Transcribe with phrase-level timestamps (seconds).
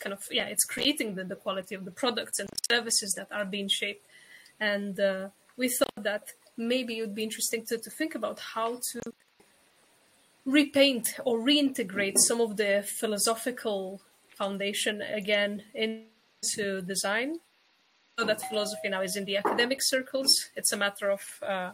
[0.00, 3.44] kind of yeah it's creating the, the quality of the products and services that are
[3.44, 4.06] being shaped.
[4.60, 6.24] And uh, we thought that
[6.56, 9.00] maybe it would be interesting to, to think about how to
[10.44, 17.36] repaint or reintegrate some of the philosophical foundation again into design.
[18.18, 20.50] So that philosophy now is in the academic circles.
[20.54, 21.70] It's a matter of uh,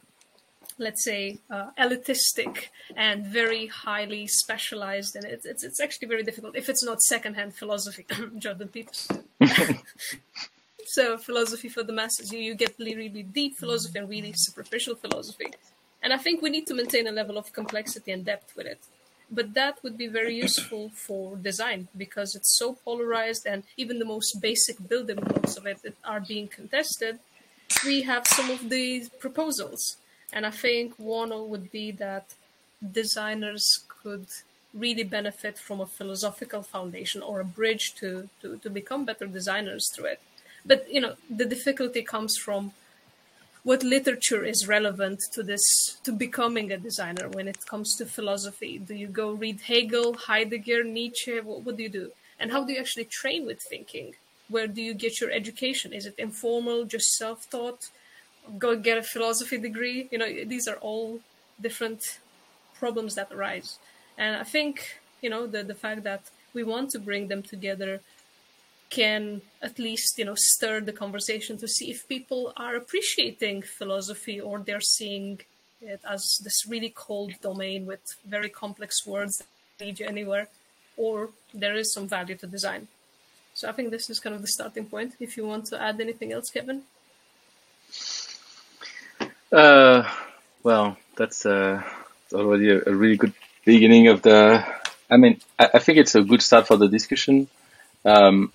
[0.79, 2.67] let's say uh, elitistic
[2.97, 7.55] and very highly specialized and it, it's, it's actually very difficult if it's not secondhand
[7.55, 8.07] philosophy
[8.39, 9.25] jordan peterson
[10.85, 14.95] so philosophy for the masses you, you get really, really deep philosophy and really superficial
[14.95, 15.51] philosophy
[16.03, 18.79] and I think we need to maintain a level of complexity and depth with it.
[19.31, 24.05] But that would be very useful for design because it's so polarized and even the
[24.05, 27.19] most basic building blocks of it are being contested.
[27.85, 29.99] We have some of these proposals.
[30.33, 32.35] And I think one would be that
[32.93, 34.27] designers could
[34.75, 39.91] really benefit from a philosophical foundation or a bridge to, to, to become better designers
[39.95, 40.21] through it.
[40.65, 42.73] But you know, the difficulty comes from
[43.65, 48.79] what literature is relevant to this to becoming a designer when it comes to philosophy.
[48.79, 51.41] Do you go read hegel heidegger nietzsche?
[51.41, 52.13] What, what do you do?
[52.39, 54.15] And how do you actually train with thinking?
[54.49, 55.93] Where do you get your education?
[55.93, 57.91] Is it informal just self-taught
[58.59, 61.21] go get a philosophy degree you know these are all
[61.61, 62.19] different
[62.79, 63.79] problems that arise.
[64.17, 66.23] And i think you know the, the fact that
[66.55, 68.01] we want to bring them together
[68.91, 74.41] can at least you know stir the conversation to see if people are appreciating philosophy
[74.41, 75.41] or they're seeing
[75.83, 79.47] it as this really cold domain with very complex words that
[79.85, 80.49] lead you anywhere
[80.97, 82.89] or there is some value to design.
[83.55, 85.15] So i think this is kind of the starting point.
[85.21, 86.83] If you want to add anything else kevin
[89.53, 90.09] uh,
[90.63, 91.83] well that's uh,
[92.33, 93.33] already a, a, really good
[93.65, 94.65] beginning of the
[95.11, 97.49] i mean I, I, think it's a good start for the discussion.
[98.05, 98.53] Um,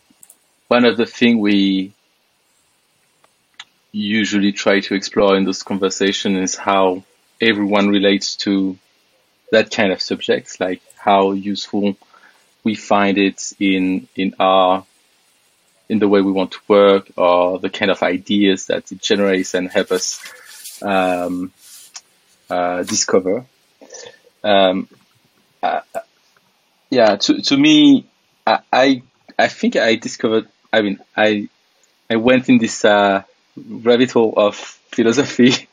[0.68, 1.94] one of the things we
[3.92, 7.04] usually try to explore in this conversation is how
[7.40, 8.78] everyone relates to
[9.52, 11.96] that kind of subjects, like how useful
[12.64, 14.86] we find it in in our
[15.90, 19.54] in the way we want to work or the kind of ideas that it generates
[19.54, 20.20] and help us
[20.82, 21.52] um,
[22.50, 23.46] uh, discover.
[24.44, 24.88] Um,
[25.62, 25.82] uh,
[26.90, 28.06] yeah, to to me,
[28.46, 29.02] I
[29.40, 31.48] I think I discovered I mean, I
[32.10, 33.24] I went in this uh,
[33.56, 34.56] rabbit hole of
[34.92, 35.70] philosophy,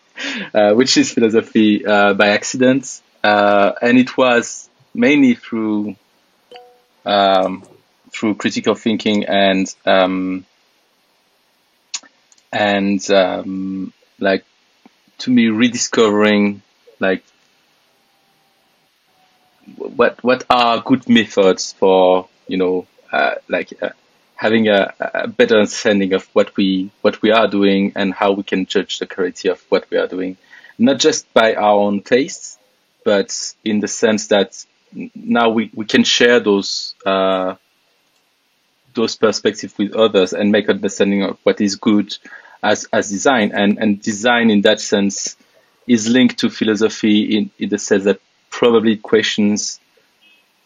[0.53, 5.97] uh, which is philosophy uh, by accident, uh, and it was mainly through
[7.07, 7.65] um,
[8.13, 10.45] through critical thinking and um,
[12.53, 14.45] and um, like
[15.21, 16.63] to me rediscovering
[16.99, 17.23] like
[19.77, 23.91] what what are good methods for you know uh, like uh,
[24.41, 28.43] having a, a, better understanding of what we what we are doing and how we
[28.43, 30.37] can judge the quality of what we are doing,
[30.79, 32.59] not just by our own tastes,
[33.05, 34.65] but in the sense that
[35.15, 37.55] now we, we can share those uh,
[38.95, 42.17] those perspectives with others and make understanding of what is good
[42.63, 43.53] as as design.
[43.53, 45.37] And and design in that sense
[45.87, 49.81] is linked to philosophy in, in the sense that probably questions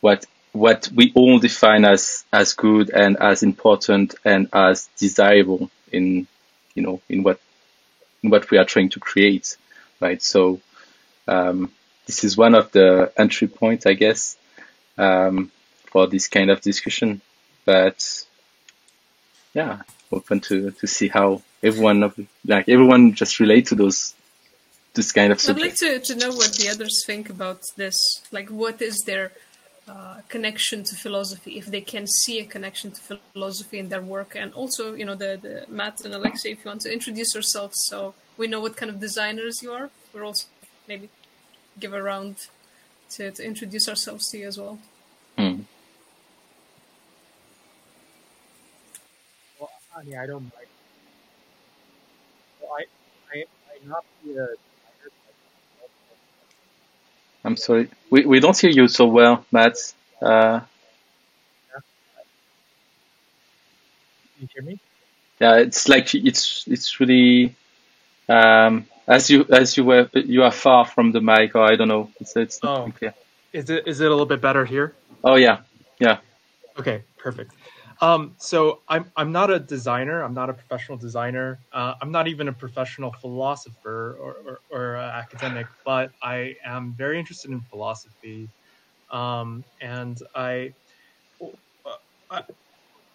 [0.00, 6.26] what what we all define as as good and as important and as desirable in
[6.74, 7.40] you know in what
[8.22, 9.56] in what we are trying to create
[10.00, 10.22] right?
[10.22, 10.60] So
[11.26, 11.72] um,
[12.06, 14.36] this is one of the entry points i guess
[14.98, 15.50] um,
[15.86, 17.20] for this kind of discussion.
[17.64, 18.26] But
[19.54, 19.82] yeah
[20.12, 24.14] open to to see how everyone of like everyone just relate to those
[24.94, 25.82] this kind of subject.
[25.82, 27.96] I'd like to, to know what the others think about this.
[28.30, 29.32] Like, what is their
[29.88, 34.34] uh, connection to philosophy, if they can see a connection to philosophy in their work,
[34.34, 37.76] and also, you know, the, the Matt and Alexei, if you want to introduce yourselves,
[37.90, 39.90] so we know what kind of designers you are.
[40.12, 40.46] We're also
[40.88, 41.10] maybe
[41.78, 42.46] give a round
[43.10, 44.78] to, to introduce ourselves to you as well.
[45.36, 45.62] Hmm.
[50.06, 50.68] Well, I don't like.
[52.60, 52.84] Well, I,
[53.38, 53.44] I,
[53.82, 54.56] I'm not the
[57.44, 57.88] I'm sorry.
[58.10, 59.76] We, we don't hear you so well, Matt.
[60.20, 60.60] Uh,
[64.36, 64.80] Can you hear me?
[65.40, 67.54] yeah, it's like it's it's really
[68.28, 71.88] um, as you as you were you are far from the mic, or I don't
[71.88, 72.10] know.
[72.20, 72.92] It's it's not Oh.
[72.98, 73.14] clear.
[73.52, 74.94] Is it is it a little bit better here?
[75.22, 75.60] Oh yeah,
[76.00, 76.18] yeah.
[76.78, 77.54] Okay, perfect.
[78.00, 80.22] Um, so I'm I'm not a designer.
[80.22, 81.60] I'm not a professional designer.
[81.72, 86.94] Uh, I'm not even a professional philosopher or, or, or uh, academic, but I am
[86.96, 88.50] very interested in philosophy,
[89.10, 90.74] um, and I,
[91.42, 91.90] uh,
[92.30, 92.42] I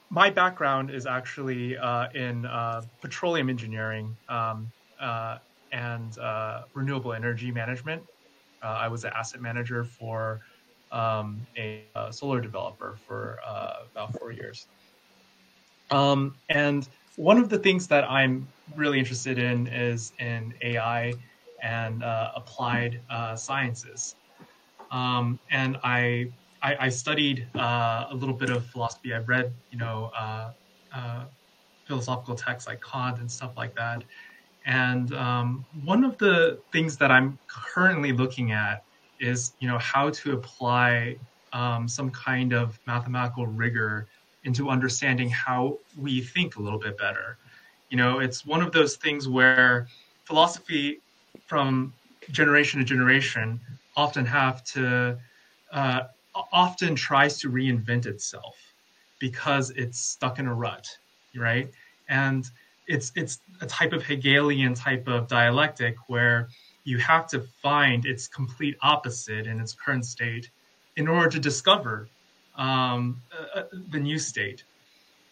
[0.10, 5.38] my background is actually uh, in uh, petroleum engineering um, uh,
[5.72, 8.04] and uh, renewable energy management.
[8.64, 10.42] Uh, I was an asset manager for
[10.92, 13.40] um, a, a, solar developer for
[13.92, 14.68] about four years.
[15.92, 21.14] Um, and one of the things that I'm really interested in is in AI
[21.62, 23.02] and applied
[23.36, 24.16] sciences.
[24.92, 26.32] Um, and I
[26.62, 29.14] I, I studied uh, a little bit of philosophy.
[29.14, 30.52] I've read, you know, uh,
[30.94, 31.26] uh,
[31.86, 34.04] philosophical texts like Kant and stuff like that.
[34.66, 38.84] And um, one of the things that I'm currently looking at
[39.20, 41.18] is, you know, how to apply
[41.54, 44.08] um, some kind of mathematical rigor
[44.44, 47.38] into understanding how we think a little bit better.
[47.90, 49.88] You know, it's one of those things where
[50.26, 51.02] philosophy
[51.48, 51.94] from
[52.32, 53.60] generation to generation
[53.96, 55.18] often have to
[55.72, 56.02] uh,
[56.52, 58.56] often tries to reinvent itself
[59.20, 60.88] because it's stuck in a rut,
[61.36, 61.70] right?
[62.08, 62.46] And
[62.88, 66.50] it's it's a type of Hegelian type of dialectic where
[66.90, 70.50] you have to find its complete opposite in its current state
[70.98, 72.10] in order to discover
[72.56, 74.64] um, uh, uh, the new state.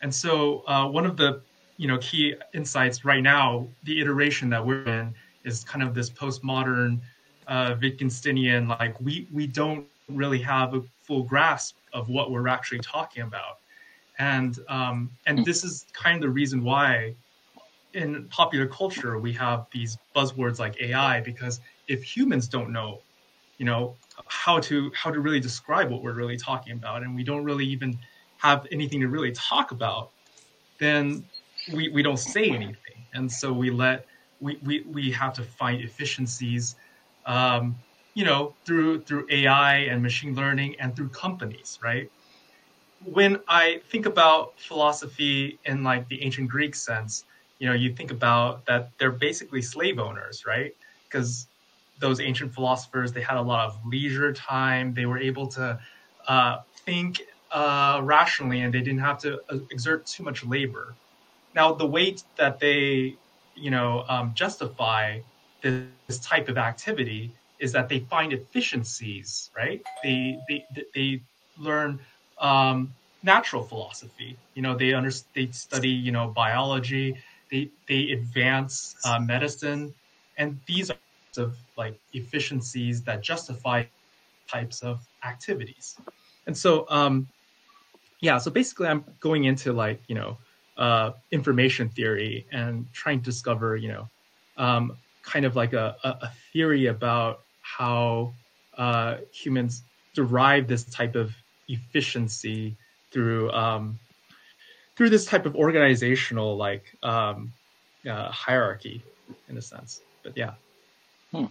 [0.02, 1.42] And so uh, one of the
[1.78, 5.14] you know key insights right now, the iteration that we're in,
[5.44, 7.00] is kind of this postmodern
[7.48, 12.80] uh, Wittgensteinian like we we don't really have a full grasp of what we're actually
[12.80, 13.58] talking about.
[14.20, 17.16] And um, and this is kind of the reason why
[17.94, 23.04] in popular culture we have these buzzwords like AI because if humans don't know,
[23.58, 23.98] you know,
[24.28, 27.66] how to how to really describe what we're really talking about, and we don't really
[27.66, 28.00] even
[28.38, 30.12] have anything to really talk about,
[30.80, 31.26] then
[31.68, 33.08] we, we don't say anything.
[33.14, 34.06] And so we let
[34.40, 36.76] we, we, we have to find efficiencies
[37.26, 37.78] um,
[38.14, 42.12] you know, through through AI and machine learning and through companies, right?
[43.00, 47.26] When I think about philosophy in like the ancient Greek sense,
[47.60, 50.72] you know, you think about that they're basically slave owners, right?
[51.10, 51.48] Because
[52.00, 54.94] those ancient philosophers, they had a lot of leisure time.
[54.94, 55.80] They were able to
[56.28, 57.22] uh, think
[57.52, 60.98] uh, rationally, and they didn't have to uh, exert too much labor.
[61.54, 63.18] Now, the weight that they,
[63.56, 65.22] you know, um, justify
[65.62, 69.82] this, this type of activity is that they find efficiencies, right?
[70.04, 71.24] They they they
[71.58, 72.00] learn
[72.40, 74.40] um, natural philosophy.
[74.54, 77.18] You know, they under they study you know biology.
[77.52, 79.94] They they advance uh, medicine,
[80.38, 80.98] and these are
[81.38, 83.84] of like efficiencies that justify
[84.48, 85.96] types of activities.
[86.48, 87.28] And so, um,
[88.22, 90.38] yeah, so basically, I'm going into like you know
[90.78, 94.08] uh, information theory and trying to discover you know
[94.58, 98.34] um, kind of like a, a theory about how
[98.78, 99.84] uh, humans
[100.14, 101.32] derive this type of
[101.68, 102.76] efficiency
[103.12, 104.00] through um,
[104.98, 107.54] through this type of organizational like um,
[108.10, 109.04] uh, hierarchy
[109.48, 110.02] in a sense.
[110.24, 110.54] But yeah.
[111.32, 111.46] Hmm.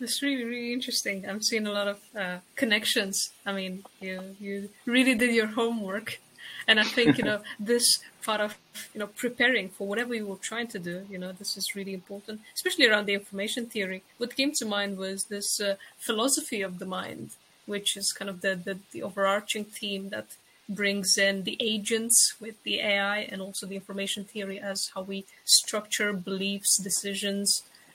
[0.00, 1.28] It's really, really interesting.
[1.28, 3.30] I'm seeing a lot of uh, connections.
[3.46, 6.18] I mean, you you really did your homework,
[6.66, 8.58] and I think you know this part of
[8.94, 11.94] you know preparing for whatever you were trying to do you know this is really
[11.94, 16.78] important especially around the information theory what came to mind was this uh, philosophy of
[16.78, 17.30] the mind
[17.74, 20.28] which is kind of the, the, the overarching theme that
[20.68, 25.18] brings in the agents with the ai and also the information theory as how we
[25.44, 27.46] structure beliefs decisions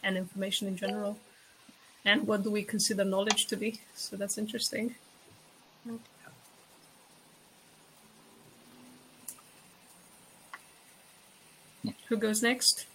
[0.03, 1.13] and information in general
[2.03, 4.85] and what do we consider knowledge to be so that's interesting
[12.07, 12.85] Who goes next?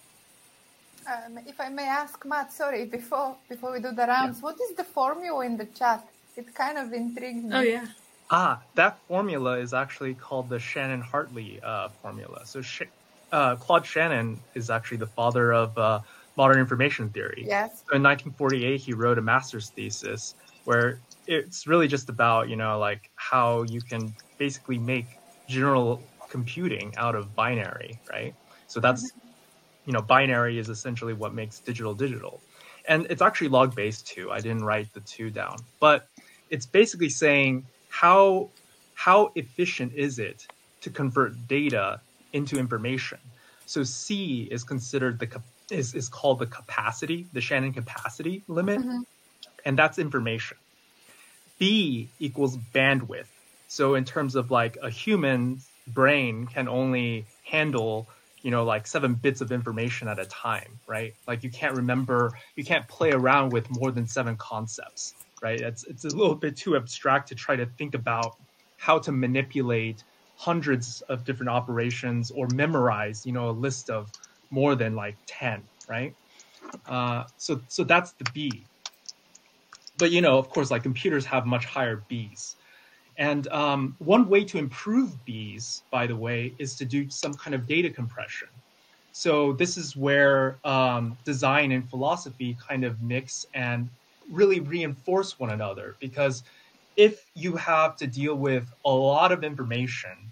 [1.05, 4.43] Um, if I may ask, Matt, sorry, before before we do the rounds, yeah.
[4.45, 6.03] what is the formula in the chat?
[6.35, 7.55] It kind of intrigued me.
[7.55, 7.87] Oh yeah.
[8.31, 12.45] Ah, that formula is actually called the Shannon-Hartley uh, formula.
[12.45, 12.83] So Sh-
[13.31, 15.99] uh, Claude Shannon is actually the father of uh,
[16.35, 17.45] modern information theory.
[17.47, 17.83] Yes.
[17.89, 22.79] So in 1948, he wrote a master's thesis where it's really just about you know
[22.79, 25.05] like how you can basically make
[25.47, 28.33] general computing out of binary, right?
[28.67, 29.13] So that's,
[29.85, 32.41] you know, binary is essentially what makes digital digital.
[32.87, 34.31] And it's actually log based too.
[34.31, 36.07] I didn't write the two down, but
[36.53, 38.49] it's basically saying how
[38.93, 40.45] how efficient is it
[40.81, 41.99] to convert data
[42.31, 43.17] into information.
[43.65, 45.29] So C is considered the
[45.71, 49.01] is is called the capacity, the Shannon capacity limit, mm-hmm.
[49.65, 50.57] and that's information.
[51.57, 53.31] B equals bandwidth.
[53.67, 58.07] So in terms of like a human brain can only handle
[58.43, 62.31] you know like seven bits of information at a time right like you can't remember
[62.55, 65.13] you can't play around with more than seven concepts
[65.43, 68.35] right it's it's a little bit too abstract to try to think about
[68.77, 70.03] how to manipulate
[70.35, 74.09] hundreds of different operations or memorize, you know, a list of
[74.49, 76.13] more than like 10, right?
[76.87, 78.65] Uh, so, so that's the B.
[79.97, 82.55] But, you know, of course, like computers have much higher Bs.
[83.17, 87.53] And um, one way to improve Bs, by the way, is to do some kind
[87.53, 88.49] of data compression.
[89.11, 93.87] So this is where um, design and philosophy kind of mix and
[94.31, 96.43] really reinforce one another because
[96.95, 100.31] if you have to deal with a lot of information,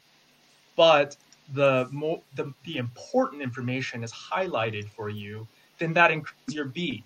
[0.76, 1.16] but
[1.54, 5.48] the more the, the important information is highlighted for you,
[5.80, 7.04] then that increases your B,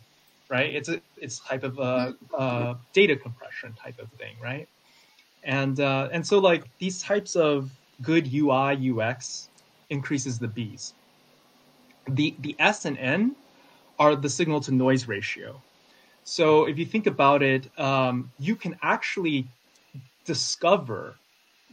[0.49, 0.75] right?
[0.75, 4.67] It's a it's type of a, a data compression type of thing, right?
[5.43, 7.69] And uh, and so like these types of
[8.01, 9.49] good UI UX
[9.89, 10.93] increases the B's.
[12.09, 13.35] The the S and N
[13.97, 15.61] are the signal to noise ratio.
[16.25, 19.47] So if you think about it, um, you can actually
[20.25, 21.15] discover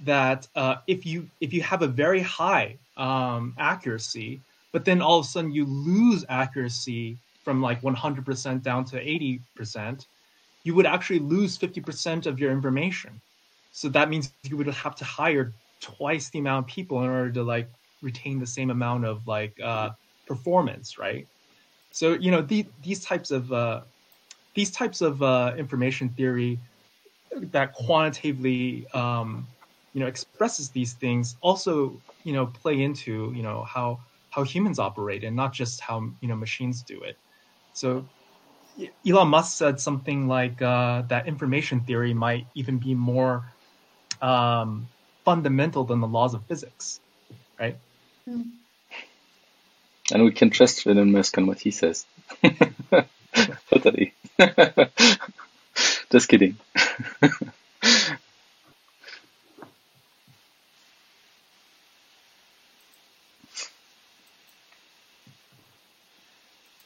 [0.04, 4.40] that uh, if you if you have a very high um, accuracy,
[4.70, 10.06] but then all of a sudden you lose accuracy from like 100% down to 80%,
[10.64, 13.20] you would actually lose 50% of your information.
[13.72, 17.32] So that means you would have to hire twice the amount of people in order
[17.32, 17.68] to like
[18.02, 19.90] retain the same amount of like uh,
[20.26, 21.26] performance, right?
[21.90, 23.80] So you know the, these types of uh,
[24.54, 26.60] these types of uh, information theory
[27.52, 29.48] that quantitatively um,
[29.94, 34.78] you know expresses these things also you know play into you know how how humans
[34.78, 37.18] operate and not just how you know machines do it.
[37.74, 38.06] So
[39.06, 43.44] elon musk said something like uh, that information theory might even be more
[44.22, 44.88] um,
[45.24, 47.00] fundamental than the laws of physics
[47.60, 47.76] right?
[48.28, 48.50] Mm.
[50.12, 52.06] and we can trust Elon Musk on what he says.
[53.70, 54.14] Totally
[56.10, 56.56] Just kidding.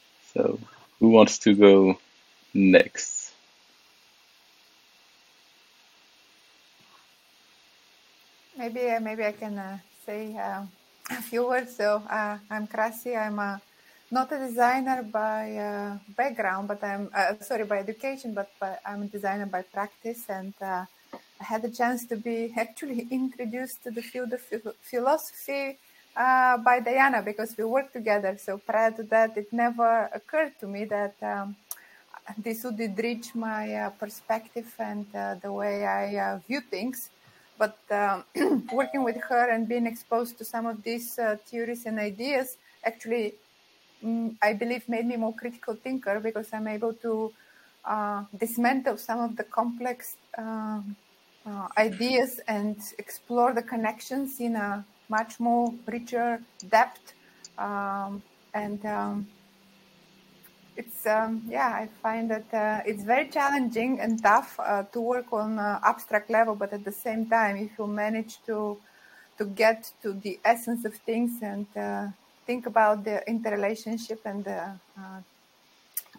[0.33, 0.59] so,
[0.99, 1.99] who wants to go
[2.53, 3.33] next?
[8.57, 10.63] Maybe, maybe I can uh, say uh,
[11.11, 11.75] a few words.
[11.75, 13.17] So, uh, I'm Krasi.
[13.17, 13.61] I'm a
[14.09, 18.49] not a designer by uh, background, but I'm uh, sorry by education, but
[18.85, 20.85] I'm a designer by practice, and uh,
[21.41, 24.41] I had the chance to be actually introduced to the field of
[24.81, 25.77] philosophy
[26.15, 28.37] uh, by Diana because we worked together.
[28.37, 31.55] So prior to that, it never occurred to me that um,
[32.37, 37.09] this would enrich my uh, perspective and uh, the way I view things.
[37.57, 38.23] But um,
[38.71, 43.33] working with her and being exposed to some of these theories and ideas actually
[44.41, 47.33] I believe made me more critical thinker because I'm able to
[47.83, 50.81] uh, dismantle some of the complex uh,
[51.45, 57.13] uh, ideas and explore the connections in a much more richer depth.
[57.57, 58.21] Um,
[58.53, 59.27] and um,
[60.75, 65.33] it's um, yeah, I find that uh, it's very challenging and tough uh, to work
[65.33, 68.77] on abstract level, but at the same time, if you manage to
[69.37, 72.07] to get to the essence of things and uh,
[72.47, 74.61] think about the interrelationship and the
[74.97, 75.19] uh,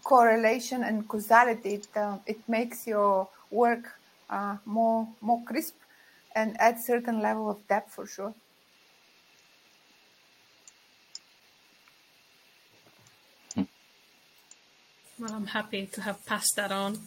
[0.05, 3.85] correlation and causality, it, uh, it makes your work
[4.31, 5.75] uh, more more crisp
[6.37, 8.35] and adds certain level of depth for sure.
[15.21, 16.99] Well, I'm happy to have passed that on.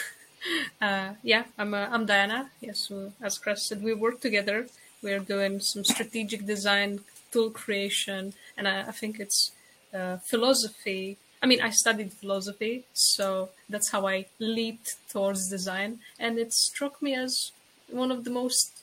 [0.80, 2.50] uh, yeah, I'm uh, I'm Diana.
[2.60, 2.90] Yes,
[3.22, 4.66] as Chris said, we work together.
[5.02, 7.00] We're doing some strategic design
[7.32, 9.52] tool creation, and I, I think it's
[9.94, 11.18] uh, philosophy.
[11.42, 17.02] I mean, I studied philosophy, so that's how I leaped towards design, and it struck
[17.02, 17.52] me as
[17.90, 18.82] one of the most,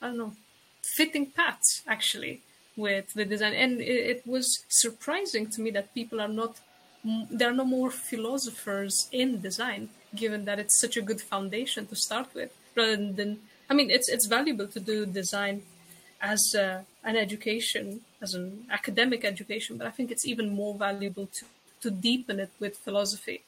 [0.00, 0.32] I don't know,
[0.82, 2.42] fitting paths actually
[2.76, 6.60] with the design, and it, it was surprising to me that people are not
[7.04, 11.96] there are no more philosophers in design, given that it's such a good foundation to
[11.96, 12.50] start with.
[12.76, 15.62] Rather than, I mean, it's it's valuable to do design
[16.22, 21.44] as an education, as an academic education, but I think it's even more valuable to,
[21.82, 23.42] to deepen it with philosophy.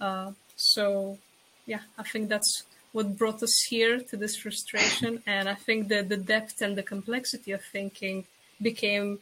[0.00, 1.18] Uh, so,
[1.66, 5.22] yeah, I think that's what brought us here to this frustration.
[5.26, 8.24] And I think that the depth and the complexity of thinking
[8.60, 9.20] became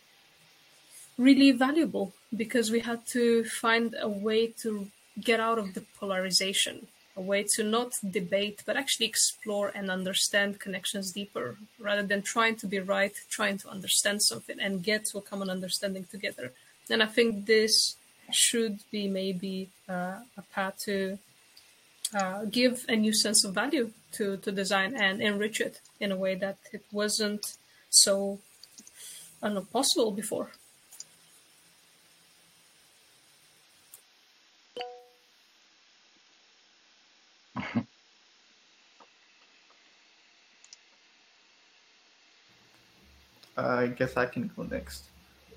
[1.18, 4.88] really valuable because we had to find a way to
[5.20, 10.60] get out of the polarization a way to not debate, but actually explore and understand
[10.60, 15.18] connections deeper, rather than trying to be right, trying to understand something and get to
[15.18, 16.52] a common understanding together.
[16.90, 17.96] And I think this
[18.32, 21.18] should be maybe uh, a path to
[22.18, 26.16] uh, give a new sense of value to, to design and enrich it in a
[26.16, 27.54] way that it wasn't
[27.90, 28.40] so
[29.42, 30.50] I don't know, possible before.
[43.64, 45.04] I guess I can go next.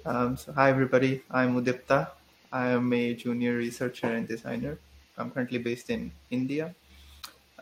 [0.05, 2.07] Um, so, hi everybody, I'm Udipta.
[2.53, 4.79] I am a junior researcher and designer.
[5.17, 6.73] I'm currently based in India.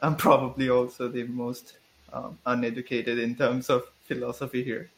[0.03, 1.77] I'm probably also the most
[2.13, 4.91] um, uneducated in terms of philosophy here.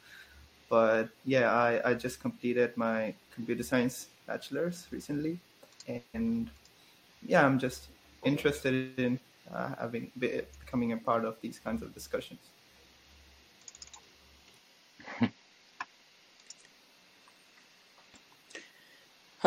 [0.69, 5.39] But yeah, I, I just completed my computer science bachelor's recently.
[6.13, 6.49] And
[7.25, 7.87] yeah, I'm just
[8.25, 9.17] interested in
[9.53, 12.41] uh, having becoming a part of these kinds of discussions.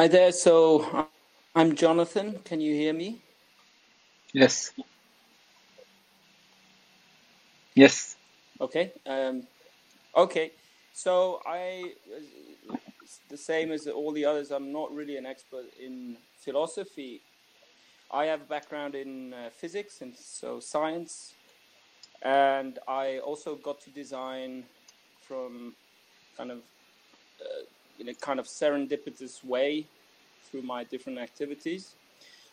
[0.01, 0.33] Hi there.
[0.33, 1.09] So
[1.55, 2.39] I'm Jonathan.
[2.47, 3.21] Can you hear me?
[4.33, 4.73] Yes.
[7.75, 8.17] Yes.
[8.63, 8.93] Okay.
[9.05, 9.43] Um,
[10.17, 10.53] okay.
[10.95, 11.93] So I,
[13.29, 17.21] the same as all the others, I'm not really an expert in philosophy.
[18.11, 21.35] I have a background in uh, physics and so science,
[22.23, 24.65] and I also got to design
[25.21, 25.75] from
[26.39, 26.59] kind of
[27.43, 27.65] uh,
[28.01, 29.87] in a kind of serendipitous way
[30.45, 31.95] through my different activities.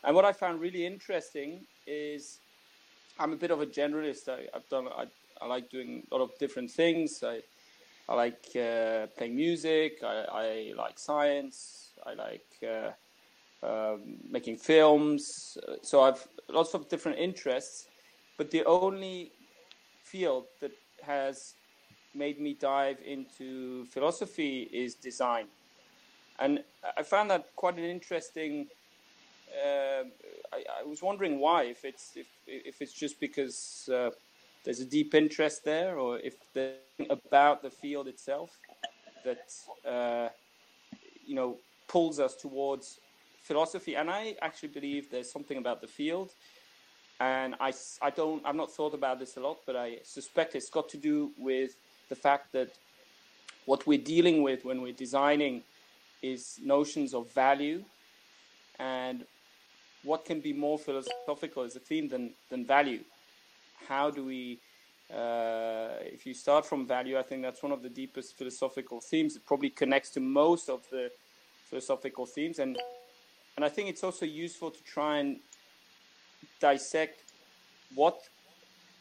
[0.04, 2.40] And what I found really interesting is
[3.20, 4.30] I'm a bit of a generalist.
[4.30, 5.06] I, have done I,
[5.42, 7.24] I like doing a lot of different things.
[7.24, 7.42] I
[8.10, 10.00] I like uh, playing music.
[10.02, 11.90] I, I, like science.
[12.06, 12.92] I like uh,
[13.68, 15.58] um, making films.
[15.82, 17.88] So I've lots of different interests.
[18.38, 19.34] But the only
[20.04, 21.56] field that has
[22.14, 25.48] made me dive into philosophy is design.
[26.40, 26.64] And
[26.98, 28.68] I found that quite an interesting.
[29.52, 30.04] Uh,
[30.54, 34.12] I, I, was wondering why, if it's if if it's just because uh,
[34.64, 36.78] there's a deep interest there, or if there's
[37.10, 38.52] about the field itself
[39.24, 39.52] that
[39.88, 40.30] uh,
[41.26, 43.00] you know pulls us towards
[43.42, 43.96] philosophy.
[43.96, 46.34] And I actually believe there's something about the field
[47.20, 50.70] and I, I don't I've not thought about this a lot, but I suspect it's
[50.70, 51.76] got to do with
[52.10, 52.70] the fact that
[53.66, 55.62] what we're dealing with when we're designing
[56.22, 57.84] is notions of value
[58.80, 59.26] and
[60.04, 63.02] what can be more philosophical as a theme than, than value.
[63.88, 64.60] How do we
[65.14, 69.38] uh, if you start from value i think that's one of the deepest philosophical themes.
[69.38, 71.10] It probably connects to most of the
[71.70, 72.78] philosophical themes and
[73.56, 75.38] and i think it's also useful to try and
[76.60, 77.24] dissect
[77.96, 78.20] what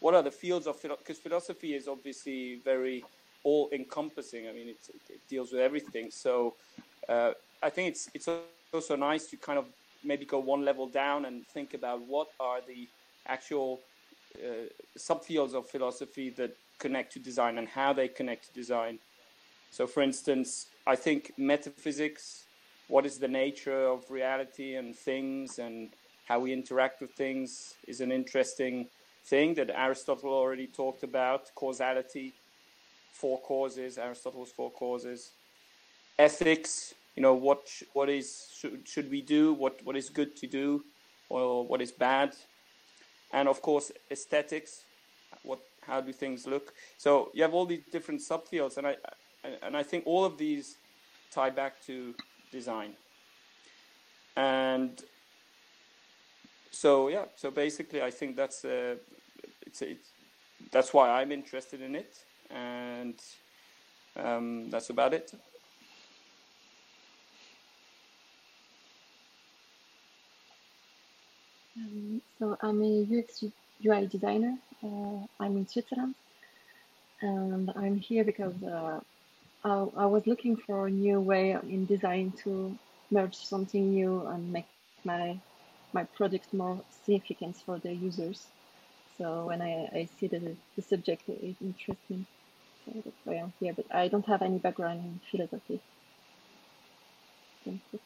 [0.01, 3.05] what are the fields of because philosophy is obviously very
[3.45, 4.49] all encompassing.
[4.49, 4.79] I mean, it,
[5.09, 6.11] it, deals with everything.
[6.11, 6.55] So
[7.09, 7.33] uh,
[7.63, 8.29] I think it's it's
[8.75, 9.67] also nice to kind of
[10.05, 12.89] maybe go one level down and think about what are the
[13.27, 13.81] actual
[14.37, 14.67] uh,
[14.99, 18.99] subfields of philosophy that connect to design and how they connect to design.
[19.71, 22.45] So, for instance, I think metaphysics,
[22.89, 25.91] what is the nature of reality and things, and
[26.29, 28.89] how we interact with things, is an interesting
[29.27, 32.33] thing that Aristotle already talked about causality,
[33.13, 35.33] four causes, Aristotle's four causes.
[36.19, 39.53] Ethics, you know, what what is should, should we do?
[39.53, 40.85] What what is good to do,
[41.29, 42.35] or what is bad?
[43.33, 44.85] And of course, aesthetics.
[45.43, 46.73] What how do things look?
[46.97, 48.97] So you have all these different subfields, and I
[49.63, 50.77] and I think all of these
[51.31, 52.15] tie back to
[52.53, 52.95] design.
[54.37, 55.03] And
[56.71, 58.97] so yeah, so basically, I think that's uh,
[59.67, 60.11] it's, it's
[60.73, 63.15] that's why I'm interested in it, and
[64.17, 65.33] um, that's about it.
[71.77, 73.45] Um, so I'm a UX
[73.85, 74.57] UI designer.
[74.83, 76.15] Uh, I'm in Switzerland,
[77.21, 79.01] and I'm here because uh,
[79.65, 82.77] I, I, was looking for a new way in design to
[83.11, 84.67] merge something new and make
[85.05, 85.39] my
[85.97, 88.39] my product more significant for the users.
[89.17, 90.43] So when I, I see that
[90.77, 92.27] the subject is interesting,
[92.85, 93.73] so that's why I'm here.
[93.75, 95.81] But I don't have any background in philosophy.
[97.65, 97.99] Thank you.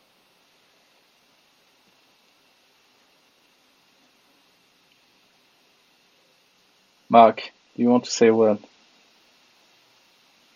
[7.09, 7.38] Mark,
[7.74, 8.59] do you want to say a word?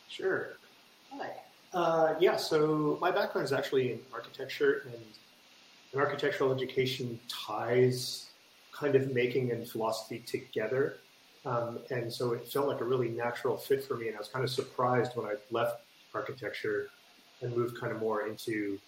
[0.09, 0.53] Sure.
[1.11, 1.31] Hi.
[1.73, 5.05] Uh, yeah, so my background is actually in architecture, and,
[5.95, 8.27] and architectural education ties
[8.73, 10.97] kind of making and philosophy together.
[11.47, 14.09] Um, and so it felt like a really natural fit for me.
[14.09, 16.89] And I was kind of surprised when I left architecture
[17.43, 18.79] and moved kind of more into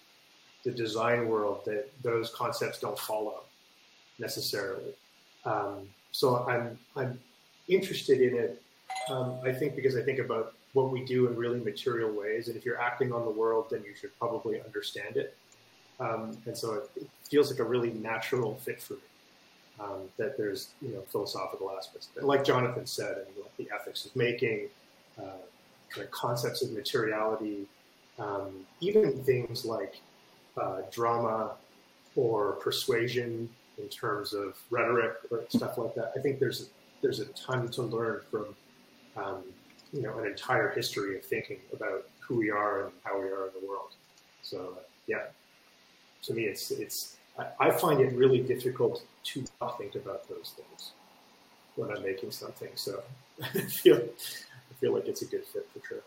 [0.65, 3.43] the design world that those concepts don't follow
[4.19, 4.93] necessarily.
[5.45, 7.19] Um, so I'm, I'm
[7.69, 8.61] interested in it,
[9.09, 12.57] um, I think because I think about what we do in really material ways, and
[12.57, 15.37] if you're acting on the world, then you should probably understand it.
[15.99, 18.99] Um, and so it, it, feels like a really natural fit for me.
[19.79, 23.69] Um, that there's you know philosophical aspects, and like Jonathan said, I mean, like the
[23.75, 24.69] ethics of making,
[25.19, 25.43] uh,
[25.89, 27.67] kind of concepts of materiality,
[28.17, 30.01] um, even things like
[30.59, 31.51] uh, drama
[32.15, 36.11] or persuasion in terms of rhetoric or stuff like that.
[36.15, 36.69] I think there's
[37.01, 38.55] there's a ton to learn from
[39.15, 39.43] um,
[39.93, 43.47] you know an entire history of thinking about who we are and how we are
[43.47, 43.91] in the world.
[44.41, 45.25] So uh, yeah,
[46.23, 47.17] to me, it's it's
[47.59, 50.91] I, find it really difficult to not think about those things
[51.75, 52.69] when I'm making something.
[52.75, 53.03] So
[53.41, 56.01] I feel I feel like it's a good fit for sure.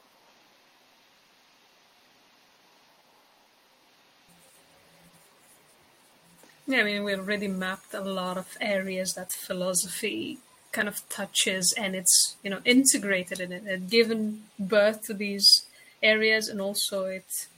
[6.66, 10.38] Yeah, I mean, we already mapped a lot of areas that philosophy
[10.70, 13.66] kind of touches and it's, you know, integrated in it.
[13.66, 15.66] It given birth to these
[16.00, 17.48] areas and also it,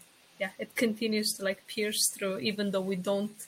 [0.43, 3.39] yeah, it continues to like pierce through, even though we don't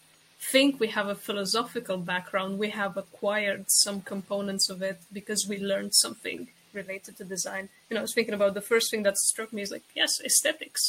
[0.53, 5.57] think we have a philosophical background, we have acquired some components of it because we
[5.73, 6.41] learned something
[6.73, 7.65] related to design.
[7.87, 10.21] You know, I was thinking about the first thing that struck me is like, yes,
[10.29, 10.83] aesthetics.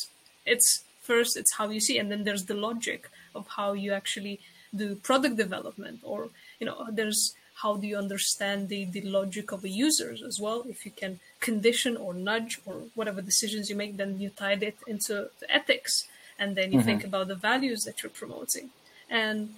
[0.46, 3.02] It's first, it's how you see, and then there's the logic
[3.34, 4.36] of how you actually
[4.76, 6.20] do product development or
[6.60, 7.22] you know there's
[7.62, 11.20] how do you understand the, the logic of a user as well if you can
[11.40, 16.08] condition or nudge or whatever decisions you make then you tie it into the ethics
[16.38, 16.88] and then you mm-hmm.
[16.88, 18.70] think about the values that you're promoting
[19.10, 19.56] and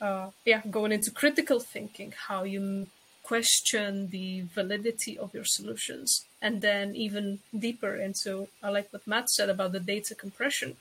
[0.00, 2.86] uh, yeah going into critical thinking how you
[3.22, 9.28] question the validity of your solutions and then even deeper into i like what matt
[9.28, 10.76] said about the data compression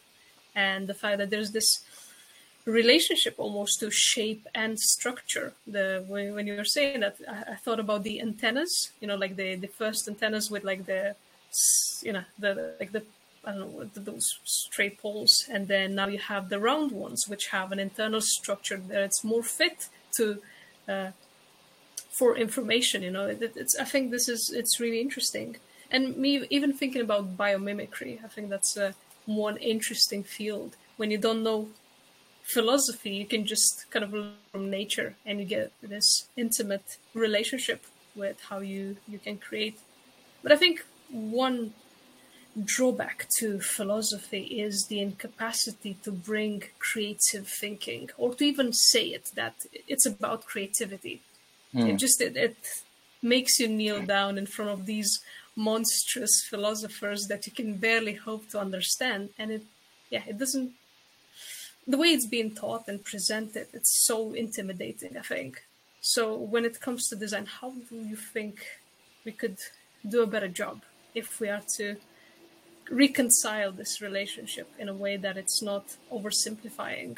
[0.56, 1.84] and the fact that there's this
[2.70, 5.54] relationship almost to shape and structure.
[5.68, 8.92] The when, when you were saying that, I, I, thought about the antennas.
[9.02, 11.16] You know, like the the first antennas with like the,
[12.02, 13.04] you know, the like the
[13.46, 17.48] I don't know those straight poles, and then now you have the round ones, which
[17.48, 20.42] have an internal structure that it's more fit to.
[20.88, 21.12] Uh,
[22.12, 23.78] for information, you know, it, it's.
[23.80, 25.56] I think this is it's really interesting,
[25.90, 28.24] and me even thinking about biomimicry.
[28.24, 28.94] I think that's a
[29.26, 31.70] one interesting field when you don't know
[32.50, 37.84] philosophy, you can just kind of learn from nature and you get this intimate relationship
[38.16, 39.78] with how you, you can create.
[40.42, 41.74] But I think one
[42.64, 49.32] drawback to philosophy is the incapacity to bring creative thinking or to even say it
[49.36, 49.56] that
[49.88, 51.22] it's about creativity.
[51.74, 51.90] Mm.
[51.90, 52.58] It just it, it
[53.22, 55.20] makes you kneel down in front of these
[55.56, 59.64] monstrous philosophers that you can barely hope to understand and it
[60.10, 60.72] yeah it doesn't
[61.89, 65.63] the way it's being taught and presented, it's so intimidating, I think.
[66.02, 68.63] So when it comes to design, how do you think
[69.25, 69.58] we could
[70.08, 70.84] do a better job
[71.15, 71.95] if we are to
[72.91, 77.17] reconcile this relationship in a way that it's not oversimplifying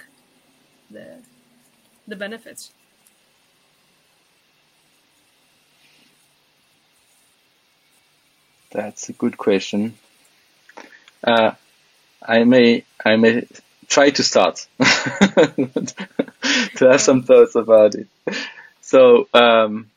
[0.90, 1.18] the
[2.08, 2.72] the benefits?
[8.72, 9.98] That's a good question.
[11.24, 11.52] Uh,
[12.22, 13.48] I may I may
[13.92, 18.08] try to start to have some thoughts about it.
[18.82, 19.90] So, um,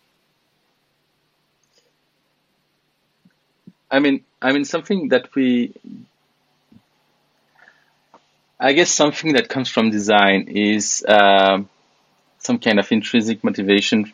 [3.91, 5.73] I mean, I mean something that we,
[8.59, 11.69] I guess something that comes from design is um,
[12.39, 14.13] some kind of intrinsic motivation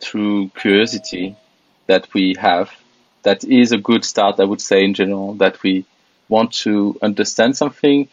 [0.00, 1.36] through curiosity
[1.86, 2.70] that we have.
[3.24, 5.34] That is a good start, I would say, in general.
[5.34, 5.84] That we
[6.28, 8.08] want to understand something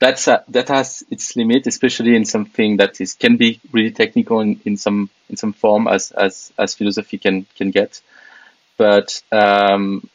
[0.00, 4.40] that's a, that has its limit, especially in something that is can be really technical
[4.40, 8.00] in, in some in some form as as as philosophy can can get.
[8.76, 10.08] But um,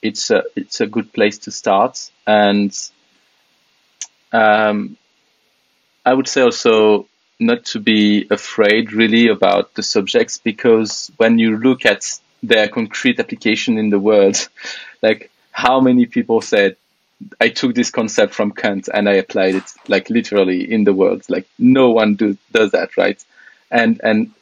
[0.00, 2.74] it's a it's a good place to start, and
[4.32, 4.96] um,
[6.06, 7.06] I would say also
[7.38, 13.20] not to be afraid really about the subjects because when you look at their concrete
[13.20, 14.48] application in the world,
[15.02, 16.76] like how many people said
[17.40, 21.24] I took this concept from Kant and I applied it like literally in the world.
[21.28, 23.22] Like no one do, does that, right?
[23.70, 24.32] And and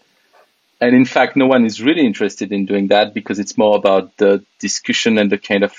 [0.81, 4.17] and in fact, no one is really interested in doing that because it's more about
[4.19, 5.73] the discussion and the kind of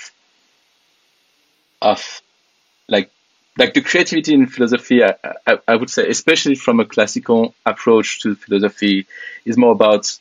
[1.80, 2.20] of
[2.88, 3.10] like
[3.56, 5.04] like the creativity in philosophy.
[5.04, 5.14] I,
[5.46, 9.06] I, I would say, especially from a classical approach to philosophy,
[9.44, 10.18] is more about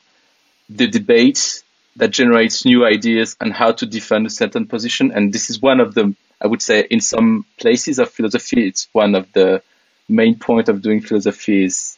[0.70, 1.64] the debate
[1.96, 5.12] that generates new ideas and how to defend a certain position.
[5.12, 8.88] And this is one of the I would say in some places of philosophy, it's
[8.94, 9.62] one of the
[10.10, 11.98] main point of doing philosophy is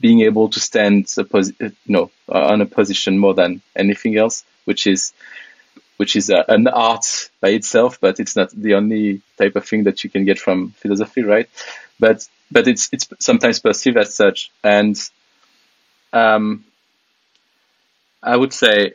[0.00, 4.16] being able to stand posi- you uh, know uh, on a position more than anything
[4.16, 5.12] else, which is
[5.96, 9.84] which is a, an art by itself, but it's not the only type of thing
[9.84, 11.48] that you can get from philosophy, right?
[12.00, 14.96] But but it's it's sometimes perceived as such, and
[16.12, 16.64] um,
[18.22, 18.94] I would say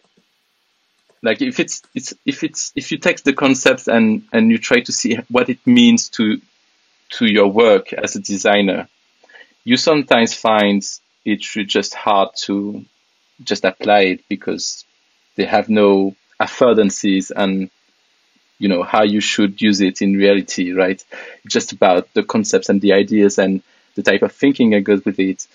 [1.21, 4.79] like if it's it's if it's if you take the concepts and and you try
[4.79, 6.41] to see what it means to
[7.09, 8.87] to your work as a designer
[9.63, 10.83] you sometimes find
[11.25, 12.85] it just hard to
[13.43, 14.85] just apply it because
[15.35, 17.69] they have no affordances and
[18.57, 21.03] you know how you should use it in reality right?
[21.47, 23.63] Just about the concepts and the ideas and
[23.95, 25.47] the type of thinking that goes with it.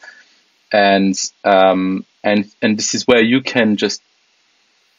[0.72, 4.02] And um, and and this is where you can just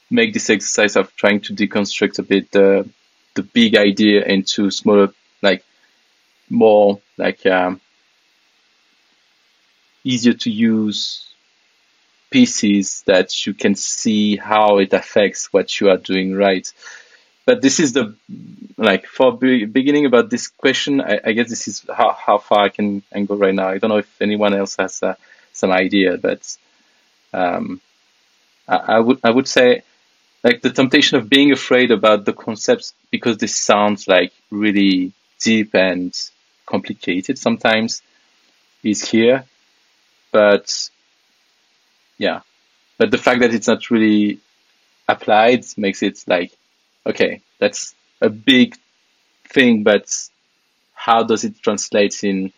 [0.10, 2.88] make this exercise of trying to deconstruct a bit the
[3.34, 5.10] the big idea into smaller
[5.42, 5.64] like
[6.50, 7.82] more like um,
[10.04, 11.28] easier to use
[12.30, 16.72] pieces that you can see how it affects what you are doing right.
[17.46, 18.16] But this is the
[18.78, 22.66] like for be, beginning about this question I, I, guess this is how, how far
[22.66, 23.70] i can, go right now.
[23.70, 25.16] I don't know if anyone else has uh,
[25.54, 26.58] some idea but
[27.34, 27.80] um,
[28.68, 29.84] I, I, would i would say
[30.46, 35.74] like the temptation of being afraid about the concepts because this sounds like really deep
[35.74, 36.16] and
[36.68, 38.04] complicated sometimes
[38.84, 39.44] is here.
[40.32, 40.92] But
[42.20, 42.42] yeah.
[43.00, 44.40] But the fact that it's not really
[45.08, 46.52] applied makes it like
[47.06, 48.76] okay that's a big
[49.44, 50.12] thing but
[50.96, 52.52] how does it translate in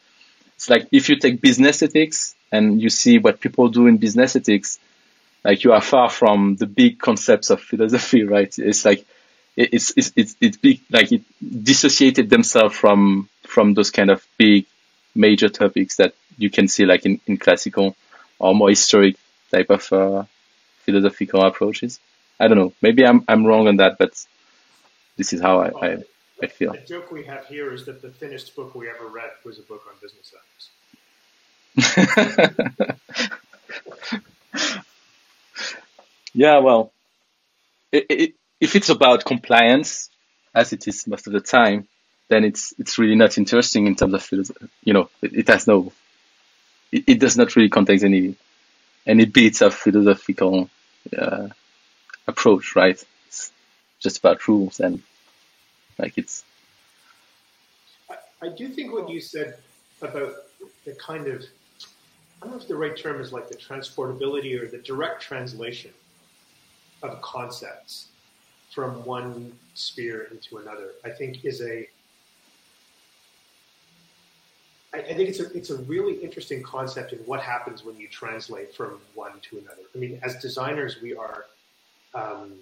[0.55, 4.37] it's like if you take business ethics and you see what people do in business
[4.37, 4.79] ethics
[5.47, 9.05] like you are far from the big concepts of philosophy right it's like
[9.55, 11.23] it's it's it's, it's big like it
[11.63, 14.65] dissociated themselves from from those kind of big
[15.15, 17.95] major topics that you can see like in, in classical
[18.39, 19.15] or more historic
[19.51, 20.23] type of uh,
[20.83, 21.99] philosophical approaches.
[22.39, 22.73] I don't know.
[22.81, 24.11] Maybe I'm I'm wrong on that, but
[25.17, 25.97] this is how I, I,
[26.41, 26.73] I feel.
[26.73, 29.63] The joke we have here is that the thinnest book we ever read was a
[29.63, 30.69] book on business ethics.
[36.37, 36.93] yeah, well,
[37.91, 40.11] it, it, if it's about compliance,
[40.53, 41.87] as it is most of the time,
[42.29, 44.51] then it's it's really not interesting in terms of
[44.83, 45.91] you know it, it has no
[46.91, 48.35] it, it, does not really contain any
[49.07, 50.69] any bits of philosophical
[51.17, 51.47] uh,
[52.27, 53.03] approach right?
[53.25, 53.51] It's
[53.99, 55.01] just about rules and
[55.97, 56.43] like it's
[58.11, 59.57] I, I do think what you said
[60.03, 60.35] about
[60.85, 61.43] the kind of
[62.41, 65.91] I don't know if the right term is like the transportability or the direct translation
[67.03, 68.07] of concepts
[68.73, 71.87] from one sphere into another, I think is a
[74.93, 78.07] I, I think it's a it's a really interesting concept in what happens when you
[78.07, 79.83] translate from one to another.
[79.93, 81.45] I mean, as designers, we are,
[82.13, 82.53] um,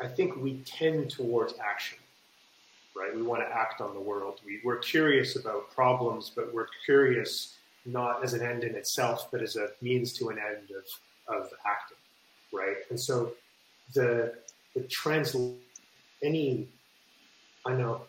[0.00, 1.98] I think we tend towards action,
[2.96, 3.14] right?
[3.14, 4.40] We want to act on the world.
[4.44, 9.42] We, we're curious about problems, but we're curious not as an end in itself, but
[9.42, 11.98] as a means to an end of, of acting,
[12.52, 12.76] right?
[12.90, 13.32] And so
[13.94, 14.34] the
[14.74, 15.56] the translate
[16.22, 16.68] any
[17.66, 18.02] I know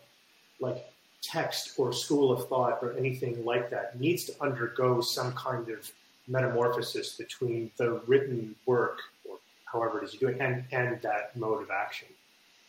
[0.60, 0.84] like
[1.22, 5.90] text or school of thought or anything like that needs to undergo some kind of
[6.28, 11.62] metamorphosis between the written work or however it is you're doing and, and that mode
[11.62, 12.08] of action.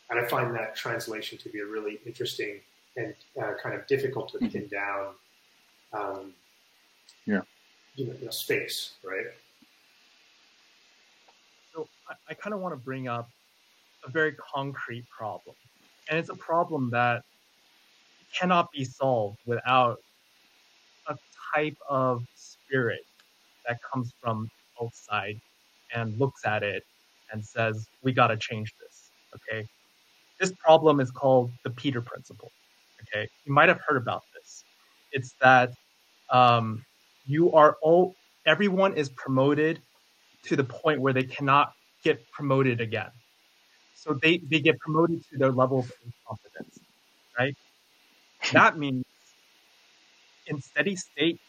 [0.10, 2.60] And I find that translation to be a really interesting
[2.96, 5.08] and uh, kind of difficult to pin down
[5.94, 6.34] um,
[7.26, 7.42] yeah.
[7.96, 9.26] you know, you know, space, right?
[12.08, 13.30] I, I kind of want to bring up
[14.06, 15.56] a very concrete problem.
[16.10, 17.24] And it's a problem that
[18.34, 19.98] cannot be solved without
[21.08, 21.18] a
[21.54, 23.06] type of spirit
[23.68, 24.50] that comes from
[24.82, 25.40] outside
[25.94, 26.84] and looks at it
[27.32, 29.10] and says, we got to change this.
[29.36, 29.68] Okay.
[30.40, 32.52] This problem is called the Peter principle.
[33.02, 33.28] Okay.
[33.46, 34.64] You might have heard about this.
[35.12, 35.72] It's that
[36.30, 36.84] um,
[37.26, 38.16] you are all,
[38.46, 39.80] everyone is promoted
[40.44, 41.74] to the point where they cannot
[42.06, 43.10] get promoted again.
[43.96, 46.80] So they, they get promoted to their level of incompetence,
[47.38, 47.56] right?
[48.54, 49.04] That means
[50.48, 51.40] in steady state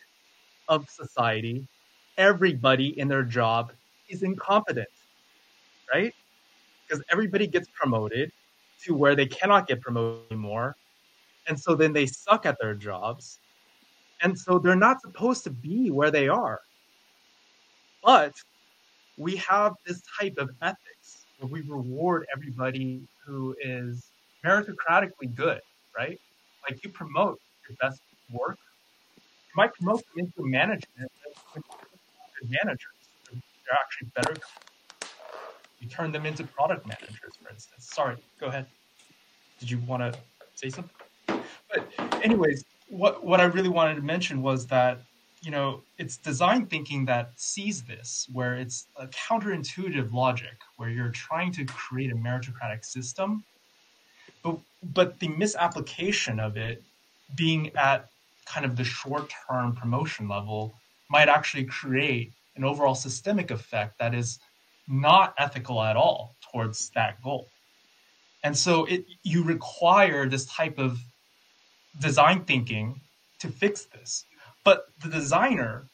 [0.69, 1.69] of society,
[2.17, 3.73] everybody in their job
[4.09, 4.89] is incompetent,
[5.93, 6.13] right?
[6.89, 8.33] Because everybody gets promoted
[8.85, 10.75] to where they cannot get promoted anymore.
[11.47, 13.39] And so then they suck at their jobs.
[14.23, 16.61] And so they're not supposed to be where they are.
[18.03, 18.33] But
[19.17, 24.11] we have this type of ethics where we reward everybody who is
[24.45, 25.61] meritocratically good,
[25.97, 26.19] right?
[26.69, 28.01] Like you promote your best
[28.31, 28.59] work,
[29.17, 31.11] you might promote them into management
[32.41, 32.81] good managers.
[33.33, 34.41] They're actually better.
[35.81, 37.89] You turn them into product managers, for instance.
[37.93, 38.67] Sorry, go ahead.
[39.59, 40.19] Did you want to
[40.55, 40.91] say something?
[41.27, 41.89] But
[42.23, 45.03] anyways, what what I really wanted to mention was that
[45.47, 51.11] you know it's design thinking that sees this, where it's a counterintuitive logic, where you're
[51.29, 53.45] trying to create a meritocratic system,
[54.43, 54.59] but
[54.97, 56.83] but the misapplication of it
[57.37, 58.09] being at
[58.45, 60.75] kind of the short term promotion level
[61.11, 64.41] might actually create an overall systemic effect that is
[64.89, 67.47] not ethical at all towards that goal.
[68.43, 70.99] And so it you require this type of
[72.01, 73.01] design thinking
[73.39, 74.25] to fix this.
[74.67, 75.87] But the designer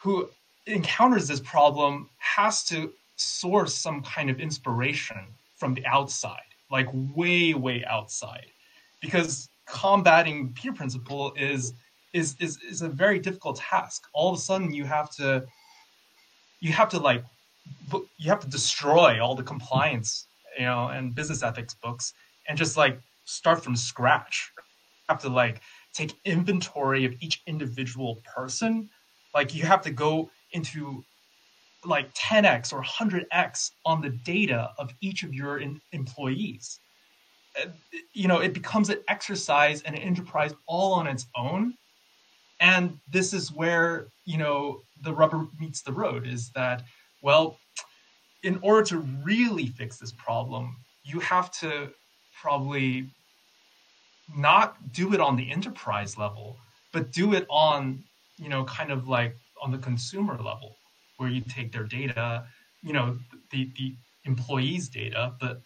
[0.00, 0.30] who
[0.66, 5.18] encounters this problem has to source some kind of inspiration
[5.56, 8.46] from the outside, like way, way outside.
[9.02, 11.74] Because combating Peter principle is
[12.14, 14.06] is is, is a very difficult task.
[14.14, 15.44] All of a sudden you have to
[16.60, 17.22] you have to like
[18.16, 20.26] you have to destroy all the compliance,
[20.58, 22.14] you know, and business ethics books
[22.48, 24.50] and just like start from scratch.
[24.56, 25.60] You have to like
[25.94, 28.90] take inventory of each individual person.
[29.34, 31.04] Like you have to go into
[31.84, 36.80] like 10x or 100x on the data of each of your in- employees.
[37.60, 37.68] Uh,
[38.12, 41.74] you know, it becomes an exercise and an enterprise all on its own.
[42.60, 46.82] And this is where, you know, the rubber meets the road is that,
[47.22, 47.58] well,
[48.42, 51.90] in order to really fix this problem, you have to
[52.40, 53.08] probably
[54.36, 56.56] not do it on the enterprise level,
[56.92, 58.02] but do it on,
[58.38, 60.76] you know, kind of like on the consumer level,
[61.16, 62.44] where you take their data,
[62.82, 63.16] you know,
[63.50, 65.60] the, the employees' data, but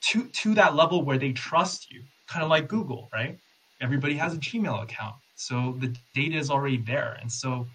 [0.00, 3.38] to to that level where they trust you, kind of like Google, right?
[3.80, 7.66] Everybody has a Gmail account, so the data is already there, and so,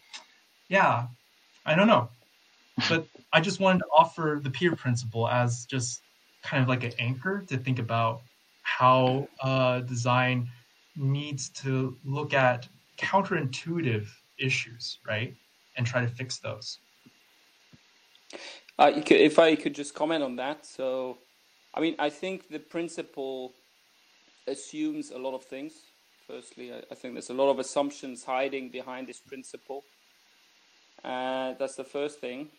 [0.70, 1.08] yeah,
[1.66, 2.10] I don't know,
[2.90, 6.02] but I just wanted to offer the Peter principle as just
[6.44, 8.22] kind of like an anchor to think about
[8.78, 10.48] how uh, design
[10.96, 12.68] needs to look at
[13.00, 15.34] counterintuitive issues, right,
[15.76, 16.78] and try to fix those.
[18.78, 21.18] Uh, if I could just comment on that, so
[21.74, 23.54] I mean, I think the principle
[24.48, 25.74] assumes a lot of things.
[26.28, 29.84] Firstly, I, think there's a lot of assumptions hiding behind this principle.
[31.04, 32.50] Uh, that's the first thing.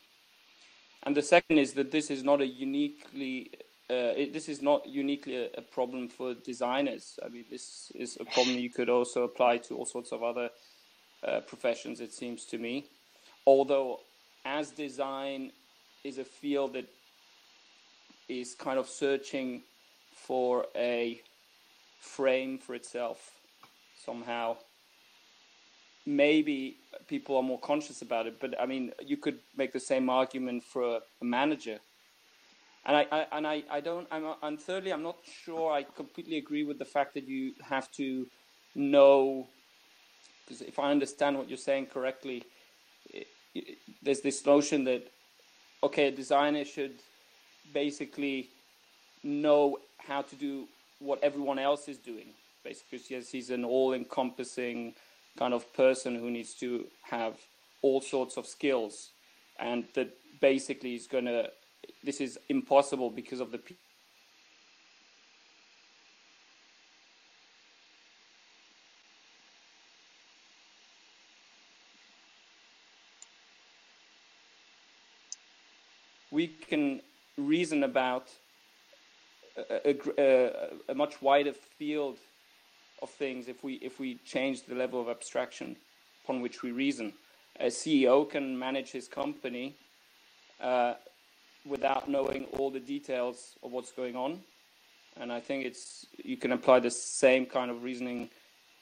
[1.05, 3.53] And the second is that this is not a uniquely
[3.91, 7.19] uh, it, this is not uniquely a, a, problem for designers.
[7.25, 10.51] I mean, this is a problem you could also apply to all sorts of other
[11.27, 12.85] uh, professions, it seems to me.
[13.47, 14.01] Although,
[14.45, 15.53] as design
[16.05, 16.87] is a field that
[18.29, 19.63] is kind of searching
[20.13, 21.23] for a
[21.99, 23.33] frame for itself
[24.05, 24.59] somehow,
[26.05, 28.39] maybe people are more conscious about it.
[28.39, 31.79] But I mean, you could make the same argument for a manager
[32.89, 36.39] and I, I and I, I don't I'm and thirdly I'm not sure I completely
[36.39, 38.27] agree with the fact that you have to
[38.75, 39.47] know
[40.45, 42.43] because if I understand what you're saying correctly
[43.13, 45.07] it, it, there's this notion that
[45.83, 46.95] okay a designer should
[47.75, 48.49] basically
[49.23, 50.67] know how to do
[51.01, 52.29] what everyone else is doing.
[52.65, 54.95] Basically yes he's an all-encompassing
[55.39, 57.35] kind of person who needs to have
[57.83, 59.11] all sorts of skills
[59.61, 61.51] and that basically is going to
[62.03, 63.61] this is impossible because of the
[76.31, 77.01] we can
[77.37, 78.29] reason about
[79.85, 82.17] a, a, a, much wider field
[83.03, 85.77] of things if we if we change the level of abstraction
[86.25, 87.13] upon which we reason.
[87.61, 89.75] A CEO can manage his company
[90.61, 90.95] uh,
[91.69, 94.41] without knowing all the details of what's going on.
[95.21, 98.31] And I think it's you can apply the same kind of reasoning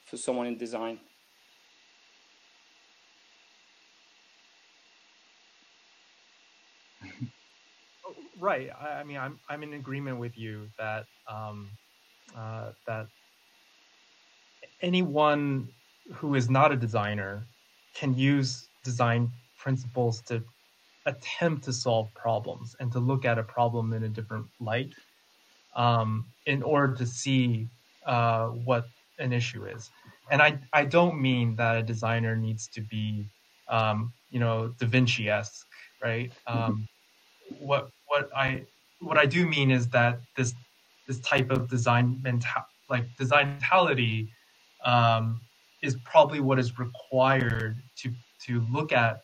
[0.05, 0.99] for someone in design.
[8.39, 8.69] right.
[8.79, 11.69] I, I, mean, I'm I'm in agreement with you that um,
[12.35, 13.07] uh, that
[14.81, 15.69] anyone
[16.13, 17.43] who is not a designer
[17.95, 20.43] can use design principles to
[21.07, 24.93] attempt to solve problems and to look at a problem in a different light
[25.75, 27.67] um, in order to see
[28.05, 28.85] uh, what
[29.17, 29.89] an issue is.
[30.29, 33.25] And I, I don't mean that a designer needs to be,
[33.69, 35.65] um, you know, Da Vinci-esque,
[36.03, 36.31] right?
[36.47, 36.57] Mm-hmm.
[36.57, 36.87] Um,
[37.59, 38.63] what what I
[38.99, 40.53] what I do mean is that this
[41.07, 44.29] this type of design mental like design mentality
[44.83, 45.39] um,
[45.81, 48.11] is probably what is required to
[48.45, 49.21] to look at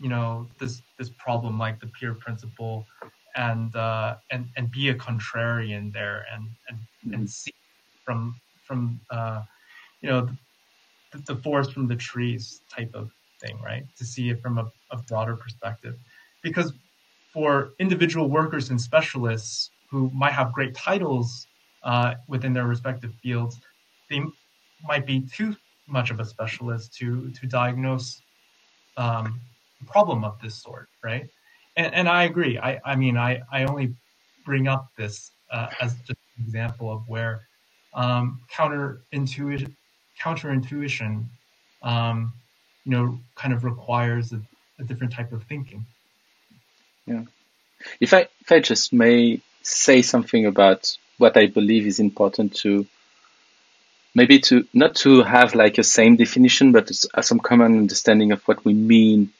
[0.00, 2.86] you know this this problem like the Peter principle
[3.36, 7.14] and uh, and and be a contrarian there and and mm-hmm.
[7.14, 7.52] and see
[8.04, 8.34] from
[8.64, 9.42] from uh,
[10.00, 10.28] you know
[11.12, 14.70] the, the forest from the trees type of thing right to see it from a,
[14.90, 15.96] a broader perspective
[16.42, 16.72] because
[17.32, 21.46] for individual workers and specialists who might have great titles
[21.82, 23.60] uh, within their respective fields,
[24.08, 24.20] they
[24.86, 28.22] might be too much of a specialist to to diagnose
[28.96, 29.40] um,
[29.86, 31.28] problem of this sort, right?
[31.76, 32.58] And, and I agree.
[32.58, 33.94] I, I mean, I, I only
[34.44, 37.42] bring up this uh, as just an example of where
[37.94, 39.76] um, counter intuition,
[40.18, 41.28] counter intuition,
[41.82, 42.32] um,
[42.84, 44.40] you know, kind of requires a,
[44.78, 45.84] a different type of thinking.
[47.06, 47.24] Yeah.
[48.00, 52.86] If I if I just may say something about what I believe is important to
[54.14, 56.90] maybe to not to have like a same definition, but
[57.22, 59.32] some common understanding of what we mean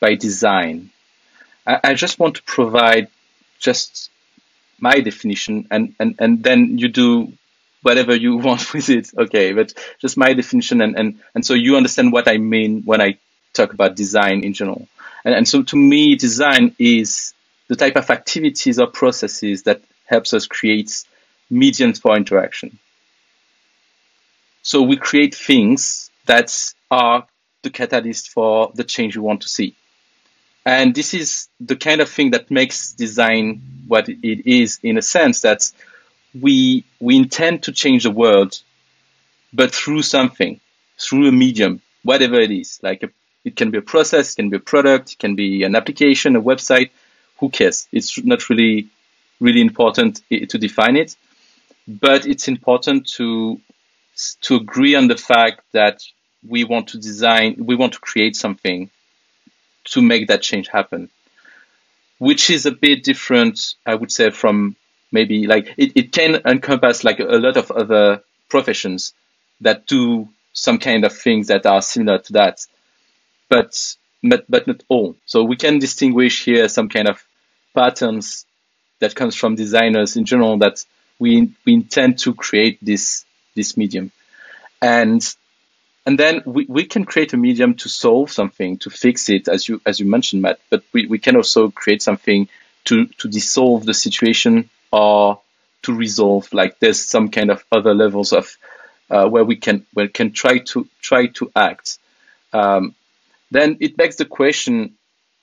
[0.00, 0.90] by design.
[1.66, 3.08] I, I just want to provide
[3.58, 4.10] just
[4.78, 7.32] my definition and, and, and then you do
[7.82, 9.10] whatever you want with it.
[9.16, 9.52] Okay.
[9.52, 10.80] But just my definition.
[10.80, 13.18] And, and, and so you understand what I mean when I
[13.52, 14.88] talk about design in general.
[15.24, 17.34] And, and so to me, design is
[17.68, 21.04] the type of activities or processes that helps us create
[21.50, 22.78] mediums for interaction.
[24.62, 26.54] So we create things that
[26.90, 27.26] are
[27.62, 29.76] the catalyst for the change we want to see.
[30.64, 35.02] And this is the kind of thing that makes design what it is in a
[35.02, 35.70] sense that
[36.38, 38.60] we, we intend to change the world,
[39.52, 40.60] but through something,
[40.98, 43.10] through a medium, whatever it is, like a
[43.44, 46.36] it can be a process, it can be a product, it can be an application,
[46.36, 46.90] a website.
[47.38, 47.88] Who cares?
[47.90, 48.88] It's not really,
[49.40, 51.16] really important to define it,
[51.88, 53.60] but it's important to
[54.42, 56.02] to agree on the fact that
[56.46, 58.90] we want to design, we want to create something
[59.90, 61.10] to make that change happen,
[62.18, 64.76] which is a bit different, I would say, from
[65.12, 69.12] maybe like it, it can encompass like a lot of other professions
[69.60, 72.66] that do some kind of things that are similar to that
[73.50, 75.16] but but but not all.
[75.26, 77.22] So we can distinguish here some kind of
[77.74, 78.46] patterns
[79.00, 80.84] that comes from designers in general that
[81.18, 84.12] we we intend to create this this medium,
[84.80, 85.22] and
[86.06, 89.68] and then we, we can create a medium to solve something to fix it as
[89.68, 90.58] you as you mentioned Matt.
[90.70, 92.48] But we, we can also create something
[92.84, 95.40] to to dissolve the situation or
[95.82, 98.56] to resolve like there's some kind of other levels of
[99.10, 101.98] uh, where we can where we can try to try to act.
[102.52, 102.94] Um,
[103.50, 104.96] then it begs the question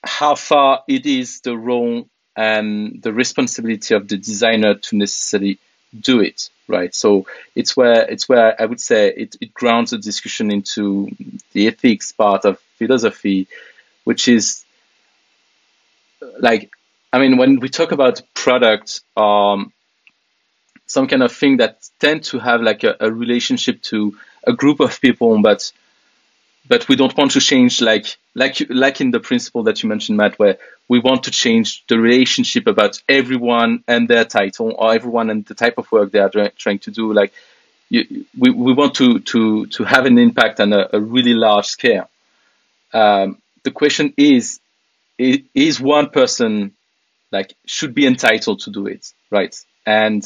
[0.04, 5.60] how far it is the role and the responsibility of the designer to necessarily
[6.00, 6.94] do it right?
[6.94, 7.26] So
[7.56, 11.10] it's where it's where i would say it, it grounds the discussion into
[11.54, 13.48] the ethics part of philosophy
[14.04, 14.66] which is
[16.40, 16.72] like
[17.14, 19.72] i mean when we talk about product um
[20.86, 24.80] some kind of thing that tend to have like a, a relationship to a group
[24.80, 25.72] of people but
[26.68, 30.18] but we don't want to change like like like in the principle that you mentioned,
[30.18, 30.58] Matt, where
[30.88, 35.56] we want to change the relationship about everyone and their title or everyone and the
[35.56, 37.14] type of work they are trying to do.
[37.14, 37.34] Like
[37.90, 41.66] you, we we want to to to have an impact on a, a really large
[41.66, 42.10] scale.
[42.94, 44.60] Um, the question is,
[45.18, 46.74] is one person
[47.32, 49.56] like should be entitled to do it, right?
[49.86, 50.24] And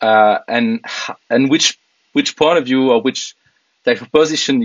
[0.00, 0.84] uh, and
[1.30, 1.78] and which
[2.12, 3.34] which point of view or which
[3.84, 4.62] type of position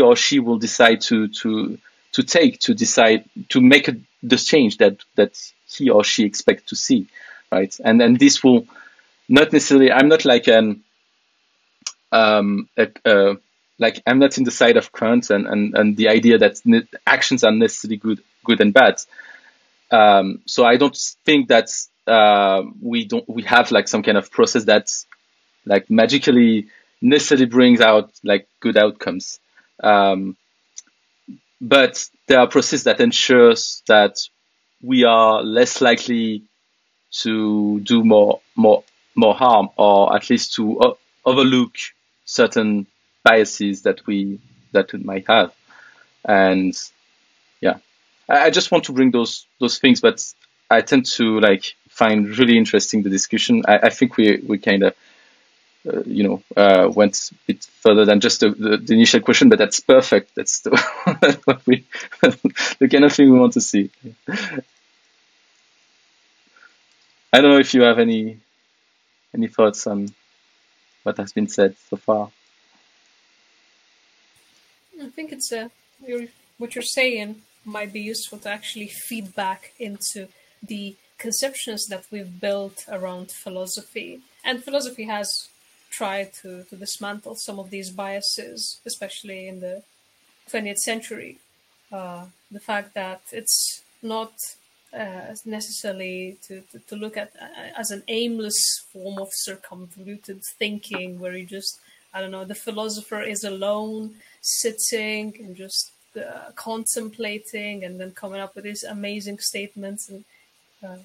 [0.00, 1.78] or she will decide to to
[2.12, 6.68] to take to decide to make a, the change that that he or she expect
[6.68, 7.08] to see,
[7.52, 7.76] right?
[7.84, 8.66] And then this will
[9.28, 9.92] not necessarily.
[9.92, 10.82] I'm not like an
[12.12, 13.34] um a, uh,
[13.78, 16.60] like I'm not in the side of Kant and and, and the idea that
[17.06, 19.00] actions are necessarily good good and bad.
[19.90, 21.70] Um, so I don't think that
[22.06, 24.90] uh, we don't we have like some kind of process that
[25.64, 26.68] like magically
[27.00, 29.40] necessarily brings out like good outcomes.
[29.82, 30.36] Um,
[31.60, 34.18] but there are processes that ensures that
[34.82, 36.42] we are less likely
[37.22, 41.76] to do more more more harm or at least to uh, overlook
[42.24, 42.86] certain
[43.24, 44.38] biases that we
[44.72, 45.54] that we might have.
[46.24, 46.74] And
[47.60, 47.78] yeah.
[48.28, 50.20] I, I, just want to bring those those things but
[50.68, 53.62] i tend to like find really interesting the discussion.
[53.66, 54.94] I, I think we we kind of
[55.86, 59.48] uh, you know, uh, went a bit further than just the, the, the, initial question,
[59.48, 60.34] but that's perfect.
[60.34, 60.70] That's the,
[61.44, 61.86] what we,
[62.78, 63.90] the kind of thing we want to see.
[67.32, 68.38] I don't know if you have any
[69.34, 70.14] any thoughts on
[71.02, 72.30] what has been said so far.
[75.00, 75.70] I think it's a
[76.04, 76.28] you're,
[76.58, 80.28] what you're saying might be useful to actually feed back into
[80.62, 84.20] the conceptions that we've built around philosophy.
[84.44, 85.48] And philosophy has
[85.96, 89.82] tried to, to dismantle some of these biases, especially in the
[90.50, 91.38] 20th century.
[91.90, 94.32] Uh, the fact that it's not
[94.92, 101.18] uh, necessarily to, to, to, look at uh, as an aimless form of circumvoluted thinking
[101.18, 101.80] where you just
[102.14, 108.40] i don't know the philosopher is alone sitting and just uh, contemplating and then coming
[108.40, 110.24] up with these amazing statements and
[110.84, 111.02] uh,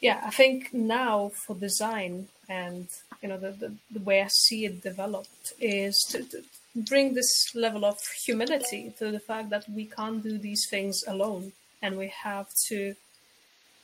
[0.00, 2.86] yeah i think now for design and
[3.24, 6.42] you know the, the, the way i see it developed is to, to
[6.74, 11.52] bring this level of humility to the fact that we can't do these things alone.
[11.80, 12.94] And we have to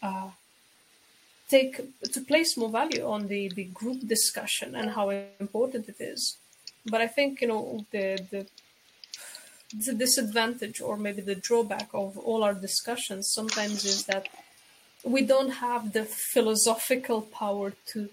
[0.03, 0.31] uh,
[1.49, 6.37] take to place more value on the the group discussion and how important it is.
[6.87, 8.47] But i think you know the the
[9.87, 14.27] the disadvantage or maybe the drawback of all our discussions sometimes is that
[15.05, 18.09] we don't have the philosophical power to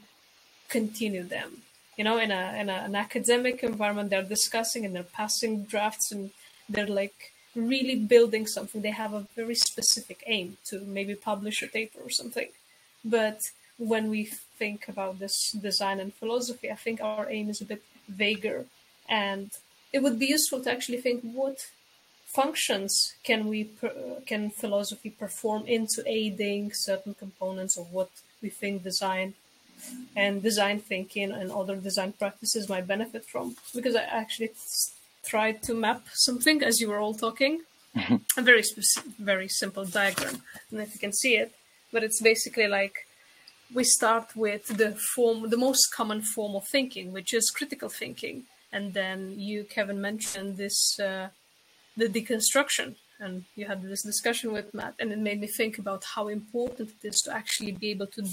[0.68, 1.64] continue them.
[1.98, 6.12] You know in a in a, an academic environment they're discussing and they're passing drafts
[6.12, 6.30] and
[6.70, 8.82] they're like really building something.
[8.82, 12.50] They have a very specific aim to maybe publish a paper or something.
[13.04, 13.40] But
[13.78, 17.84] when we think about this design and philosophy i think our aim is a bit
[18.10, 18.66] vaguer.
[19.08, 19.52] And
[19.94, 21.68] it would be useful to actually think what
[22.26, 23.70] functions can we
[24.26, 28.10] can philosophy perform into aiding certain components of what
[28.42, 29.34] we think design
[30.16, 33.56] and design thinking and other design practices might benefit from.
[33.74, 34.52] Because I actually
[35.24, 37.62] tried to map something as you were all talking,
[37.96, 38.16] mm-hmm.
[38.38, 41.52] a very specific, very simple diagram, and if you can see it,
[41.92, 42.96] but it's basically like
[43.74, 48.44] we start with the form, the most common form of thinking, which is critical thinking,
[48.72, 51.28] and then you, Kevin, mentioned this uh,
[51.98, 56.04] the deconstruction and you had this discussion with Matt, and it made me think about
[56.16, 58.24] how important it is to actually be able to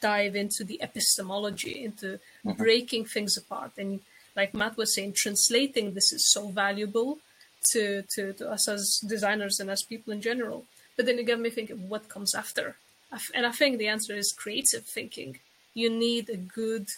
[0.00, 2.52] dive into the epistemology, into mm-hmm.
[2.52, 3.72] breaking things apart.
[3.78, 4.00] And
[4.36, 7.18] like Matt was saying, translating this is so valuable
[7.72, 10.64] to, to, to us as designers and as people in general.
[10.96, 12.76] But then it got me thinking, what comes after?
[13.34, 15.38] And I think the answer is creative thinking.
[15.72, 16.88] You need a good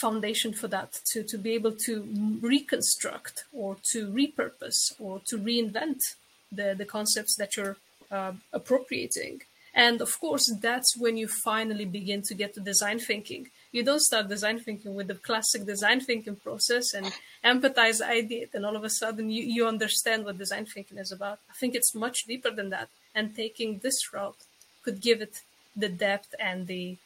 [0.00, 5.98] foundation for that to, to be able to reconstruct or to repurpose or to reinvent
[6.52, 7.76] the, the concepts that you're
[8.10, 9.42] uh, appropriating.
[9.86, 13.48] And of course, that's when you finally begin to get to design thinking.
[13.72, 17.06] You don't start design thinking with the classic design thinking process and
[17.42, 21.38] empathize, ideate, and all of a sudden you, you understand what design thinking is about.
[21.48, 22.90] I think it's much deeper than that.
[23.14, 24.42] And taking this route
[24.82, 25.40] could give it
[25.74, 26.98] the depth and the,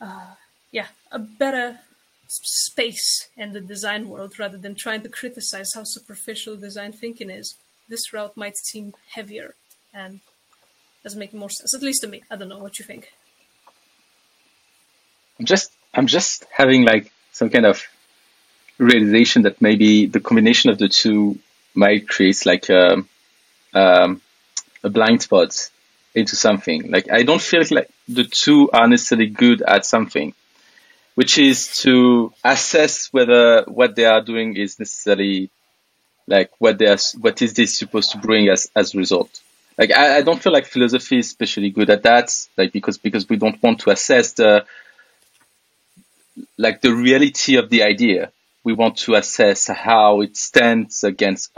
[0.00, 0.34] uh,
[0.72, 1.78] yeah, a better
[2.26, 7.54] space in the design world rather than trying to criticize how superficial design thinking is.
[7.88, 9.54] This route might seem heavier
[9.94, 10.18] and
[11.02, 12.22] doesn't make more sense, at least to me.
[12.30, 13.12] I don't know what you think.
[15.38, 17.82] I'm just I'm just having like some kind of
[18.78, 21.38] realization that maybe the combination of the two
[21.74, 23.04] might create like a,
[23.74, 24.20] um,
[24.82, 25.70] a blind spot
[26.14, 26.90] into something.
[26.90, 30.34] Like I don't feel like the two are necessarily good at something,
[31.14, 35.50] which is to assess whether what they are doing is necessarily
[36.26, 39.40] like what they are, what is this supposed to bring as as a result
[39.78, 43.28] like I, I don't feel like philosophy is especially good at that like because because
[43.28, 44.64] we don't want to assess the
[46.56, 48.32] like the reality of the idea.
[48.62, 51.56] We want to assess how it stands against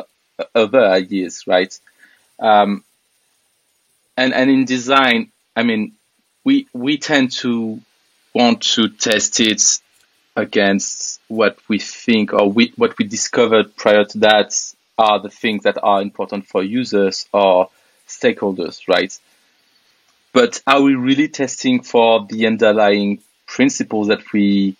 [0.54, 1.78] other ideas right?
[2.38, 2.84] Um,
[4.16, 5.92] and and in design i mean
[6.44, 7.80] we we tend to
[8.34, 9.62] want to test it
[10.34, 14.54] against what we think or we, what we discovered prior to that
[14.98, 17.68] are the things that are important for users or
[18.20, 19.16] stakeholders, right?
[20.32, 24.76] But are we really testing for the underlying principles that we,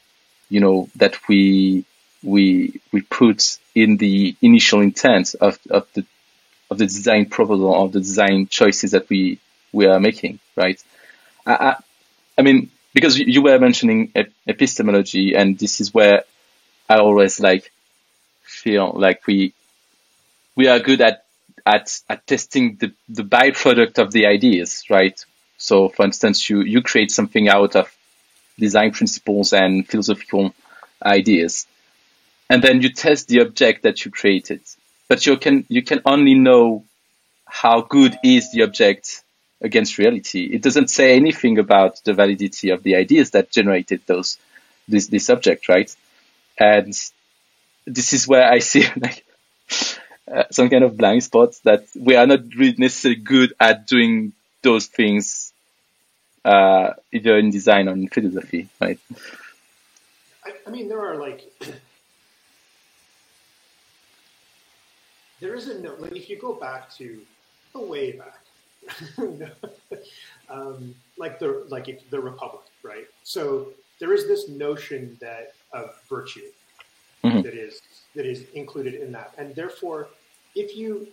[0.49, 1.85] you know, that we
[2.23, 6.07] we we put in the initial intent of, of the
[6.71, 9.39] of the design proposal of the design choices that we
[9.73, 10.83] we are making, right?
[11.47, 11.77] I, I,
[12.39, 14.13] I mean, because you were mentioning
[14.47, 16.25] epistemology, and this is where
[16.89, 17.71] I always like
[18.43, 19.53] feel like we
[20.55, 21.22] we are good at
[21.65, 25.25] at, at testing the, the byproduct of the ideas, right?
[25.59, 27.95] So for instance, you, you create something out of
[28.59, 30.55] design principles and philosophical
[31.05, 31.67] ideas.
[32.51, 34.61] And then you test the object that you created.
[35.09, 36.85] But you can, you can only know
[37.47, 39.23] how good is the object
[39.61, 40.45] against reality.
[40.53, 44.39] It doesn't say anything about the validity of the ideas that generated those,
[44.89, 45.95] this, this object, right?
[46.59, 46.93] And
[47.87, 49.25] this is where I see like,
[50.33, 54.33] uh, some kind of blind spots that we are not really necessarily good at doing
[54.63, 55.53] those things,
[56.45, 58.99] uh, either in design or in philosophy, right?
[60.45, 61.53] I, I mean, there are like,
[65.41, 67.21] there is a note, like if you go back to,
[67.75, 68.45] the way back,
[70.51, 73.07] um, like the, like the Republic, right?
[73.23, 73.69] So
[73.99, 76.51] there is this notion that of virtue
[77.25, 77.43] mm-hmm.
[77.43, 77.81] that is,
[78.15, 79.33] that is included in that.
[79.39, 80.09] And therefore,
[80.55, 81.09] if you,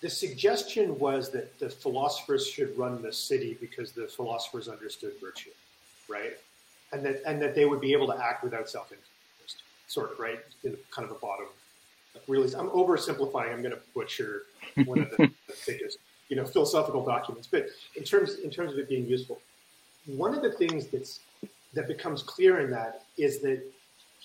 [0.00, 5.50] the suggestion was that the philosophers should run the city because the philosophers understood virtue,
[6.08, 6.38] right?
[6.92, 10.18] and that and that they would be able to act without self interest, sort of
[10.18, 11.46] right in kind of a bottom.
[12.26, 13.52] Really, I'm oversimplifying.
[13.52, 14.42] I'm going to butcher
[14.84, 15.98] one of the, the biggest,
[16.28, 17.48] you know, philosophical documents.
[17.50, 19.40] But in terms in terms of it being useful,
[20.06, 21.20] one of the things that's
[21.74, 23.62] that becomes clear in that is that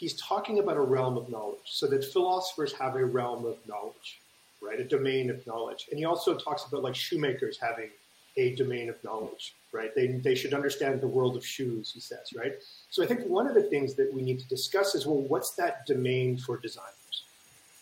[0.03, 1.67] he's talking about a realm of knowledge.
[1.79, 4.19] So that philosophers have a realm of knowledge,
[4.61, 4.79] right?
[4.79, 5.87] A domain of knowledge.
[5.89, 7.89] And he also talks about like shoemakers having
[8.37, 9.93] a domain of knowledge right?
[9.95, 12.53] They, they should understand the world of shoes, he says, right?
[12.89, 15.51] So I think one of the things that we need to discuss is, well, what's
[15.55, 16.93] that domain for designers?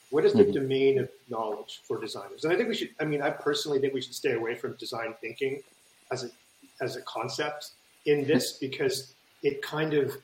[0.09, 0.53] What is the mm-hmm.
[0.53, 2.43] domain of knowledge for designers?
[2.43, 4.73] And I think we should, I mean, I personally think we should stay away from
[4.73, 5.61] design thinking
[6.11, 6.29] as a,
[6.81, 7.71] as a concept
[8.05, 9.13] in this because
[9.43, 10.15] it kind of,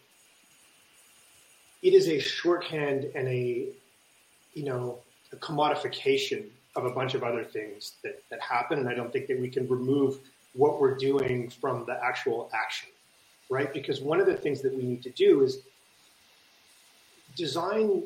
[1.82, 3.68] it is a shorthand and a,
[4.54, 5.00] you know,
[5.32, 8.80] a commodification of a bunch of other things that, that happen.
[8.80, 10.20] And I don't think that we can remove
[10.54, 12.90] what we're doing from the actual action,
[13.50, 13.72] right?
[13.74, 15.60] Because one of the things that we need to do is
[17.36, 18.04] design,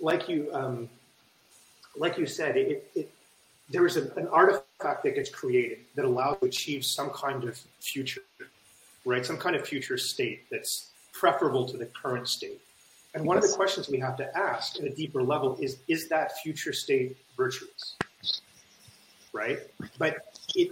[0.00, 0.88] like you, um,
[1.96, 3.10] like you said, it, it
[3.70, 7.56] there is an, an artifact that gets created that allows to achieve some kind of
[7.78, 8.22] future,
[9.04, 9.24] right?
[9.24, 12.60] Some kind of future state that's preferable to the current state.
[13.14, 13.44] And one yes.
[13.44, 16.72] of the questions we have to ask at a deeper level is, is that future
[16.72, 17.96] state virtuous?
[19.32, 19.58] Right?
[19.98, 20.18] But
[20.54, 20.70] it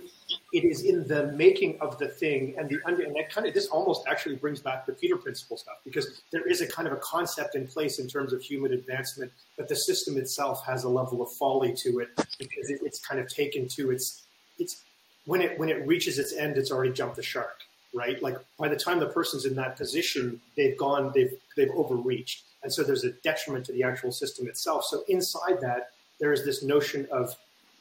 [0.52, 3.54] it is in the making of the thing and the under and that kind of
[3.54, 6.94] this almost actually brings back the Peter principle stuff because there is a kind of
[6.94, 10.88] a concept in place in terms of human advancement, but the system itself has a
[10.88, 12.08] level of folly to it
[12.38, 14.24] because it, it's kind of taken to its
[14.58, 14.84] it's
[15.28, 17.57] when it when it reaches its end, it's already jumped the shark,
[17.94, 18.22] right?
[18.22, 22.72] Like by the time the person's in that position, they've gone, they've they've overreached, and
[22.72, 24.84] so there's a detriment to the actual system itself.
[24.84, 27.34] So inside that, there is this notion of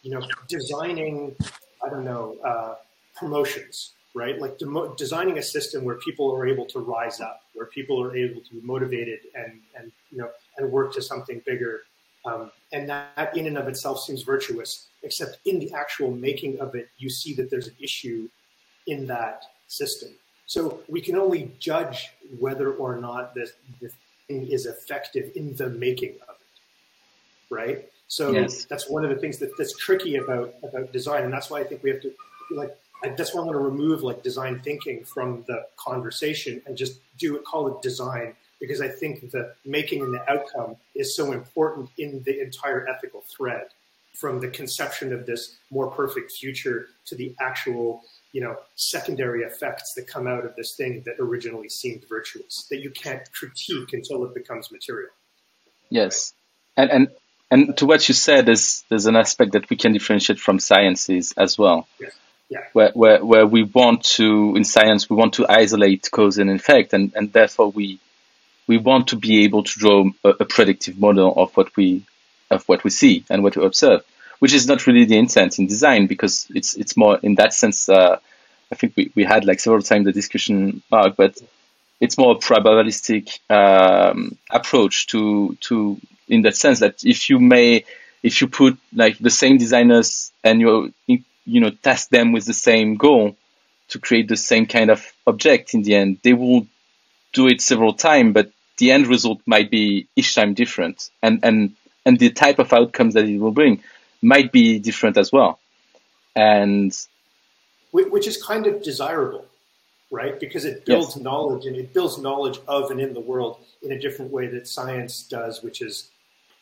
[0.04, 1.36] you know designing
[1.86, 2.76] I don't know, uh,
[3.16, 4.40] promotions, right?
[4.40, 4.60] Like
[4.98, 8.54] designing a system where people are able to rise up, where people are able to
[8.54, 11.82] be motivated and, and you know, and work to something bigger.
[12.26, 16.76] Um, and that in and of itself seems virtuous, except in the actual making of
[16.76, 18.28] it, you see that there's an issue
[18.86, 20.10] in that system.
[20.46, 22.10] So we can only judge
[22.40, 23.52] whether or not this,
[23.82, 23.94] this
[24.28, 27.90] thing is effective in the making of it, right?
[28.08, 28.66] So yes.
[28.66, 31.64] that's one of the things that, that's tricky about about design, and that's why I
[31.66, 32.14] think we have to
[32.52, 32.76] like.
[33.04, 37.00] I, that's why I want to remove like design thinking from the conversation and just
[37.20, 41.32] do it, call it design, because I think the making and the outcome is so
[41.32, 43.68] important in the entire ethical thread,
[44.14, 48.04] from the conception of this more perfect future to the actual
[48.34, 52.80] you know secondary effects that come out of this thing that originally seemed virtuous that
[52.80, 55.10] you can't critique until it becomes material.
[55.90, 56.34] Yes,
[56.76, 57.08] and and
[57.50, 61.34] and to what you said, there's there's an aspect that we can differentiate from sciences
[61.38, 61.88] as well.
[62.00, 62.10] Yeah.
[62.50, 62.64] Yeah.
[62.72, 66.94] Where, where where we want to in science we want to isolate cause and effect
[66.94, 68.00] and, and therefore we
[68.68, 72.06] we want to be able to draw a, a predictive model of what we
[72.50, 74.04] of what we see and what we observe,
[74.40, 77.90] which is not really the intent in design because it's it's more in that sense.
[77.90, 78.20] Uh,
[78.72, 81.42] I think we, we had like several times the discussion, Mark, but
[82.00, 87.86] it's more a probabilistic um, approach to to in that sense that if you may,
[88.22, 92.54] if you put like the same designers and you you know test them with the
[92.54, 93.36] same goal
[93.90, 96.68] to create the same kind of object in the end, they will
[97.32, 101.76] do it several times, but the end result might be each time different, and and
[102.06, 103.82] and the type of outcomes that it will bring
[104.28, 105.60] might be different as well,
[106.36, 106.92] and
[107.92, 109.46] which is kind of desirable,
[110.12, 110.40] right?
[110.40, 111.24] Because it builds yes.
[111.24, 114.68] knowledge and it builds knowledge of and in the world in a different way that
[114.68, 116.10] science does, which is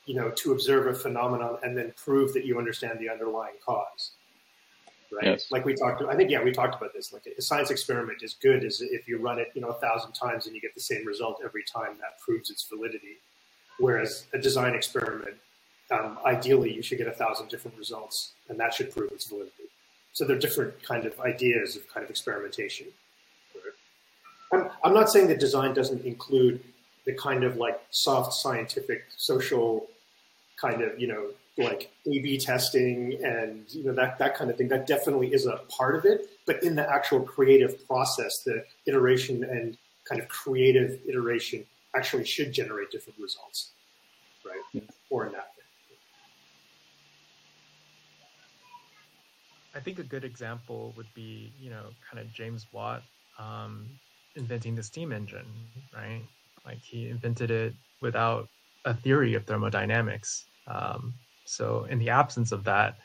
[0.06, 4.12] you know, to observe a phenomenon and then prove that you understand the underlying cause.
[5.12, 5.26] Right?
[5.26, 5.48] Yes.
[5.52, 7.14] Like we talked, I think, yeah, we talked about this.
[7.14, 10.14] Like a science experiment is good as if you run it, you know, a thousand
[10.14, 11.98] times and you get the same result every time.
[12.00, 13.18] That proves its validity.
[13.80, 15.36] Whereas a design experiment,
[15.92, 19.70] um, ideally, you should get a thousand different results, and that should prove its validity.
[20.14, 22.88] So they're different kind of ideas of kind of experimentation.
[24.52, 26.62] I'm, I'm not saying that design doesn't include
[27.06, 29.88] the kind of like soft scientific social
[30.60, 31.28] kind of you know
[31.58, 34.68] like A/B testing and you know that that kind of thing.
[34.68, 36.30] That definitely is a part of it.
[36.46, 39.78] But in the actual creative process, the iteration and
[40.08, 41.66] kind of creative iteration
[41.96, 43.72] actually should generate different results,
[44.46, 44.60] right?
[44.74, 44.82] Yeah.
[45.10, 45.52] Or in that.
[49.76, 53.04] I think a good example would be, you know, kind of James Watt
[53.38, 53.90] um,
[54.36, 55.46] inventing the steam engine,
[55.94, 56.22] right?
[56.66, 58.48] Like he invented it without
[58.86, 60.46] a theory of thermodynamics.
[60.68, 61.14] Um,
[61.44, 62.98] so in the absence of that,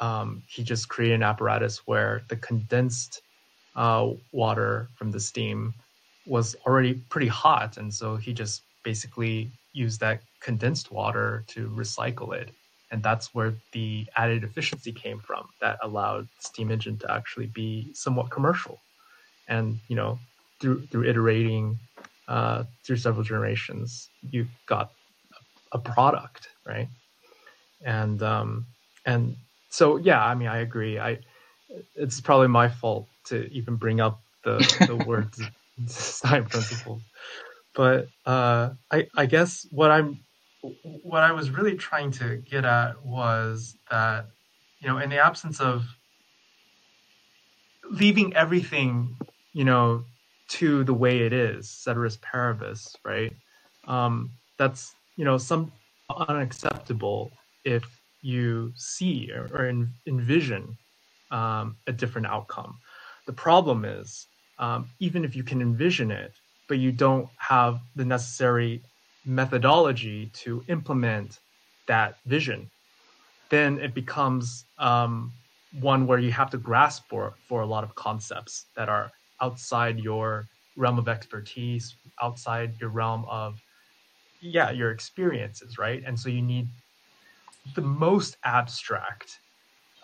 [0.00, 3.20] um, he just created an apparatus where the condensed
[3.76, 5.74] uh, water from the steam
[6.26, 12.34] was already pretty hot, and so he just basically used that condensed water to recycle
[12.34, 12.50] it
[12.90, 17.90] and that's where the added efficiency came from that allowed steam engine to actually be
[17.94, 18.78] somewhat commercial.
[19.48, 20.18] And you know
[20.60, 21.78] through through iterating
[22.28, 24.92] uh, through several generations you got
[25.72, 26.88] a product right?
[27.84, 28.66] And um
[29.06, 29.36] and
[29.70, 30.98] so yeah i mean i agree.
[30.98, 31.20] I
[31.96, 35.34] it's probably my fault to even bring up the the word
[35.84, 37.02] design principles.
[37.74, 40.20] But uh i i guess what i'm
[40.62, 44.26] what I was really trying to get at was that,
[44.80, 45.84] you know, in the absence of
[47.90, 49.16] leaving everything,
[49.52, 50.04] you know,
[50.48, 53.32] to the way it is, ceteris paribus, right?
[53.86, 55.72] Um, that's, you know, some
[56.10, 57.32] unacceptable
[57.64, 57.84] if
[58.22, 60.76] you see or, or en- envision
[61.30, 62.78] um, a different outcome.
[63.26, 64.26] The problem is,
[64.58, 66.32] um, even if you can envision it,
[66.68, 68.82] but you don't have the necessary
[69.28, 71.38] methodology to implement
[71.86, 72.68] that vision,
[73.50, 75.30] then it becomes um,
[75.80, 79.10] one where you have to grasp for, for a lot of concepts that are
[79.40, 83.60] outside your realm of expertise, outside your realm of,
[84.40, 86.02] yeah, your experiences, right?
[86.06, 86.66] And so you need
[87.74, 89.38] the most abstract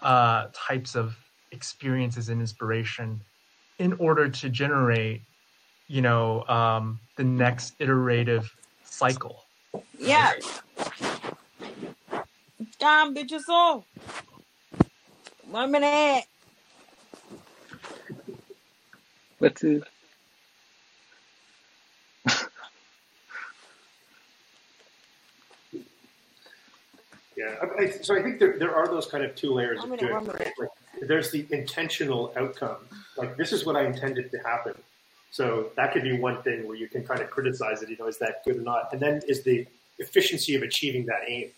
[0.02, 1.16] uh, types of
[1.50, 3.20] experiences and inspiration
[3.78, 5.22] in order to generate,
[5.88, 8.54] you know, um, the next iterative
[8.94, 9.44] cycle.
[9.98, 10.32] Yeah.
[12.78, 13.84] Damn, bitches all.
[15.50, 16.24] One minute.
[19.40, 19.82] Let's see.
[27.36, 30.08] Yeah, I, so I think there, there are those kind of two layers of good.
[30.56, 30.70] Like,
[31.02, 32.76] there's the intentional outcome,
[33.16, 34.74] like this is what I intended to happen,
[35.34, 38.06] so that could be one thing where you can kind of criticize it, you know,
[38.06, 38.92] is that good or not?
[38.92, 39.66] And then is the
[39.98, 41.48] efficiency of achieving that aim,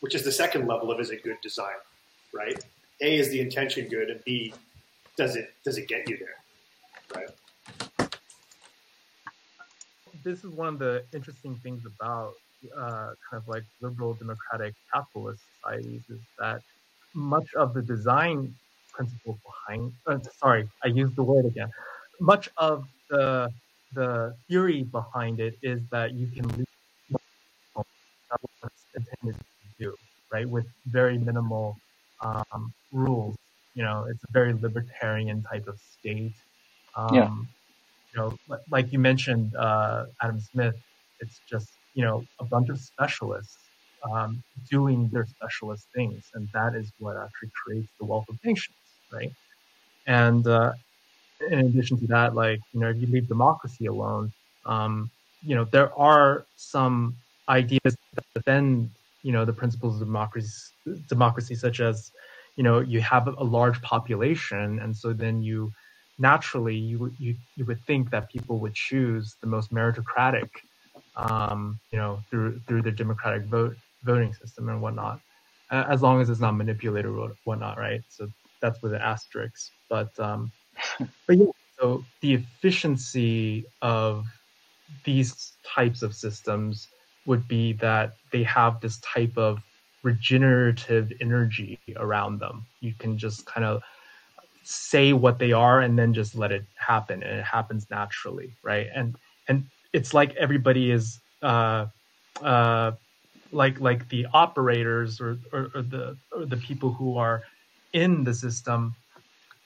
[0.00, 1.76] which is the second level of is it good design,
[2.34, 2.58] right?
[3.00, 4.52] A is the intention good, and B,
[5.16, 6.38] does it does it get you there,
[7.14, 8.10] right?
[10.24, 12.34] This is one of the interesting things about
[12.76, 16.62] uh, kind of like liberal democratic capitalist societies is that
[17.14, 18.52] much of the design
[18.92, 21.70] principles behind, uh, sorry, I used the word again.
[22.18, 23.50] Much of the
[23.94, 26.48] the theory behind it is that you can
[28.94, 29.94] intended to do,
[30.32, 30.48] right?
[30.48, 31.76] With very minimal
[32.20, 33.36] um, rules.
[33.74, 36.32] You know, it's a very libertarian type of state.
[36.96, 37.30] Um, yeah.
[38.14, 40.76] You know, like you mentioned, uh, Adam Smith.
[41.20, 43.58] It's just you know a bunch of specialists
[44.10, 48.76] um, doing their specialist things, and that is what actually creates the wealth of nations,
[49.12, 49.32] right?
[50.06, 50.72] And uh,
[51.48, 54.32] in addition to that, like, you know, if you leave democracy alone,
[54.66, 55.10] um,
[55.42, 57.16] you know, there are some
[57.48, 57.80] ideas
[58.14, 58.90] that defend,
[59.22, 60.48] you know, the principles of democracy,
[61.08, 62.10] democracy, such as,
[62.56, 65.72] you know, you have a large population, and so then you
[66.18, 70.48] naturally you you you would think that people would choose the most meritocratic,
[71.16, 75.20] um, you know, through through the democratic vote voting system and whatnot,
[75.70, 78.00] as long as it's not manipulated or whatnot, right?
[78.08, 78.28] So
[78.60, 80.52] that's with an asterisk, but um,
[81.26, 81.46] but yeah,
[81.78, 84.26] so the efficiency of
[85.04, 86.88] these types of systems
[87.26, 89.60] would be that they have this type of
[90.02, 92.66] regenerative energy around them.
[92.80, 93.82] You can just kind of
[94.62, 98.88] say what they are and then just let it happen and it happens naturally, right?
[98.94, 99.16] And
[99.48, 101.86] and it's like everybody is uh
[102.42, 102.92] uh
[103.52, 107.42] like like the operators or, or, or the or the people who are
[107.92, 108.94] in the system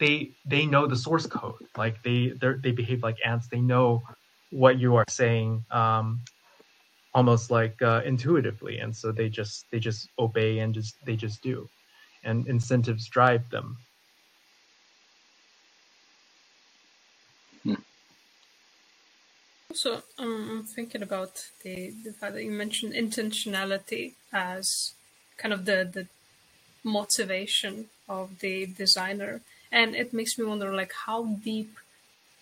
[0.00, 1.62] they they know the source code.
[1.76, 2.32] Like they
[2.62, 3.48] they behave like ants.
[3.48, 4.02] They know
[4.50, 6.20] what you are saying, um,
[7.12, 11.42] almost like uh, intuitively, and so they just they just obey and just they just
[11.42, 11.68] do,
[12.24, 13.76] and incentives drive them.
[19.74, 24.94] So um, I'm thinking about the, the fact that you mentioned intentionality as
[25.36, 26.06] kind of the the
[26.84, 29.40] motivation of the designer,
[29.74, 31.20] and it makes me wonder like how
[31.50, 31.72] deep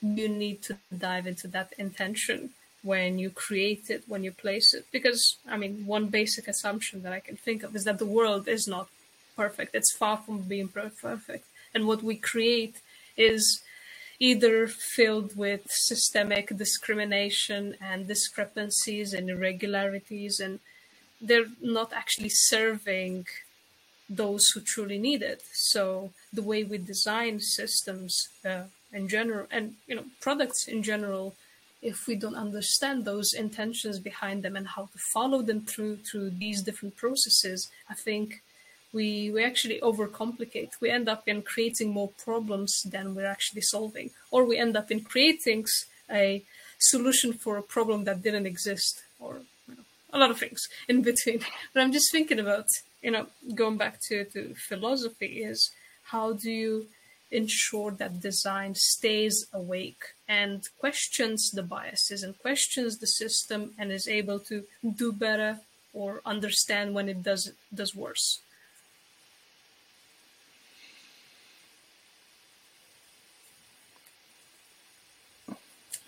[0.02, 0.76] you need to
[1.06, 2.50] dive into that intention
[2.82, 4.84] when you create it, when you place it.
[4.92, 8.46] Because I mean, one basic assumption that I can think of is that the world
[8.46, 8.88] is not
[9.34, 9.74] perfect.
[9.74, 12.76] It's far from being perfect, and what we create
[13.16, 13.62] is
[14.20, 20.60] either filled with systemic discrimination and discrepancies and irregularities, and
[21.20, 23.26] they're not actually serving
[24.16, 25.42] those who truly need it.
[25.52, 31.34] So the way we design systems uh, in general, and you know products in general,
[31.80, 36.30] if we don't understand those intentions behind them and how to follow them through through
[36.30, 38.42] these different processes, I think
[38.92, 40.70] we we actually overcomplicate.
[40.80, 44.90] We end up in creating more problems than we're actually solving, or we end up
[44.90, 45.66] in creating
[46.10, 46.42] a
[46.78, 51.02] solution for a problem that didn't exist, or you know, a lot of things in
[51.02, 51.40] between.
[51.72, 52.66] But I'm just thinking about
[53.02, 55.70] you know going back to to philosophy is
[56.04, 56.86] how do you
[57.30, 64.06] ensure that design stays awake and questions the biases and questions the system and is
[64.06, 64.64] able to
[64.96, 65.58] do better
[65.94, 68.40] or understand when it does does worse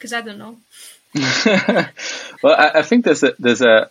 [0.04, 0.58] because I don't know.
[2.42, 3.88] well, I, I, think there's a there's a.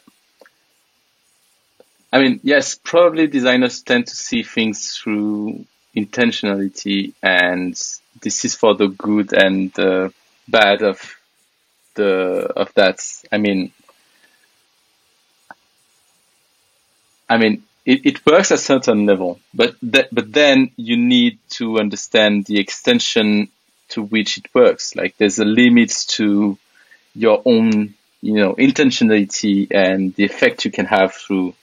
[2.13, 7.73] I mean, yes, probably designers tend to see things through intentionality, and
[8.21, 10.13] this is for the good and the
[10.47, 11.01] bad of
[11.95, 12.99] the of that.
[13.31, 13.71] I mean,
[17.27, 21.39] I mean, it, it works at a certain level, but th- but then you need
[21.57, 23.49] to understand the extension
[23.89, 24.95] to which it works.
[24.95, 26.59] Like there's a limit to
[27.15, 31.55] your own, you know, intentionality and the effect you can have through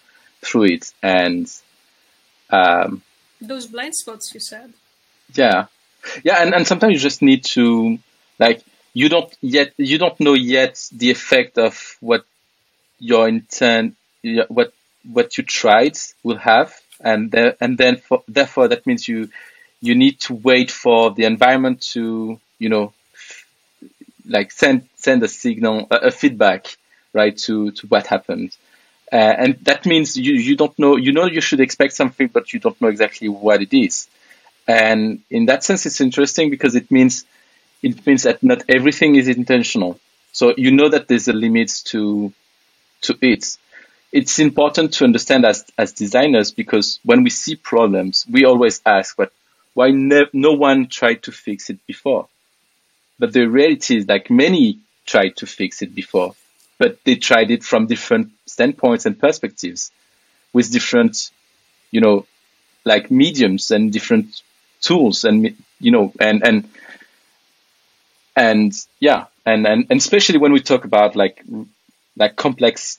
[0.42, 0.92] through it.
[1.02, 1.50] And
[2.50, 3.02] um,
[3.40, 4.72] those blind spots you said.
[5.34, 5.66] Yeah,
[6.22, 7.98] yeah, and, and sometimes you just need to
[8.38, 8.62] like
[8.92, 12.24] you don't yet you don't know yet the effect of what
[12.98, 13.96] your intent
[14.48, 14.72] what
[15.10, 19.28] what you tried will have and there, and then for, therefore that means you
[19.80, 22.92] you need to wait for the environment to, you know,
[24.28, 26.76] like send send a signal, a, a feedback,
[27.12, 28.56] right, to to what happened.
[29.12, 32.52] Uh, and that means you, you don't know, you know, you should expect something, but
[32.52, 34.08] you don't know exactly what it is.
[34.68, 37.24] And in that sense, it's interesting because it means,
[37.82, 39.98] it means that not everything is intentional.
[40.32, 42.32] So you know that there's a limit to,
[43.02, 43.58] to it.
[44.12, 49.18] It's important to understand as, as designers because when we see problems, we always ask,
[49.18, 49.32] what,
[49.74, 52.28] why no one tried to fix it before.
[53.18, 56.34] But the reality is like many tried to fix it before,
[56.80, 59.92] but they tried it from different standpoints and perspectives
[60.54, 61.30] with different,
[61.90, 62.26] you know,
[62.86, 64.42] like mediums and different
[64.80, 66.70] tools and, you know, and, and,
[68.34, 71.44] and yeah, and, and, and especially when we talk about like,
[72.16, 72.98] like complex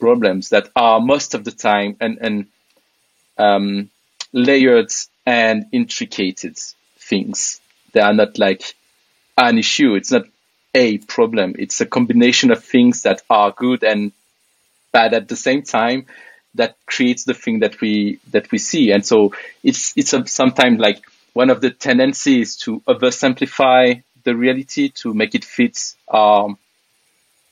[0.00, 2.46] problems that are most of the time and, and,
[3.38, 3.88] um,
[4.32, 4.90] layered
[5.24, 6.58] and intricated
[6.98, 7.60] things.
[7.92, 8.74] They are not like
[9.38, 9.94] an issue.
[9.94, 10.24] It's not
[10.74, 11.56] a problem.
[11.58, 14.12] It's a combination of things that are good and
[14.92, 16.06] bad at the same time
[16.54, 18.90] that creates the thing that we that we see.
[18.90, 24.88] And so it's it's a, sometimes like one of the tendencies to oversimplify the reality
[24.88, 26.56] to make it fit our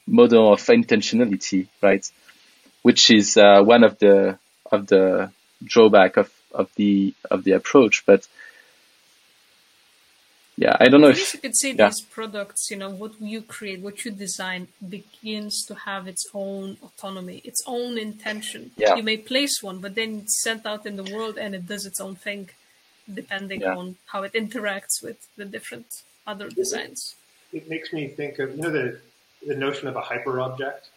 [0.07, 2.11] model of intentionality, right?
[2.83, 4.39] Which is uh, one of the
[4.71, 5.31] of the
[5.65, 8.05] drawback of of the of the approach.
[8.05, 8.27] But
[10.59, 11.87] yeah, I don't know if you could say yeah.
[11.87, 16.77] these products, you know, what you create, what you design, begins to have its own
[16.83, 18.73] autonomy, its own intention.
[18.77, 18.97] Yeah.
[18.97, 21.87] You may place one, but then it's sent out in the world and it does
[21.87, 22.51] its own thing,
[23.23, 23.77] depending yeah.
[23.77, 27.15] on how it interacts with the different other designs.
[27.53, 28.99] It makes me think of you know the
[29.47, 30.89] the notion of a hyper object.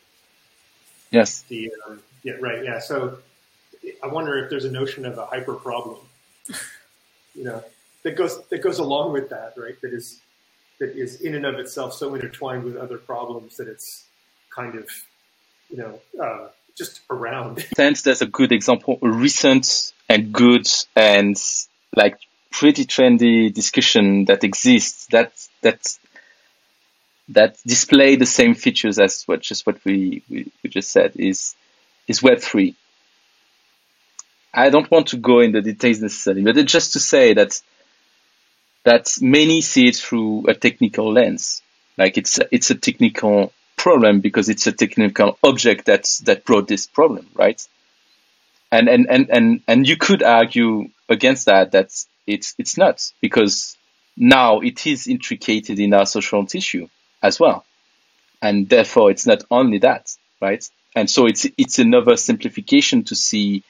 [1.12, 1.44] Yes.
[1.44, 3.20] The um, yeah right yeah so
[4.04, 6.00] I wonder if there's a notion of a hyper problem,
[7.36, 7.64] you know,
[8.04, 9.80] that goes that goes along with that, right?
[9.82, 10.22] That is
[10.80, 14.06] that is in and of itself so intertwined with other problems that it's
[14.54, 14.90] kind of,
[15.70, 17.66] you know, uh, just around.
[17.76, 21.38] Since there's a good example, a recent and good and
[21.96, 22.18] like
[22.52, 25.32] pretty trendy discussion that exists that
[25.62, 25.98] that
[27.30, 31.56] that display the same features as what just what we, we, we just said is
[32.08, 32.76] is Web three.
[34.54, 37.62] I don't want to go into the details necessarily, but just to say that
[38.84, 41.62] that many see it through a technical lens.
[41.98, 46.88] Like it's it's a technical problem because it's a technical object that's that brought this
[46.88, 47.62] problem, right?
[48.72, 51.92] And and and and and you could argue against that that
[52.26, 53.78] it's it's not because
[54.16, 56.88] now it is intricated in our social tissue
[57.22, 57.66] as well,
[58.42, 60.68] and therefore it's not only that, right?
[60.96, 63.64] And so it's it's another simplification to see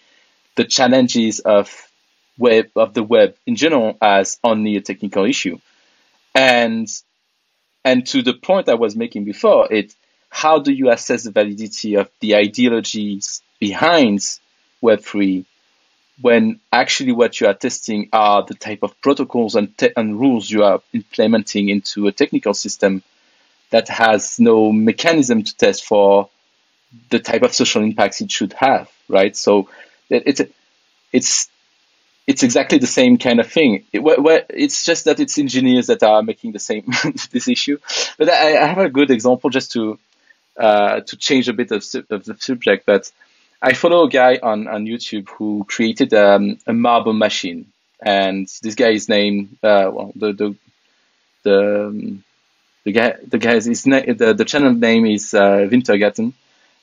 [0.56, 1.91] the challenges of
[2.38, 5.60] web of the web in general as only a technical issue,
[6.36, 6.88] and
[7.84, 9.96] and to the point I was making before, it
[10.30, 14.20] how do you assess the validity of the ideologies behind
[14.82, 15.46] Web3
[16.22, 20.50] when actually what you are testing are the type of protocols and, te- and rules
[20.50, 23.02] you are implementing into a technical system
[23.72, 26.30] that has no mechanism to test for
[27.10, 29.36] the type of social impacts it should have, right?
[29.36, 29.70] So
[30.10, 30.42] it, it's
[31.14, 31.50] it's
[32.32, 33.84] it's exactly the same kind of thing.
[33.92, 36.86] It, where, it's just that it's engineers that are making the same
[37.32, 37.78] this issue.
[38.18, 40.00] But I, I, have a good example just to
[40.58, 42.86] uh, to change a bit of, of the subject.
[42.86, 43.12] But
[43.62, 47.66] I follow a guy on, on YouTube who created um, a marble machine,
[48.02, 50.56] and this guy is named uh, well the the
[51.44, 52.24] the um,
[52.86, 55.68] the guy the guy's his na- the the channel name is uh,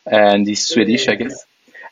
[0.07, 1.44] and he's Swedish, I guess.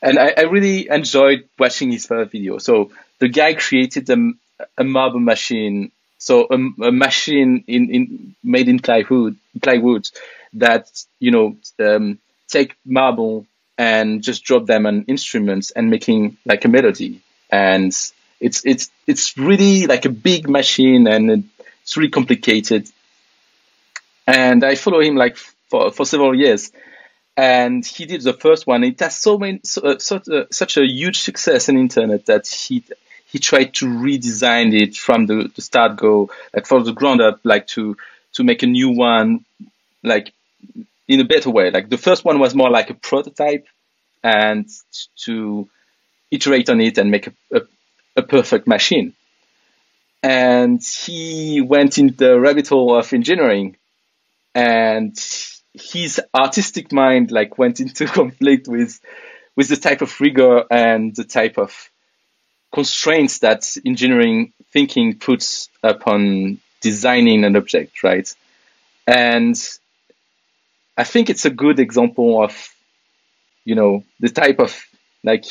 [0.02, 2.58] And I, I really enjoyed watching his first video.
[2.58, 4.32] So the guy created a,
[4.78, 10.08] a marble machine, so a, a machine in, in made in plywood plywood
[10.54, 13.46] that you know um, take marble
[13.78, 17.20] and just drop them on instruments and making like a melody.
[17.50, 17.92] And
[18.40, 21.48] it's it's it's really like a big machine and
[21.82, 22.88] it's really complicated.
[24.26, 26.72] And I follow him like for for several years.
[27.36, 28.82] And he did the first one.
[28.82, 32.46] It has so many, so, uh, such, a, such a huge success in internet that
[32.46, 32.82] he
[33.26, 37.40] he tried to redesign it from the, the start go, like from the ground up,
[37.44, 37.96] like to
[38.34, 39.44] to make a new one,
[40.02, 40.32] like
[41.08, 41.70] in a better way.
[41.70, 43.66] Like the first one was more like a prototype
[44.22, 44.68] and
[45.24, 45.68] to
[46.30, 47.60] iterate on it and make a, a,
[48.16, 49.14] a perfect machine.
[50.22, 53.76] And he went in the rabbit hole of engineering
[54.54, 55.16] and
[55.74, 58.98] his artistic mind like went into conflict with
[59.54, 61.90] with the type of rigor and the type of
[62.76, 68.28] constraints that engineering thinking puts upon designing an object, right?
[69.06, 69.56] And
[70.94, 72.52] I think it's a good example of,
[73.64, 74.78] you know, the type of
[75.24, 75.46] like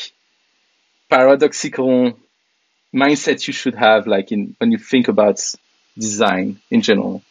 [1.09, 2.13] paradoxical
[2.93, 5.41] mindset you should have, like in when you think about
[5.97, 7.23] design in general.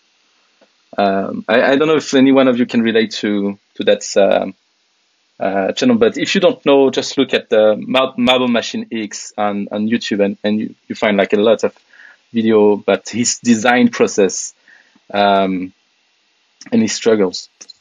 [0.98, 4.04] Um, I, I, don't know if any one of you can relate to to that
[4.16, 4.54] um,
[5.44, 9.68] uh, channel, but if you don't know, just look at the Marble Machine X on,
[9.70, 11.76] on YouTube, and, and you, you find like a lot of
[12.32, 14.54] video about his design process
[15.12, 15.74] um,
[16.72, 17.50] and his struggles.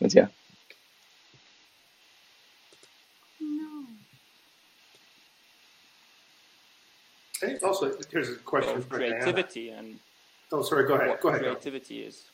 [0.00, 0.26] but yeah.
[7.40, 9.78] Hey, also, here's a question well, for creativity Diana.
[9.78, 9.98] and
[10.50, 11.08] oh, sorry, go ahead.
[11.10, 11.42] What Go ahead.
[11.42, 12.24] creativity is.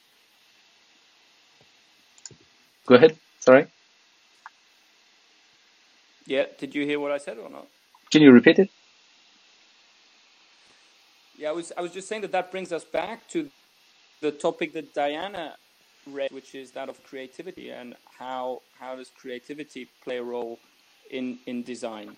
[2.86, 3.18] Go ahead.
[3.46, 3.66] Sorry.
[6.26, 7.68] Yeah, did you hear what I said or not?
[8.10, 8.70] Can you repeat it?
[11.38, 13.50] Yeah, I was I was just saying that that brings us back to
[14.22, 15.56] the topic that Diana
[16.06, 20.58] read, which is that of creativity and how how does creativity play a role
[21.10, 22.16] in in design,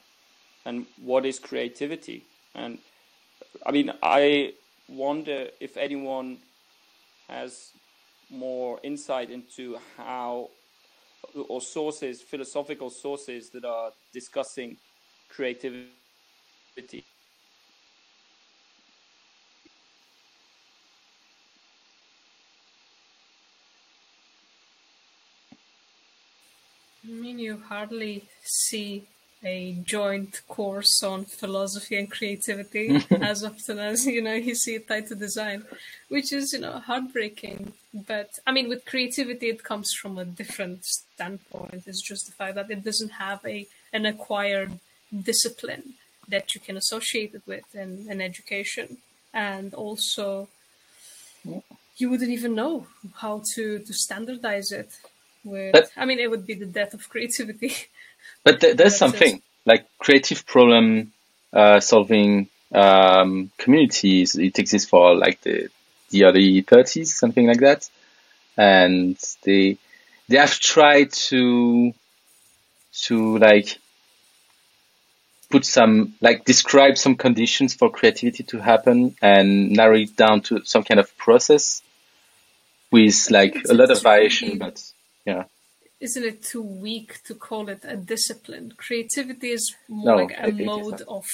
[0.67, 2.25] and what is creativity?
[2.55, 2.79] And
[3.67, 4.55] I mean, I
[4.89, 6.39] wonder if anyone
[7.29, 7.73] has
[8.31, 10.51] more insight into how
[11.35, 14.77] or sources, philosophical sources that are discussing
[15.29, 15.93] creativity.
[27.05, 29.07] I mean, you hardly see
[29.45, 34.89] a joint course on philosophy and creativity as often as you know you see it
[34.89, 35.65] tied to design,
[36.09, 37.73] which is you know heartbreaking.
[37.95, 41.85] But I mean, with creativity, it comes from a different standpoint.
[41.87, 44.79] It's just the fact that it doesn't have a an acquired
[45.31, 45.95] discipline
[46.29, 48.99] that you can associate it with in, in education,
[49.33, 50.49] and also
[51.97, 52.87] you wouldn't even know
[53.17, 54.91] how to to standardize it.
[55.45, 57.73] With, But- I mean, it would be the death of creativity.
[58.45, 61.13] But th- there's something like creative problem
[61.53, 64.35] uh, solving um, communities.
[64.35, 65.69] It exists for like the
[66.11, 67.89] the early 30s, something like that,
[68.57, 69.77] and they
[70.29, 71.93] they have tried to
[73.03, 73.79] to like
[75.51, 80.65] put some like describe some conditions for creativity to happen and narrow it down to
[80.65, 81.83] some kind of process
[82.91, 84.83] with like a lot of variation, but
[85.25, 85.45] yeah,
[86.01, 88.73] isn't it too weak to call it a discipline?
[88.77, 91.27] Creativity is more no, like a mode of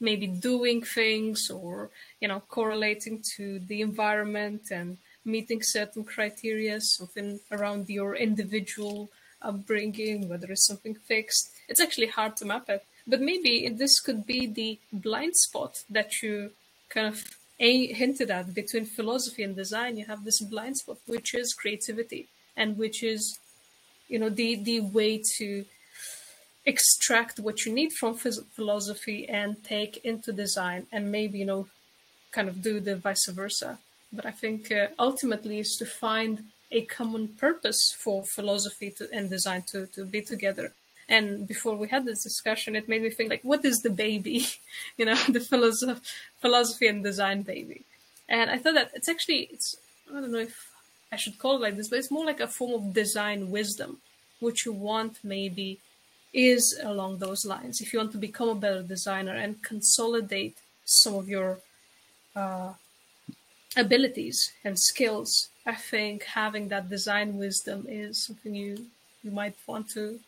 [0.00, 7.38] maybe doing things or you know correlating to the environment and meeting certain criteria something
[7.52, 9.08] around your individual
[9.40, 11.50] upbringing whether it's something fixed.
[11.68, 16.22] It's actually hard to map it but maybe this could be the blind spot that
[16.22, 16.50] you
[16.88, 17.24] kind of
[17.58, 19.96] a- hinted at between philosophy and design.
[19.96, 23.38] You have this blind spot which is creativity and which is
[24.12, 25.64] you know the the way to
[26.66, 31.66] extract what you need from philosophy and take into design and maybe you know
[32.30, 33.78] kind of do the vice versa.
[34.12, 39.28] But i think uh, ultimately is to find a common purpose for philosophy to, and
[39.28, 40.72] design to, to be together.
[41.06, 44.38] And before we had this discussion it made me think like what is the baby?
[44.98, 46.04] You know the philosoph-
[46.42, 47.80] philosophy and design baby.
[48.28, 49.68] And i thought that it's actually it's
[50.10, 50.71] i don't know if
[51.12, 53.98] i should call it like this but it's more like a form of design wisdom
[54.40, 55.78] which you want maybe
[56.32, 57.80] is along those lines.
[57.80, 61.58] If you want to become a better designer and consolidate some of your
[62.34, 62.72] uh,
[63.76, 68.86] abilities and skills, I think having that design wisdom is something you
[69.22, 70.18] you might want to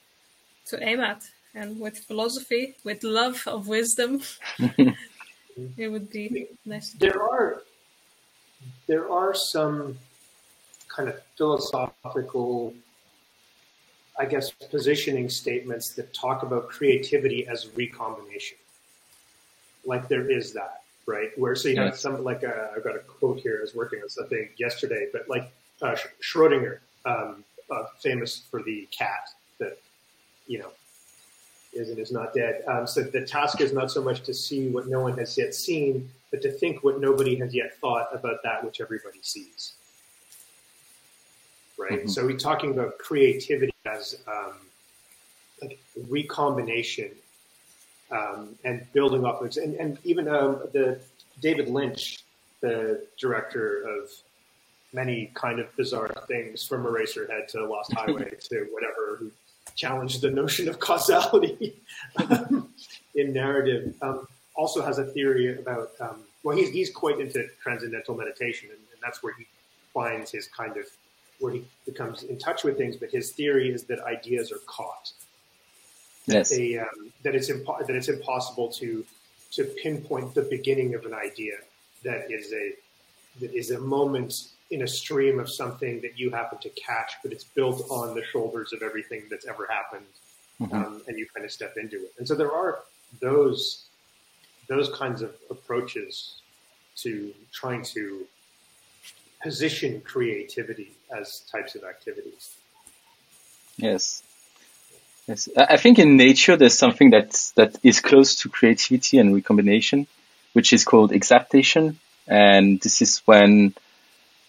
[0.66, 1.22] to aim at.
[1.56, 4.22] And with philosophy, with love of wisdom,
[4.58, 6.90] it would be nice.
[6.92, 7.62] There are
[8.86, 9.98] there are some
[10.94, 12.74] kind of philosophical
[14.18, 18.58] I guess, positioning statements that talk about creativity as recombination.
[19.84, 21.36] Like there is that, right?
[21.36, 23.58] Where so you have some like uh, I've got a quote here.
[23.58, 28.62] I was working on something yesterday, but like uh, Sch- Schrodinger, um, uh, famous for
[28.62, 29.78] the cat that
[30.46, 30.70] you know
[31.72, 32.62] is and is not dead.
[32.68, 35.54] Um, so the task is not so much to see what no one has yet
[35.54, 39.74] seen, but to think what nobody has yet thought about that which everybody sees
[41.78, 42.04] right?
[42.04, 42.10] Mhm.
[42.10, 44.54] So we're talking about creativity as um,
[45.60, 47.10] like recombination
[48.10, 49.56] um, and building off of it.
[49.56, 51.00] And, and even um, the
[51.40, 52.20] David Lynch,
[52.60, 54.10] the director of
[54.92, 59.30] many kind of bizarre things from Eraserhead to Lost Highway to whatever, who
[59.74, 61.74] challenged the notion of causality
[63.14, 68.14] in narrative, um, also has a theory about, um, well, he's, he's quite into transcendental
[68.14, 69.46] meditation, and, and that's where he
[69.92, 70.86] finds his kind of
[71.40, 72.96] where he becomes in touch with things.
[72.96, 75.12] But his theory is that ideas are caught.
[76.26, 76.50] Yes.
[76.50, 79.04] They, um, that it's impo- that it's impossible to
[79.52, 81.54] to pinpoint the beginning of an idea
[82.02, 82.72] that is a
[83.40, 87.32] that is a moment in a stream of something that you happen to catch, but
[87.32, 90.06] it's built on the shoulders of everything that's ever happened,
[90.60, 90.72] Mhm.
[90.72, 92.12] um, and you kind of step into it.
[92.18, 92.82] And so there are
[93.20, 93.84] those
[94.66, 96.40] those kinds of approaches
[96.96, 98.26] to trying to
[99.44, 102.56] position creativity as types of activities.
[103.76, 104.22] Yes.
[105.28, 105.50] Yes.
[105.56, 110.06] I think in nature there's something that's, that is close to creativity and recombination,
[110.54, 111.98] which is called exaptation.
[112.26, 113.74] And this is when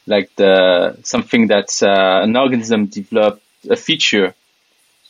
[0.08, 4.34] like the, something that, uh, an organism developed a feature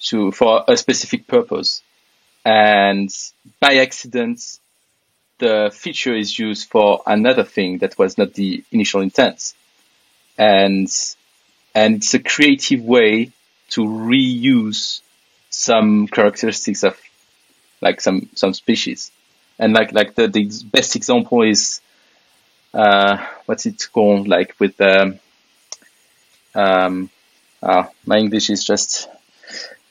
[0.06, 1.84] to, for a specific purpose.
[2.44, 3.10] And
[3.60, 4.60] by accident,
[5.38, 9.54] the feature is used for another thing that was not the initial intent.
[10.38, 10.88] And,
[11.74, 13.32] and it's a creative way
[13.70, 15.02] to reuse
[15.50, 17.00] some characteristics of
[17.82, 19.12] like some some species
[19.60, 21.82] and like like the, the best example is
[22.74, 25.20] uh what's it called like with um
[26.54, 27.10] um
[27.64, 29.08] ah, my english is just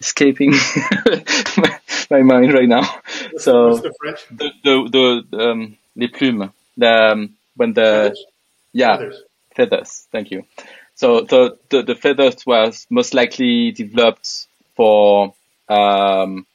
[0.00, 0.50] escaping
[1.56, 1.78] my,
[2.10, 2.82] my mind right now
[3.30, 4.26] What's, so what's the French?
[4.30, 8.24] the the, the um les plumes the um, when the Feathers?
[8.72, 9.22] yeah Feathers.
[9.54, 10.06] Feathers.
[10.12, 10.44] Thank you.
[10.94, 15.34] So the, the, the feathers was most likely developed for
[15.68, 16.46] um,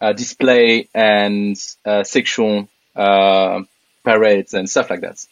[0.00, 3.62] uh, display and uh, sexual uh,
[4.04, 5.24] parades and stuff like that.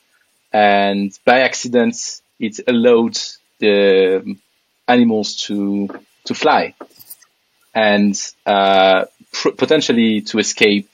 [0.52, 3.18] And by accident, it allowed
[3.58, 4.36] the
[4.88, 5.88] animals to
[6.24, 6.74] to fly
[7.74, 8.14] and
[8.46, 10.88] uh, pr- potentially to escape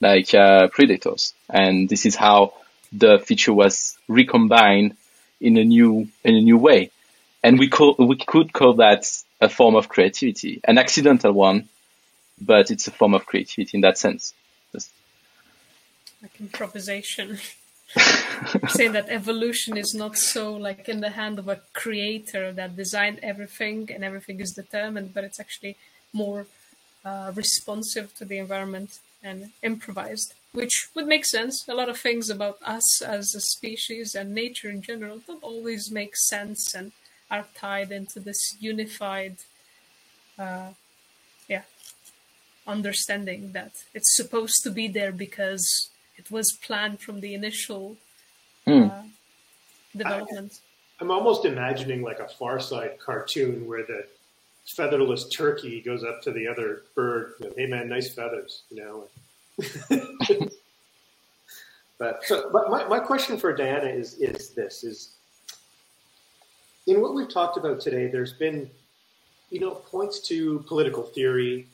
[0.00, 1.34] like uh, predators.
[1.48, 2.54] And this is how
[2.92, 4.96] the feature was recombined
[5.42, 6.90] in a new in a new way.
[7.42, 9.04] And we call we could call that
[9.40, 11.68] a form of creativity, an accidental one,
[12.40, 14.32] but it's a form of creativity in that sense.
[14.72, 14.90] Just-
[16.22, 17.38] like improvisation.
[18.68, 23.18] saying that evolution is not so like in the hand of a creator that designed
[23.22, 25.76] everything and everything is determined, but it's actually
[26.14, 26.46] more
[27.04, 30.34] uh, responsive to the environment and improvised.
[30.52, 31.66] which would make sense.
[31.66, 35.90] A lot of things about us as a species and nature in general don't always
[35.90, 36.92] make sense and
[37.30, 39.36] are tied into this unified,
[40.38, 40.68] uh,
[41.48, 41.62] yeah,
[42.66, 45.64] understanding that it's supposed to be there because
[46.18, 47.96] it was planned from the initial
[48.66, 48.82] Hmm.
[48.90, 49.02] uh,
[49.96, 50.60] development.
[51.00, 54.06] I'm almost imagining like a Far Side cartoon where the
[54.66, 57.34] featherless turkey goes up to the other bird.
[57.40, 59.08] You know, hey man, nice feathers, you know.
[61.98, 65.16] but so, but my, my question for Diana is is this: is
[66.86, 68.68] in what we've talked about today, there's been,
[69.50, 71.66] you know, points to political theory,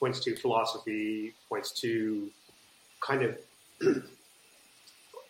[0.00, 2.30] points to philosophy, points to
[3.00, 3.38] kind of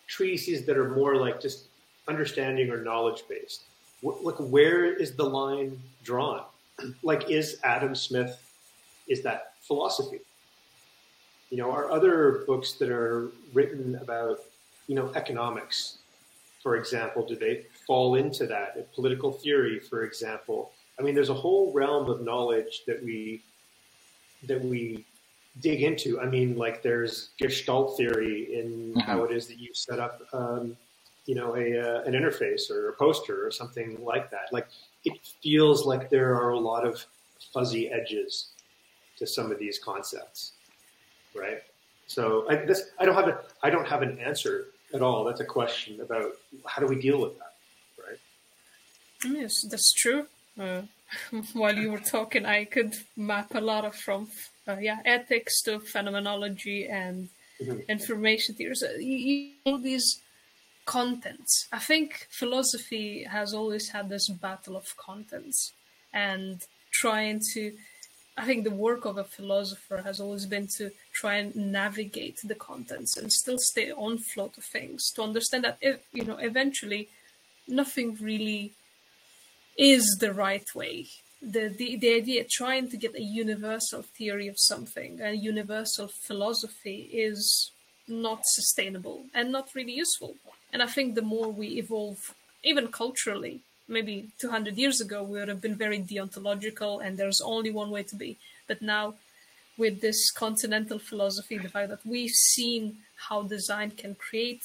[0.07, 1.65] treatises that are more like just
[2.09, 3.63] understanding or knowledge based.
[4.03, 6.43] Like, where is the line drawn?
[7.03, 8.43] Like, is Adam Smith,
[9.09, 10.21] is that philosophy?
[11.51, 14.41] You know, are other books that are written about,
[14.89, 15.99] you know, economics,
[16.63, 18.93] for example, do they fall into that?
[18.95, 20.73] Political theory, for example.
[20.99, 23.43] I mean, there's a whole realm of knowledge that we
[24.43, 25.05] that we
[25.61, 26.21] dig into.
[26.21, 29.03] I mean, like there's Gestalt theory in Mhm.
[29.03, 30.77] how it is that you set up, um,
[31.25, 34.53] you know, a uh, an interface or a poster or something like that.
[34.53, 34.69] Like
[35.07, 37.05] it feels like there are a lot of
[37.55, 38.51] fuzzy edges
[39.19, 40.53] to some of these concepts,
[41.35, 41.63] right?
[42.07, 45.25] So I, this, I don't have a I don't have an answer at all.
[45.25, 46.33] That's a question about
[46.67, 47.55] how do we deal with that,
[48.05, 48.19] right?
[49.25, 50.27] Yes, that's true.
[50.61, 50.83] Uh,
[51.53, 54.29] while you were talking, I could map a lot of from
[54.69, 57.29] uh, yeah ethics to phenomenology and
[57.61, 57.89] Mhm.
[57.89, 58.83] information theories.
[58.83, 60.21] Uh, you, you know these
[60.87, 61.67] contents.
[61.73, 65.73] I think philosophy has always had this battle of contents
[66.15, 67.73] and trying to.
[68.39, 72.55] I think the work of a philosopher has always been to try and navigate the
[72.55, 77.09] contents and still stay on float of things to understand that if, you know eventually
[77.67, 78.73] nothing really
[79.79, 81.07] is the right way.
[81.43, 87.09] The, the the idea trying to get a universal theory of something, a universal philosophy
[87.13, 87.71] is
[88.09, 90.37] not sustainable and not really useful.
[90.77, 95.49] And I think the more we evolve, even culturally, maybe 200 years ago, we would
[95.49, 98.37] have been very deontological and there's only one way to be.
[98.67, 99.15] But now,
[99.79, 102.99] with this continental philosophy, the fact that we've seen
[103.29, 104.61] how design can create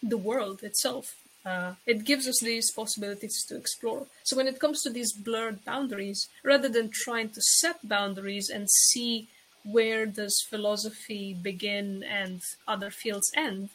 [0.00, 1.16] the world itself.
[1.44, 4.06] Uh, it gives us these possibilities to explore.
[4.22, 8.70] So when it comes to these blurred boundaries, rather than trying to set boundaries and
[8.70, 9.26] see
[9.64, 13.70] where does philosophy begin and other fields end,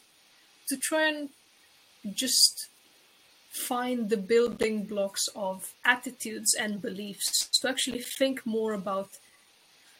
[0.70, 1.28] to try and
[2.14, 2.68] just
[3.50, 9.10] find the building blocks of attitudes and beliefs, to actually think more about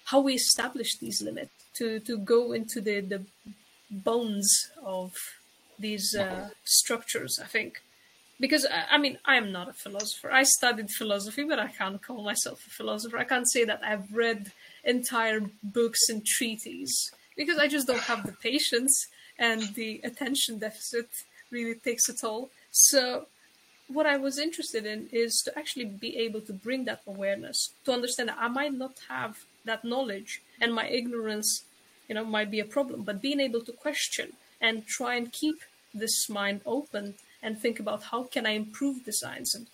[0.07, 3.23] how we establish these limits, to, to go into the, the
[3.91, 4.49] bones
[4.83, 5.13] of
[5.79, 7.83] these uh, structures, I think.
[8.39, 10.31] Because, I I mean, I am not a philosopher.
[10.31, 13.19] I studied philosophy, but I can't call myself a philosopher.
[13.19, 14.53] I can't say that I've read
[14.85, 16.93] entire books and treatises
[17.37, 18.95] because I just don't have the patience
[19.41, 21.09] and the attention deficit
[21.51, 22.51] really takes a toll.
[22.71, 23.27] So,
[23.89, 27.93] what I was interested in is to actually be able to bring that awareness, to
[27.93, 31.65] understand that I might not have that knowledge and my ignorance,
[32.09, 35.57] you know, might be a problem, but being able to question and try and keep
[35.93, 39.67] this mind open and think about how can I improve designs and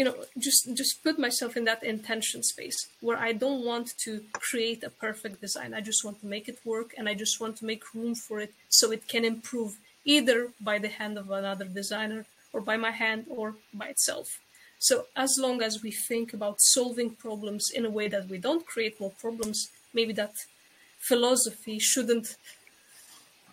[0.00, 0.16] you know
[0.46, 4.12] just just put myself in that intention space where I don't want to
[4.48, 5.74] create a perfect design.
[5.74, 8.36] I just want to make it work and I just want to make room for
[8.40, 9.72] it so it can improve
[10.16, 10.38] either
[10.70, 12.24] by the hand of another designer
[12.54, 13.46] or by my hand or
[13.80, 14.28] by itself.
[14.78, 14.94] So
[15.24, 18.98] as long as we think about solving problems in a way that we don't create
[19.02, 20.36] more problems, maybe that
[21.10, 22.28] philosophy shouldn't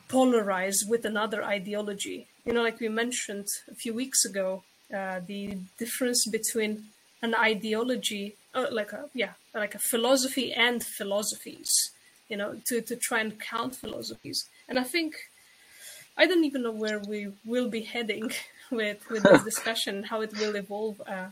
[0.07, 2.19] polarize with another ideology.
[2.45, 6.85] You know, like we mentioned a few weeks ago, uh, the difference between
[7.22, 11.91] an ideology, uh, like a yeah, like a philosophy and philosophies.
[12.30, 15.15] You know, to to try and count philosophies, and I think
[16.18, 18.31] I don't even know where we will be heading
[18.72, 21.01] with with this discussion, how it will evolve.
[21.05, 21.27] Uh,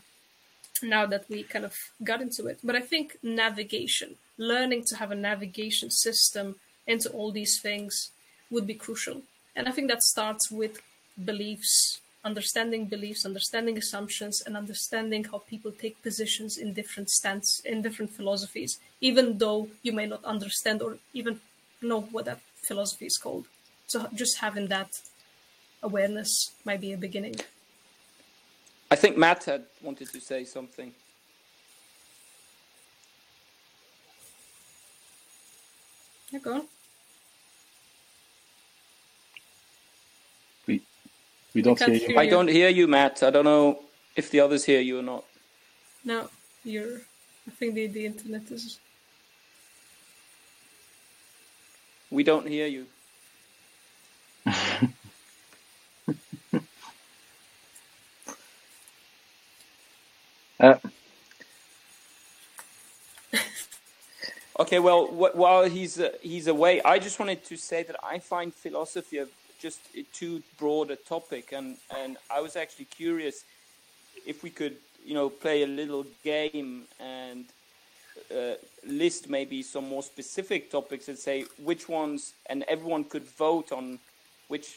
[0.82, 1.74] now that we kind of
[2.04, 6.56] got into it, but I think navigation, learning to have a navigation system
[6.86, 8.10] into all these things
[8.50, 9.22] would be crucial.
[9.54, 10.80] And I think that starts with
[11.22, 17.82] beliefs, understanding beliefs, understanding assumptions, and understanding how people take positions in different stance in
[17.86, 21.40] different philosophies, even though you may not understand or even
[21.80, 23.46] know what that philosophy is called.
[23.86, 24.90] So just having that
[25.82, 26.30] awareness
[26.64, 27.36] might be a beginning.
[28.90, 30.92] I think Matt had wanted to say something.
[36.42, 36.66] Go
[41.56, 42.18] We don't can't hear you.
[42.18, 43.22] I don't hear you, Matt.
[43.22, 43.82] I don't know
[44.14, 45.24] if the others hear you or not.
[46.04, 46.28] No,
[46.64, 46.98] you're.
[47.48, 48.78] I think the, the internet is.
[52.10, 52.86] We don't hear you.
[60.58, 60.76] Uh,
[64.58, 68.18] Okay, well, wh- while he's uh, he's away, I just wanted to say that I
[68.18, 69.26] find philosophy a
[69.66, 69.80] just
[70.12, 71.68] too broad a topic, and
[72.00, 73.36] and I was actually curious
[74.32, 74.76] if we could,
[75.08, 77.44] you know, play a little game and
[78.30, 78.54] uh,
[79.02, 81.36] list maybe some more specific topics and say
[81.68, 82.20] which ones,
[82.50, 83.98] and everyone could vote on
[84.52, 84.68] which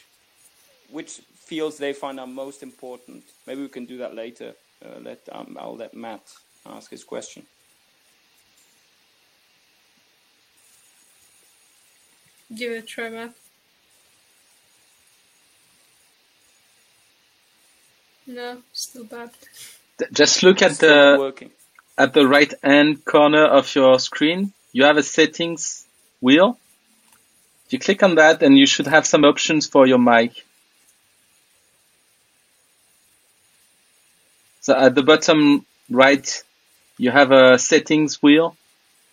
[0.96, 1.12] which
[1.48, 3.22] fields they find are most important.
[3.46, 4.50] Maybe we can do that later.
[4.84, 6.26] Uh, let um, I'll let Matt
[6.66, 7.42] ask his question.
[12.58, 13.34] Give it a try, Matt.
[18.30, 19.30] No, still bad.
[20.12, 21.50] just look at the working.
[21.98, 24.52] at the right hand corner of your screen.
[24.72, 25.84] You have a settings
[26.20, 26.56] wheel.
[27.70, 30.44] You click on that, and you should have some options for your mic.
[34.60, 36.44] So at the bottom right,
[36.98, 38.56] you have a settings wheel.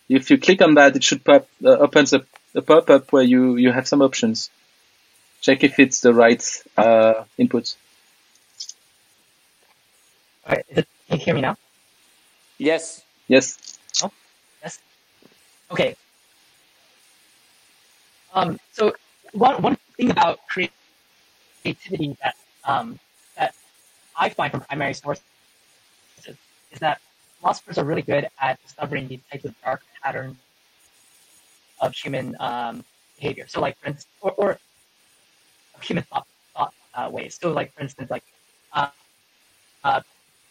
[0.08, 2.24] If you click on that, it should pop, uh, opens a,
[2.54, 4.50] a pop-up where you, you have some options.
[5.40, 6.44] Check if it's the right
[6.76, 7.74] uh, input.
[10.48, 11.56] All right, is it, can you hear me now?
[12.56, 13.02] Yes.
[13.28, 13.78] Yes.
[14.62, 14.78] Yes.
[15.70, 15.94] Okay.
[18.32, 18.94] Um, so
[19.32, 22.34] one one thing about creativity that
[22.64, 22.98] um,
[23.36, 23.54] that
[24.18, 25.22] I find from primary sources
[26.26, 27.00] is that
[27.40, 30.36] philosophers are really good at discovering these types of dark patterns
[31.80, 32.84] of human um,
[33.18, 33.46] behavior.
[33.48, 34.50] So, like for instance, or, or
[35.74, 37.38] of human thought, thought uh, ways.
[37.40, 38.24] So, like for instance, like
[38.72, 38.88] uh,
[39.84, 40.00] uh,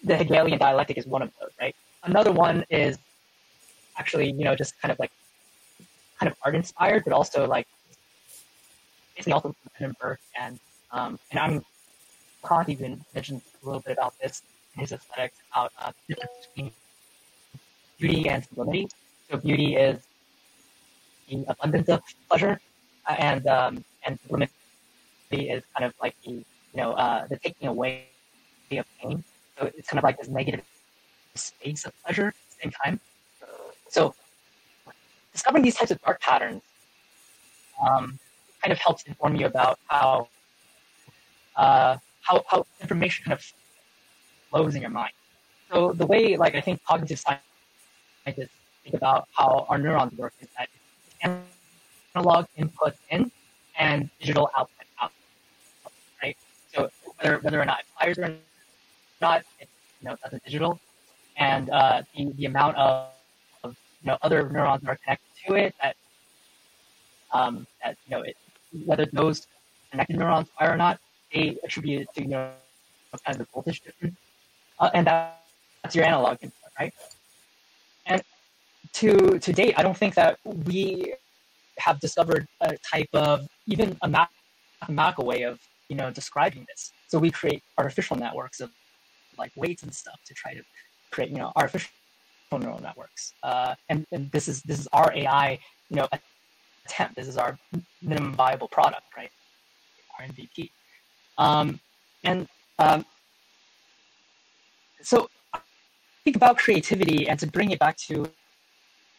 [0.03, 1.76] the Hegelian dialectic is one of those, right?
[2.03, 2.98] Another one is
[3.98, 5.11] actually, you know, just kind of like
[6.19, 7.68] kind of art inspired, but also like
[9.15, 10.60] basically also from Edmund Burke and
[10.91, 11.65] um, and I'm
[12.48, 14.41] Kant even mentioned a little bit about this
[14.76, 16.72] in his aesthetics about uh, the difference between
[17.99, 18.88] beauty and sublimity.
[19.30, 20.07] So beauty is
[21.28, 22.60] the abundance of pleasure,
[23.07, 24.53] uh, and um, and sublimity
[25.32, 26.45] is kind of like the you
[26.76, 28.06] know uh, the taking away
[28.72, 29.24] of pain.
[29.58, 30.64] So it's kind of like this negative
[31.36, 33.00] space of pleasure at the same time.
[33.90, 34.14] So
[35.32, 36.62] discovering these types of dark patterns
[37.82, 38.20] um,
[38.62, 40.28] kind of helps inform you about how
[41.56, 43.54] uh, how how information kind of
[44.50, 45.14] flows in your mind.
[45.72, 48.52] So the way, like I think cognitive scientists
[48.84, 50.70] think about how our neurons work is that
[52.16, 53.32] analog input in
[53.78, 55.12] and digital output out,
[56.22, 56.38] right?
[56.74, 58.36] So whether whether or not fires or
[59.22, 60.80] not, you know a digital,
[61.38, 63.07] and uh, the the amount of,
[63.64, 65.95] of you know other neurons that are connected to it that
[67.34, 68.35] um, that you know it,
[68.85, 69.48] whether those
[69.91, 70.99] connected neurons fire or not,
[71.34, 72.52] they attribute it to you know
[73.26, 74.15] kind of the voltage difference,
[74.80, 75.39] uh, and that,
[75.84, 76.94] that's your analog input, right?
[78.06, 78.22] And
[78.94, 81.14] to to date, I don't think that we
[81.80, 84.27] have discovered a type of even a
[84.81, 86.91] mathematical way of you know describing this.
[87.07, 88.72] So we create artificial networks of
[89.38, 90.61] like weights and stuff to try to
[91.11, 91.89] create you know artificial
[92.51, 93.34] neural networks.
[93.43, 95.59] Uh, and, and this is this is our AI
[95.89, 96.07] you know
[96.85, 97.15] attempt.
[97.15, 97.57] This is our
[98.01, 99.31] minimum viable product, right?
[100.19, 100.69] Our MVP.
[101.38, 101.80] Um,
[102.23, 102.47] and
[102.80, 103.05] um,
[105.01, 105.30] so
[106.23, 108.30] think about creativity and to bring it back to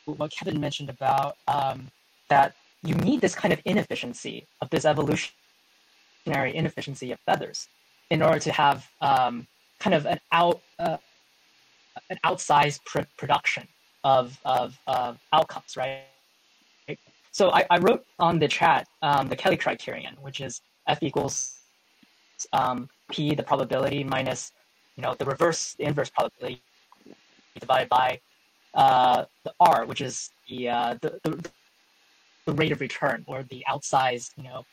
[0.05, 1.89] what Kevin mentioned about um,
[2.29, 5.35] that you need this kind of inefficiency of this evolutionary
[6.55, 7.69] inefficiency of feathers
[8.11, 9.47] in order to have um,
[9.81, 10.99] kind of an out uh,
[12.11, 13.67] an outsized pr- production
[14.05, 14.79] of of
[15.33, 16.05] outcomes, right?
[17.31, 21.59] So I, I, wrote on the chat um, the Kelly criterion, which is f equals
[22.53, 24.53] um, p the probability minus
[24.97, 26.63] you know the reverse the inverse probability
[27.59, 28.21] divided by
[28.75, 31.51] uh, the r, which is the, uh, the, the
[32.47, 34.65] the rate of return or the outsized you know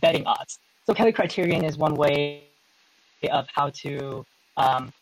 [0.00, 0.58] betting odds.
[0.86, 2.44] So Kelly criterion is one way
[3.30, 4.24] of how to
[4.60, 4.92] um,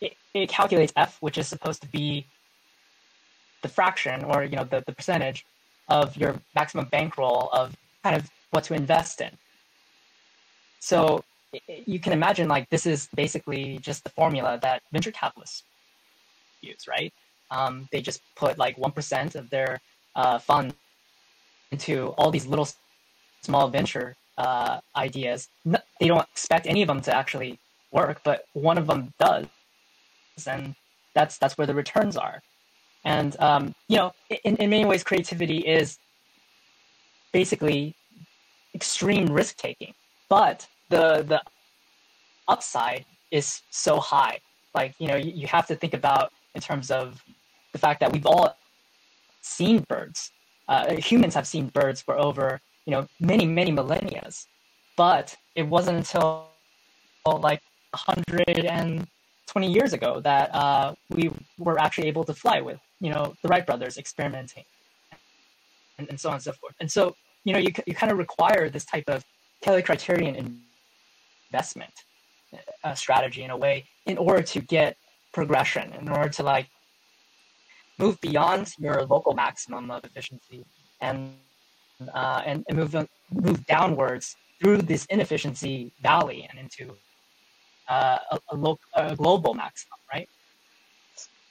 [0.00, 2.26] it, it calculates f, which is supposed to be
[3.62, 5.46] the fraction or you know the, the percentage
[5.88, 9.32] of your maximum bankroll of kind of what to invest in.
[10.80, 11.24] So
[11.92, 15.62] you can imagine like this is basically just the formula that venture capitalists
[16.60, 17.12] use, right?
[17.50, 19.80] Um, they just put like one percent of their
[20.14, 20.74] uh, fund
[21.72, 22.68] into all these little
[23.42, 25.48] small venture uh, ideas.
[26.00, 27.58] they don't expect any of them to actually
[27.96, 29.46] work, but one of them does,
[30.46, 30.74] and
[31.14, 32.42] that's that's where the returns are.
[33.04, 34.12] And um, you know,
[34.44, 35.98] in, in many ways, creativity is
[37.32, 37.94] basically
[38.74, 39.94] extreme risk taking,
[40.28, 41.40] but the the
[42.46, 44.38] upside is so high.
[44.74, 47.22] Like you know, you, you have to think about in terms of
[47.72, 48.56] the fact that we've all
[49.40, 50.30] seen birds.
[50.68, 54.28] Uh, humans have seen birds for over you know many many millennia,
[54.96, 56.48] but it wasn't until
[57.48, 63.34] like 120 years ago that uh, we were actually able to fly with you know
[63.42, 64.64] the Wright brothers experimenting
[65.98, 66.74] and, and so on and so forth.
[66.80, 67.14] And so
[67.44, 69.24] you know you you kind of require this type of
[69.62, 70.60] Kelly criterion
[71.52, 71.92] investment
[72.84, 74.96] uh, strategy in a way in order to get
[75.32, 76.68] progression in order to like
[77.98, 80.64] move beyond your local maximum of efficiency
[81.00, 81.34] and
[82.14, 82.94] uh, and, and move
[83.32, 86.96] move downwards through this inefficiency valley and into
[87.88, 90.28] uh, a, a, lo- a global maximum, right?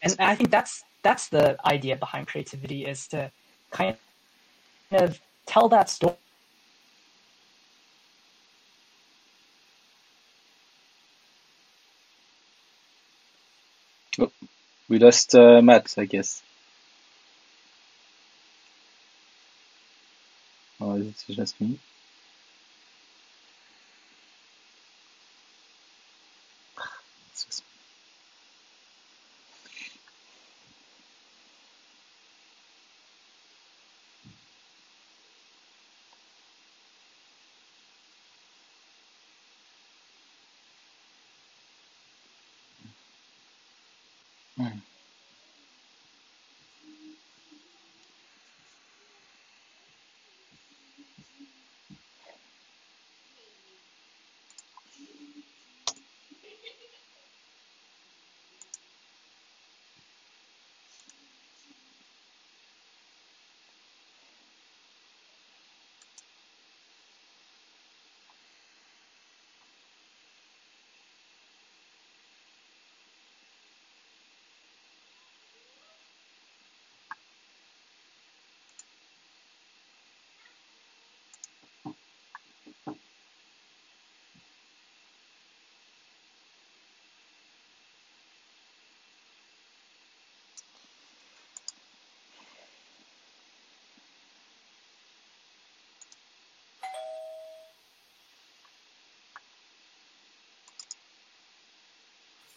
[0.03, 3.31] And I think that's that's the idea behind creativity is to
[3.71, 3.97] kind
[4.91, 6.15] of tell that story.
[14.19, 14.31] Oh,
[14.89, 16.43] we lost uh, Matt, I guess.
[20.79, 21.79] Or is it just me?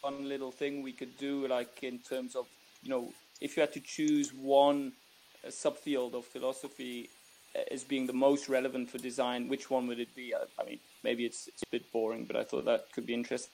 [0.02, 2.46] Fun little thing we could do, like in terms of,
[2.82, 4.92] you know, if you had to choose one
[5.44, 7.08] uh, subfield of philosophy
[7.54, 10.34] uh, as being the most relevant for design, which one would it be?
[10.34, 13.14] I, I mean, maybe it's, it's a bit boring, but I thought that could be
[13.14, 13.50] interesting.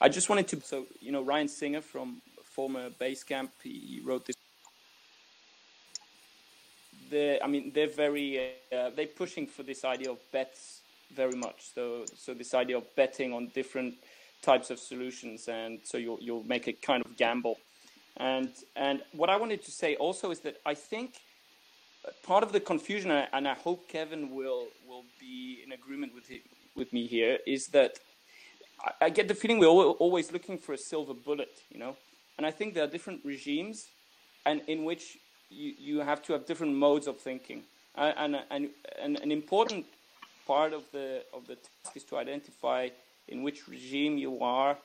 [0.00, 4.36] I just wanted to, so, you know, Ryan Singer from former Basecamp, he wrote this.
[7.10, 10.80] They're, I mean, they're very, uh, they're pushing for this idea of bets
[11.14, 11.74] very much.
[11.74, 13.94] So, so this idea of betting on different
[14.42, 17.58] types of solutions, and so you'll you'll make a kind of gamble.
[18.16, 21.20] And and what I wanted to say also is that I think
[22.22, 26.42] part of the confusion, and I hope Kevin will will be in agreement with it,
[26.74, 27.98] with me here, is that
[28.84, 31.96] I, I get the feeling we're always looking for a silver bullet, you know.
[32.38, 33.88] And I think there are different regimes,
[34.46, 35.18] and in which
[35.50, 37.62] you, you have to have different modes of thinking.
[37.96, 38.70] And, and,
[39.02, 39.84] and an important
[40.46, 42.88] part of the of the task is to identify
[43.30, 44.76] in which regime you are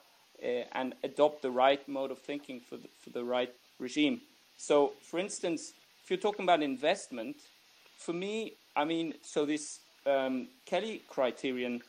[0.43, 4.21] uh, and adopt the right mode of thinking for the, for the right regime.
[4.57, 5.73] So, for instance,
[6.03, 7.35] if you're talking about investment,
[7.97, 11.81] for me, I mean, so this um, Kelly criterion,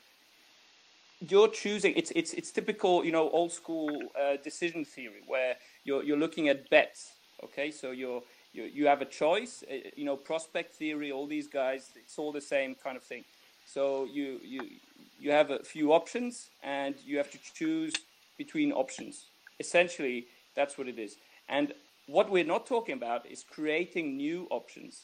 [1.20, 1.94] you're choosing.
[1.96, 6.48] It's it's it's typical, you know, old school uh, decision theory where you're you're looking
[6.48, 7.12] at bets.
[7.44, 8.22] Okay, so you're
[8.52, 9.64] you you have a choice.
[9.70, 11.12] Uh, you know, prospect theory.
[11.12, 13.24] All these guys, it's all the same kind of thing.
[13.66, 14.62] So you you
[15.18, 17.92] you have a few options and you have to choose
[18.38, 19.26] between options.
[19.60, 21.16] Essentially, that's what it is.
[21.48, 21.72] And
[22.06, 25.02] what we're not talking about is creating new options.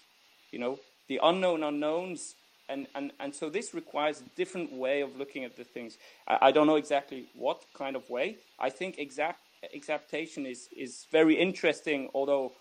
[0.52, 0.78] You know,
[1.09, 2.34] the unknown unknowns.
[2.68, 5.98] And, and, and so this requires a different way of looking at the things.
[6.28, 8.36] I, I don't know exactly what kind of way.
[8.59, 9.40] I think exact
[9.74, 12.52] exaptation is, is very interesting, although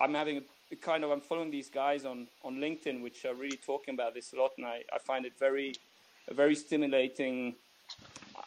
[0.00, 0.40] I'm having a
[0.76, 4.32] kind of I'm following these guys on on LinkedIn, which are really talking about this
[4.32, 5.74] a lot, and I, I find it very
[6.28, 7.54] a very stimulating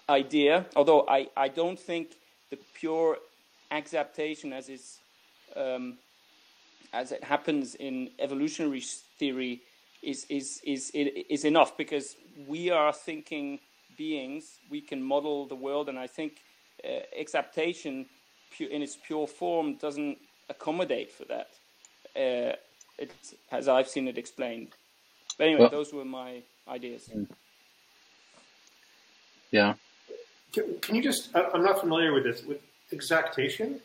[0.10, 0.66] idea.
[0.76, 2.16] Although I, I don't think
[2.50, 3.18] the pure
[3.72, 5.00] exaptation as is
[5.56, 5.98] um,
[6.94, 8.82] as it happens in evolutionary
[9.20, 9.62] theory
[10.02, 12.16] is is is is enough because
[12.48, 13.60] we are thinking
[13.98, 14.60] beings.
[14.70, 16.42] We can model the world, and I think
[16.84, 18.06] uh, exaptation
[18.60, 20.18] in its pure form doesn't
[20.50, 21.50] accommodate for that.
[22.16, 22.54] Uh,
[22.98, 24.70] it's, as I've seen it explained.
[25.38, 27.10] But anyway, well, those were my ideas.
[29.52, 29.74] Yeah.
[30.54, 31.30] Can, can you just?
[31.36, 32.44] I'm not familiar with this.
[32.44, 32.62] With
[32.92, 33.80] exactation.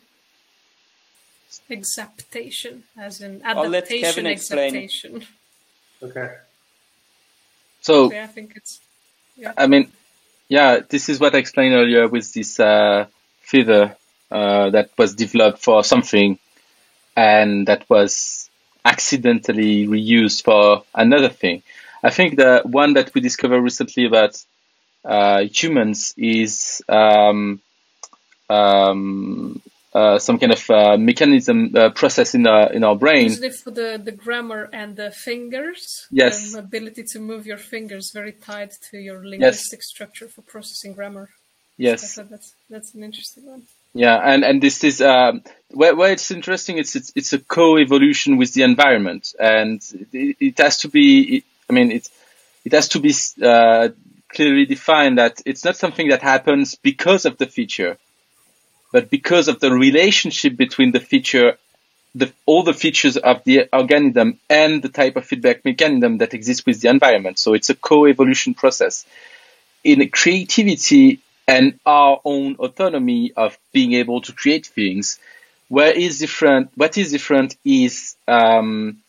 [1.69, 4.27] Exaptation, as in adaptation.
[4.27, 5.25] Exaptation.
[6.01, 6.29] Okay.
[7.81, 8.79] So I think it's.
[9.35, 9.53] Yeah.
[9.57, 9.91] I mean,
[10.47, 13.07] yeah, this is what I explained earlier with this uh,
[13.41, 13.95] feather
[14.29, 16.37] uh, that was developed for something,
[17.19, 18.49] and that was
[18.85, 21.61] accidentally reused for another thing.
[22.01, 24.33] I think the one that we discovered recently about
[25.03, 27.59] uh, humans is um,
[28.49, 29.61] um,
[29.93, 33.25] uh, some kind of uh, mechanism uh, process in our in our brain.
[33.25, 36.07] Usually for the, the grammar and the fingers.
[36.11, 36.53] Yes.
[36.53, 39.87] The ability to move your fingers very tied to your linguistic yes.
[39.93, 41.27] structure for processing grammar.
[41.77, 42.13] Yes.
[42.15, 43.63] So that's that's an interesting one.
[43.93, 46.77] Yeah, and and this is um, where where it's interesting.
[46.77, 49.81] It's it's it's a co-evolution with the environment, and
[50.13, 51.37] it, it has to be.
[51.37, 52.09] It, I mean, it
[52.65, 53.13] it has to be
[53.43, 53.89] uh,
[54.29, 57.97] clearly defined that it's not something that happens because of the feature,
[58.91, 61.57] but because of the relationship between the feature,
[62.13, 66.65] the all the features of the organism and the type of feedback mechanism that exists
[66.65, 67.39] with the environment.
[67.39, 69.05] So it's a co-evolution process.
[69.83, 75.19] In creativity, and our own autonomy of being able to create things.
[75.67, 76.71] Where is different?
[76.75, 78.99] What is different is um,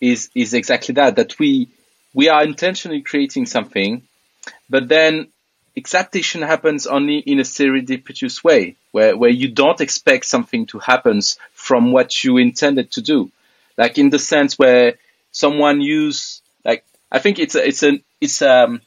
[0.00, 1.68] is is exactly that that we
[2.12, 4.02] we are intentionally creating something,
[4.68, 5.28] but then
[5.76, 11.20] exaptation happens only in a serendipitous way, where where you don't expect something to happen
[11.52, 13.30] from what you intended to do,
[13.78, 14.94] like in the sense where
[15.32, 18.82] someone use like I think it's a, it's an it's um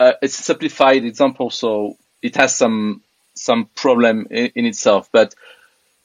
[0.00, 1.50] it's a simplified example.
[1.50, 3.02] So it has some
[3.34, 5.08] some problem in, in, itself.
[5.12, 5.34] But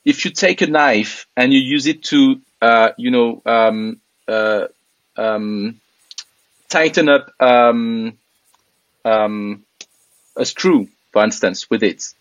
[0.03, 4.67] if you take a knife and you use it to, uh, you know, um, uh,
[5.15, 5.79] um,
[6.67, 8.17] tighten up um,
[9.05, 9.63] um,
[10.35, 12.13] a screw, for instance, with it,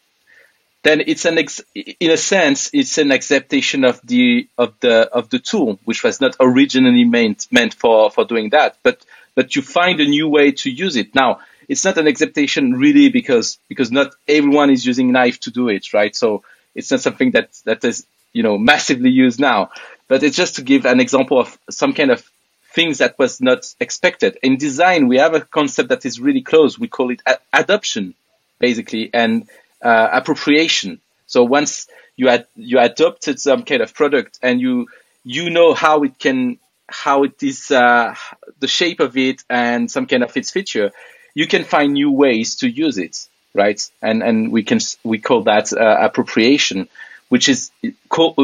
[0.84, 5.28] then it's an ex- in a sense it's an exaptation of the of the of
[5.30, 9.04] the tool, which was not originally meant meant for for doing that, but
[9.34, 13.08] but you find a new way to use it now it's not an exaptation really
[13.10, 16.14] because because not everyone is using knife to do it, right?
[16.14, 16.42] So
[16.74, 19.70] it's not something that that is you know massively used now,
[20.08, 22.28] but it's just to give an example of some kind of
[22.72, 24.38] things that was not expected.
[24.42, 26.78] In design, we have a concept that is really close.
[26.78, 28.14] We call it a- adoption,
[28.58, 29.48] basically, and
[29.82, 31.00] uh, appropriation.
[31.26, 34.88] So once you had you adopted some kind of product and you
[35.24, 36.58] you know how it can
[36.88, 38.14] how it is uh,
[38.60, 40.90] the shape of it and some kind of its feature
[41.38, 43.80] you can find new ways to use it, right?
[44.02, 46.88] And and we can we call that uh, appropriation,
[47.28, 47.70] which is
[48.08, 48.34] co-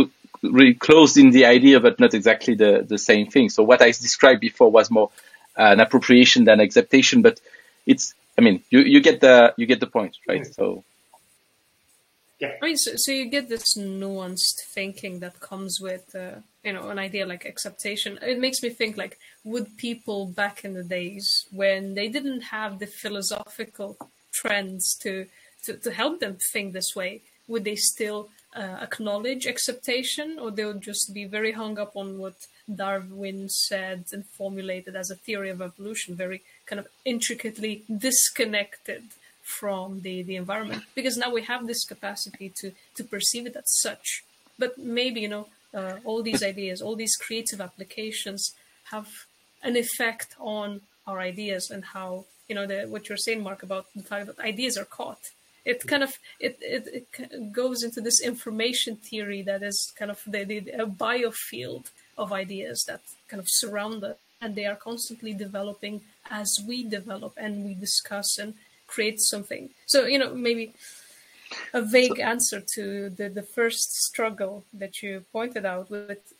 [0.42, 3.48] really close in the idea, but not exactly the the same thing.
[3.48, 5.10] So what I described before was more
[5.56, 7.40] an appropriation than exaptation, but
[7.84, 10.46] it's I mean you you get the you get the point, right?
[10.46, 10.84] So.
[12.40, 12.52] Yeah.
[12.60, 16.88] I mean, so, so you get this nuanced thinking that comes with, uh, you know,
[16.88, 18.18] an idea like exaptation.
[18.22, 22.78] It makes me think like, would people back in the days when they didn't have
[22.78, 23.96] the philosophical
[24.32, 25.26] trends to
[25.64, 30.64] to, to help them think this way, would they still uh, acknowledge exaptation, or they
[30.64, 32.34] would just be very hung up on what
[32.72, 39.04] Darwin said and formulated as a theory of evolution, very kind of intricately disconnected
[39.44, 43.64] from the, the environment because now we have this capacity to to perceive it as
[43.66, 44.24] such
[44.58, 48.52] but maybe you know uh, all these ideas all these creative applications
[48.84, 49.08] have
[49.62, 53.86] an effect on our ideas and how you know the, what you're saying mark about
[53.94, 55.30] the fact that ideas are caught
[55.64, 60.20] it kind of it, it, it goes into this information theory that is kind of
[60.26, 65.32] the, the a biofield of ideas that kind of surround it and they are constantly
[65.32, 68.54] developing as we develop and we discuss and
[68.86, 69.70] create something.
[69.86, 70.74] So, you know, maybe
[71.72, 76.32] a vague answer to the, the first struggle that you pointed out with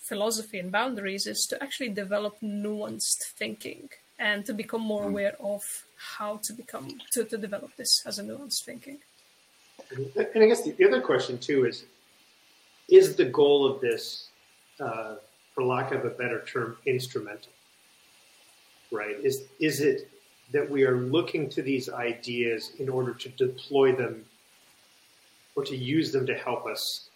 [0.00, 3.88] philosophy and boundaries is to actually develop nuanced thinking
[4.18, 5.10] and to become more hmm.
[5.10, 5.62] aware of
[5.96, 8.98] how to become to, to develop this as a nuanced thinking.
[9.90, 11.84] And I guess the other question too is
[12.88, 14.28] is the goal of this,
[14.80, 15.14] uh,
[15.54, 17.52] for lack of a better term, instrumental?
[18.90, 19.16] Right?
[19.22, 20.10] Is is it
[20.52, 24.24] that we are looking to these ideas in order to deploy them
[25.60, 27.10] or to use them to help us,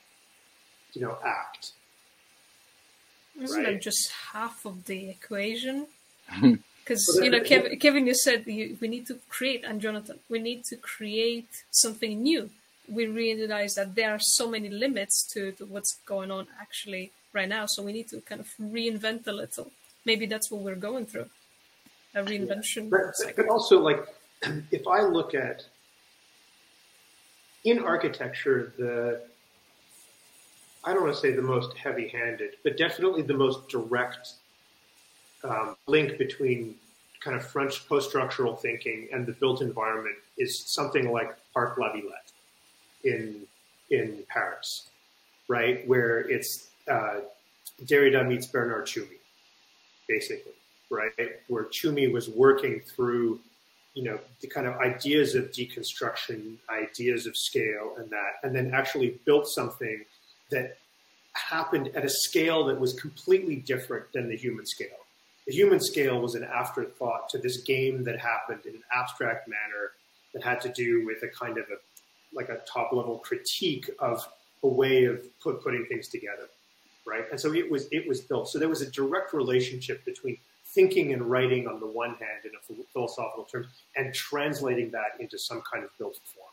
[0.92, 1.72] you know, act.
[3.40, 3.74] Isn't right?
[3.74, 5.86] it just half of the equation?
[6.84, 10.18] Because But you know, Kevin, Kevin, you said you, we need to create, and Jonathan,
[10.28, 12.50] we need to create something new.
[12.86, 17.48] We realize that there are so many limits to, to what's going on actually right
[17.48, 19.70] now, so we need to kind of reinvent a little.
[20.04, 21.30] Maybe that's what we're going through,
[22.14, 24.04] a reinvention But, but, but also, like,
[24.70, 25.64] if I look at
[27.64, 29.22] in architecture, the
[30.84, 34.34] I don't want to say the most heavy-handed, but definitely the most direct
[35.42, 36.74] um, link between
[37.20, 42.32] kind of French post-structural thinking and the built environment is something like Parc La Villette
[43.04, 43.46] in
[43.90, 44.88] in Paris,
[45.48, 45.86] right?
[45.88, 47.20] Where it's uh,
[47.84, 49.18] Derrida meets Bernard Tschumi,
[50.08, 50.52] basically,
[50.90, 51.12] right?
[51.48, 53.40] Where Tschumi was working through,
[53.94, 58.72] you know, the kind of ideas of deconstruction, ideas of scale, and that, and then
[58.74, 60.04] actually built something
[60.50, 60.76] that
[61.32, 64.88] happened at a scale that was completely different than the human scale.
[65.46, 69.92] The human scale was an afterthought to this game that happened in an abstract manner
[70.32, 71.76] that had to do with a kind of a
[72.34, 74.26] like a top level critique of
[74.64, 76.48] a way of put, putting things together,
[77.06, 77.24] right?
[77.30, 78.48] And so it was it was built.
[78.48, 80.38] So there was a direct relationship between
[80.74, 85.38] thinking and writing on the one hand in a philosophical terms, and translating that into
[85.38, 86.48] some kind of built form,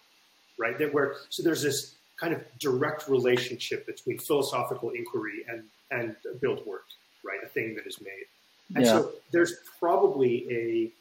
[0.57, 0.77] right?
[0.77, 6.65] That where so there's this kind of direct relationship between philosophical inquiry and and built
[6.65, 6.85] work,
[7.23, 7.39] right?
[7.43, 8.27] A thing that is made.
[8.75, 8.91] And Yeah.
[8.91, 10.91] so there's probably a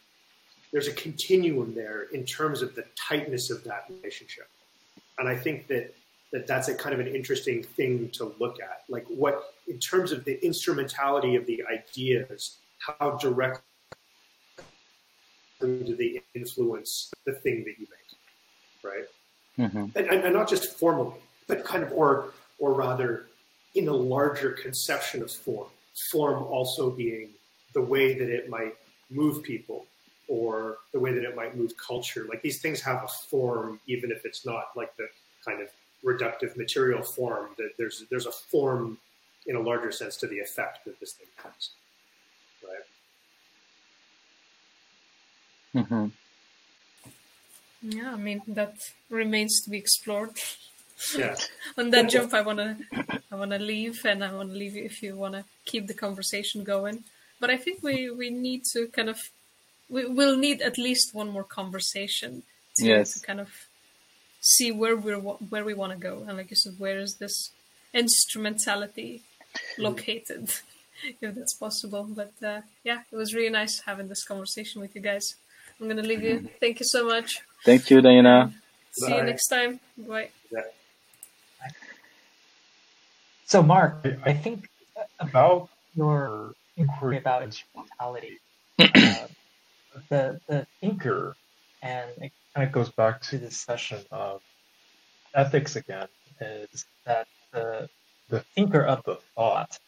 [0.73, 4.49] there's a continuum there in terms of the tightness of that relationship.
[5.19, 5.93] And I think that,
[6.33, 8.85] that that's a kind of an interesting thing to look at.
[8.89, 13.63] Like what, in terms of the instrumentality of the ideas, how direct
[15.61, 19.07] do they influence the thing that you make, right?
[19.59, 19.95] Mhm.
[19.95, 21.17] And, and, and not just formally,
[21.47, 23.27] but kind of, or, or rather
[23.75, 25.69] in a larger conception of form.
[26.11, 27.29] Form also being
[27.75, 28.75] the way that it might
[29.11, 29.87] move people
[30.29, 32.25] or the way that it might move culture.
[32.29, 35.09] Like these things have a form, even if it's not like the
[35.45, 35.69] kind of
[36.05, 37.49] reductive material form.
[37.59, 38.97] That there's there's a form
[39.47, 41.71] in a larger sense to the effect that this thing has,
[42.63, 42.85] right?
[45.75, 46.13] Mhm.
[47.83, 48.75] Yeah, I mean that
[49.09, 50.33] remains to be explored.
[51.17, 51.37] Yeah.
[51.79, 52.77] On that jump, I wanna,
[53.33, 57.05] I wanna leave, and I wanna leave you if you wanna keep the conversation going.
[57.41, 59.19] But I think we we need to kind of,
[59.89, 62.43] we will need at least one more conversation
[62.77, 63.15] to, Yes.
[63.15, 63.49] to kind of
[64.43, 65.19] see where we're
[65.53, 67.51] where we want to go, and like you said, where is this
[67.95, 69.23] instrumentality
[69.79, 70.51] located,
[71.23, 72.05] if that's possible.
[72.05, 75.35] But uh, yeah, it was really nice having this conversation with you guys.
[75.81, 76.49] I'm gonna leave you.
[76.61, 77.41] Thank you so much.
[77.65, 78.53] Thank you, Diana.
[78.93, 79.81] See you next time.
[79.97, 80.31] Bye.
[80.51, 80.63] Yeah.
[83.47, 84.69] So, Mark, I think
[85.19, 88.39] about your inquiry about instrumentality,
[88.79, 89.27] uh,
[90.09, 91.35] the the thinker,
[91.83, 94.43] and it kind of goes back to the discussion of
[95.35, 96.09] ethics again,
[96.41, 97.89] is that the
[98.29, 99.79] the thinker of the thought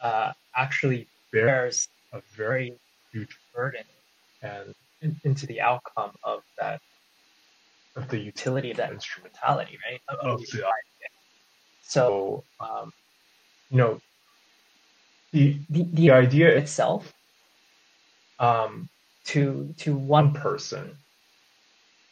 [0.00, 2.74] uh, actually bears a very
[3.12, 3.84] huge burden
[4.42, 4.74] and in,
[5.24, 6.80] into the outcome of that
[7.96, 10.00] of the utility of that instrumentality, right?
[10.08, 10.64] Of, the.
[11.82, 12.92] So, um,
[13.70, 14.00] you know,
[15.32, 17.12] the the, the idea itself
[18.38, 18.88] um,
[19.26, 20.96] to to one person,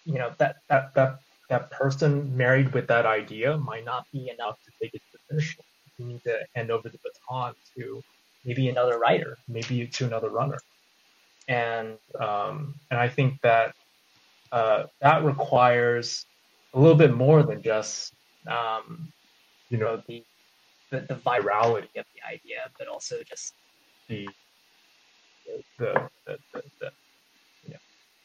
[0.05, 4.56] you know, that that that that person married with that idea might not be enough
[4.65, 5.65] to take it to the finish line.
[5.98, 8.02] You need to hand over the baton to
[8.44, 10.59] maybe another writer, maybe to another runner,
[11.49, 13.75] and um, and I think that
[14.53, 16.27] uh, that requires
[16.75, 18.12] a little bit more than just
[18.47, 19.12] um,
[19.70, 20.25] you know the,
[20.91, 23.55] the the virality of the idea, but also just
[24.09, 24.29] the
[25.79, 26.93] the the, the, the
[27.65, 27.79] you know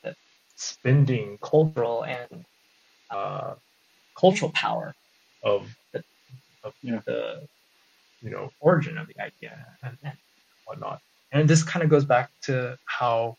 [0.04, 0.16] the
[0.56, 2.45] spending cultural and
[3.10, 3.56] uh,
[4.18, 4.94] cultural power
[5.44, 6.04] of the
[6.64, 7.02] of Yeah.
[7.06, 7.48] the
[8.22, 10.18] you know origin of the idea and, and
[10.66, 11.02] whatnot.
[11.34, 13.36] And this kind of goes back to how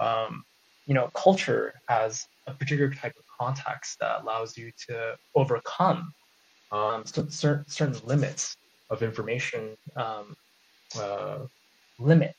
[0.00, 0.44] um,
[0.86, 6.12] you know culture has a particular type of context that allows you to overcome
[6.70, 8.56] um, cer- cer- certain limits
[8.90, 10.34] of information um,
[10.98, 11.38] uh,
[11.98, 12.34] limit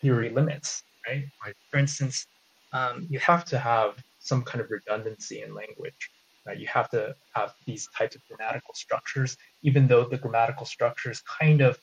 [0.00, 1.24] theory limits, right?
[1.44, 2.26] Like, for instance
[2.72, 6.10] um, you have to have some kind of redundancy in language.
[6.46, 6.58] Right?
[6.58, 11.60] You have to have these types of grammatical structures, even though the grammatical structures kind
[11.60, 11.78] of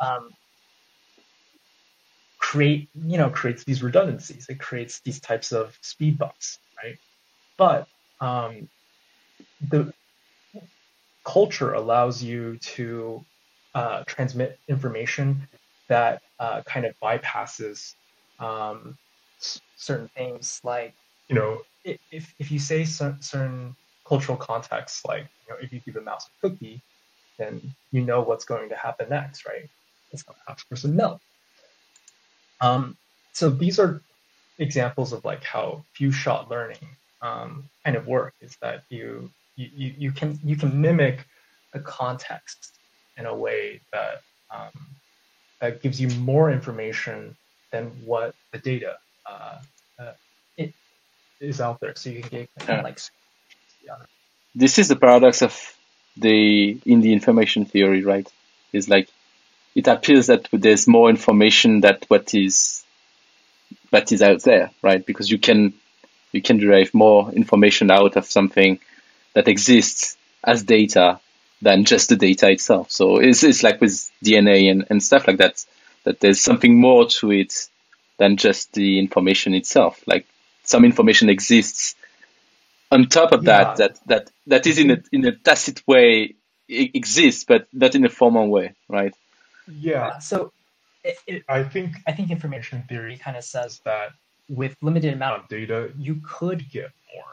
[0.00, 0.30] um,
[2.56, 4.46] create, you know, creates these redundancies.
[4.48, 6.96] It creates these types of speed bumps, right?
[7.58, 7.86] But
[8.18, 8.68] um,
[9.68, 9.92] the
[11.24, 13.22] culture allows you to
[13.74, 15.46] uh, transmit information
[15.88, 17.94] that uh, kind of bypasses
[18.40, 18.96] um,
[19.76, 20.94] certain things like
[21.28, 23.76] you know if, if you say certain
[24.06, 26.80] cultural contexts like you know if you give a mouse a cookie
[27.38, 27.60] then
[27.92, 29.68] you know what's going to happen next right
[30.10, 31.20] it's going to ask for some milk
[32.60, 32.96] um,
[33.32, 34.00] so these are
[34.58, 36.88] examples of like how few shot learning
[37.22, 41.26] um, kind of work is that you, you you can you can mimic
[41.72, 42.72] the context
[43.16, 44.70] in a way that um,
[45.60, 47.36] that gives you more information
[47.72, 48.96] than what the data
[49.26, 49.58] uh,
[49.98, 50.12] uh,
[50.56, 50.72] it
[51.40, 51.94] is out there.
[51.96, 53.00] So you can get kind of like
[53.84, 53.96] yeah.
[54.54, 55.54] This is the paradox of
[56.16, 58.28] the in the information theory, right?
[58.72, 59.08] Is like
[59.76, 62.82] it appears that there's more information that what is
[63.90, 65.04] that is out there, right?
[65.04, 65.74] Because you can
[66.32, 68.80] you can derive more information out of something
[69.34, 71.20] that exists as data
[71.60, 72.90] than just the data itself.
[72.90, 75.64] So it's, it's like with DNA and, and stuff like that,
[76.04, 77.68] that there's something more to it
[78.18, 80.02] than just the information itself.
[80.06, 80.26] Like
[80.64, 81.96] some information exists
[82.90, 83.74] on top of yeah.
[83.74, 86.34] that, that, that, that is in a, in a tacit way
[86.68, 89.14] exists, but not in a formal way, right?
[89.68, 90.18] Yeah.
[90.18, 90.52] So
[91.04, 94.10] it, it, I think I think information theory kind of says that
[94.48, 97.24] with limited amount of data, you could get more,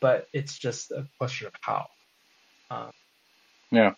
[0.00, 1.86] but it's just a question of how.
[2.70, 2.90] Um,
[3.70, 3.92] yeah.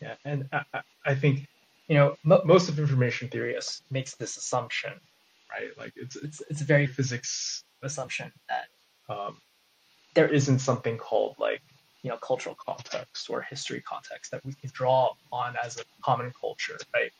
[0.00, 1.46] Yeah, and I, I think
[1.88, 4.92] you know m- most of information theory is, makes this assumption,
[5.50, 5.70] right?
[5.76, 9.38] Like it's it's it's a very physics assumption that um,
[10.14, 11.60] there isn't something called like
[12.02, 16.32] you know cultural context or history context that we can draw on as a common
[16.40, 17.10] culture, right?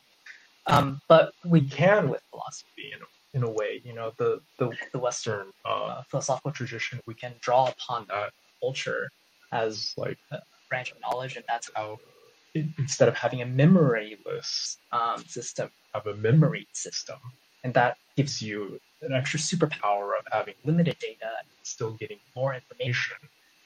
[0.67, 4.71] Um, but we can with philosophy in a, in a way, you know, the the,
[4.91, 9.09] the Western uh, philosophical tradition, we can draw upon that culture
[9.51, 11.97] as like a branch of knowledge, and that's how
[12.77, 17.17] instead of having a memoryless um, system, have a memory system,
[17.63, 22.53] and that gives you an extra superpower of having limited data and still getting more
[22.53, 23.17] information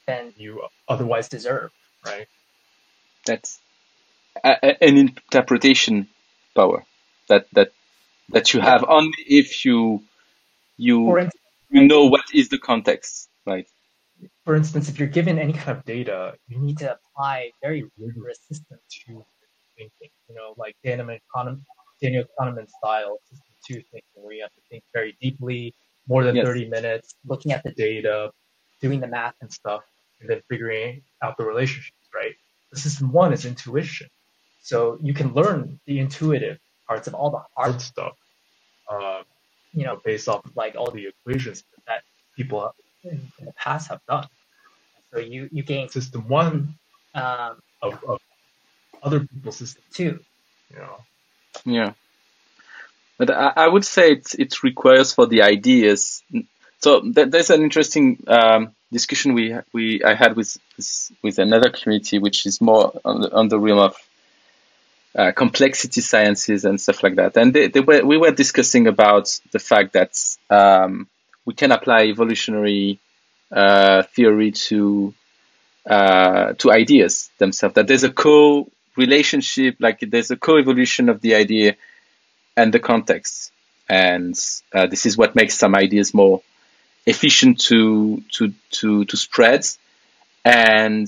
[0.05, 1.71] than you otherwise deserve,
[2.05, 2.27] right?
[3.25, 3.59] That's
[4.43, 6.07] an interpretation
[6.55, 6.85] power
[7.29, 7.71] that that
[8.29, 10.03] that you have only if you
[10.77, 13.67] you instance, you know what is the context, right?
[14.45, 18.39] For instance, if you're given any kind of data, you need to apply very rigorous
[18.47, 19.25] system to
[19.77, 20.11] thinking.
[20.29, 21.61] You know, like Daniel Kahneman,
[22.01, 25.73] Daniel Kahneman style system two thinking, where you have to think very deeply,
[26.07, 26.45] more than yes.
[26.45, 28.31] 30 minutes, looking at the data,
[28.81, 29.81] doing the math and stuff,
[30.19, 32.33] and then figuring out the relationships, right?
[32.71, 34.07] The system one is intuition.
[34.63, 38.13] So you can learn the intuitive parts of all the hard stuff,
[38.89, 39.23] uh,
[39.73, 42.03] you know, based off of like all the equations that
[42.37, 42.73] people
[43.03, 44.27] in, in the past have done.
[45.13, 46.75] So you you gain system one
[47.15, 48.19] um, of, of
[49.03, 50.19] other people's system two.
[50.71, 50.97] You know.
[51.65, 51.93] Yeah.
[53.19, 56.23] But I, I would say it, it requires for the ideas.
[56.79, 60.57] So th- there's an interesting um, discussion we we I had with
[61.21, 63.95] with another community, which is more on the, on the realm of
[65.15, 67.37] uh, complexity sciences and stuff like that.
[67.37, 70.19] And they, they were, we were discussing about the fact that
[70.49, 71.07] um,
[71.45, 72.99] we can apply evolutionary
[73.51, 75.13] uh, theory to
[75.85, 77.75] uh, to ideas themselves.
[77.75, 81.75] That there's a co-relationship, like there's a co-evolution of the idea
[82.55, 83.51] and the context,
[83.89, 84.33] and
[84.73, 86.41] uh, this is what makes some ideas more
[87.05, 89.67] efficient to to to to spread,
[90.45, 91.07] and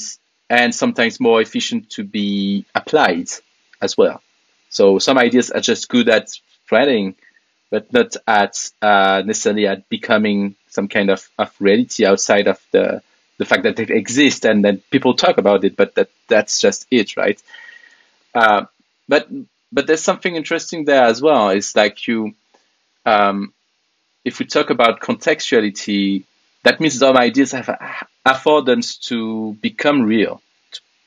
[0.49, 3.29] and sometimes more efficient to be applied
[3.81, 4.21] as well.
[4.69, 7.15] So some ideas are just good at spreading,
[7.69, 13.01] but not at uh, necessarily at becoming some kind of, of reality outside of the
[13.37, 16.87] the fact that they exist and that people talk about it, but that that's just
[16.89, 17.41] it, right?
[18.33, 18.65] Uh,
[19.07, 19.27] but
[19.71, 21.49] but there's something interesting there as well.
[21.49, 22.33] It's like you,
[23.05, 23.53] um,
[24.23, 26.23] if we talk about contextuality,
[26.63, 27.69] that means some ideas have
[28.25, 30.41] affordance to become real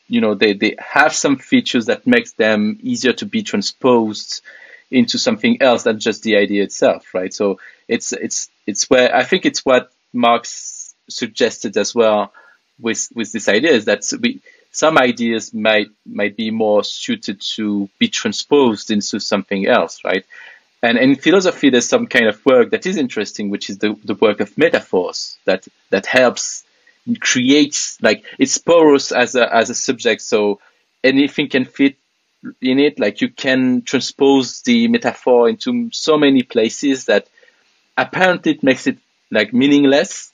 [0.08, 4.42] you know they, they have some features that makes them easier to be transposed
[4.90, 7.32] into something else than just the idea itself right?
[7.32, 7.58] So
[7.88, 12.32] it's it's it's where i think it's what Mark's suggested as well
[12.78, 14.40] with with this idea is that we
[14.70, 20.24] some ideas might might be more suited to be transposed into something else right?
[20.82, 24.14] And in philosophy there's some kind of work that is interesting which is the, the
[24.14, 26.64] work of metaphors that that helps
[27.16, 30.60] creates like it's porous as a as a subject, so
[31.02, 31.96] anything can fit
[32.60, 32.98] in it.
[32.98, 37.28] Like you can transpose the metaphor into so many places that
[37.96, 38.98] apparently it makes it
[39.30, 40.32] like meaningless.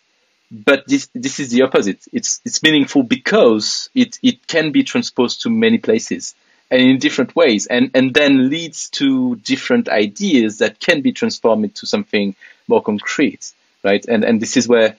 [0.51, 2.05] But this this is the opposite.
[2.12, 6.34] It's it's meaningful because it it can be transposed to many places,
[6.70, 11.64] and in different ways, and and then leads to different ideas that can be transformed
[11.64, 12.36] into something
[12.68, 13.52] more concrete,
[13.82, 14.05] right?
[14.06, 14.96] And and this is where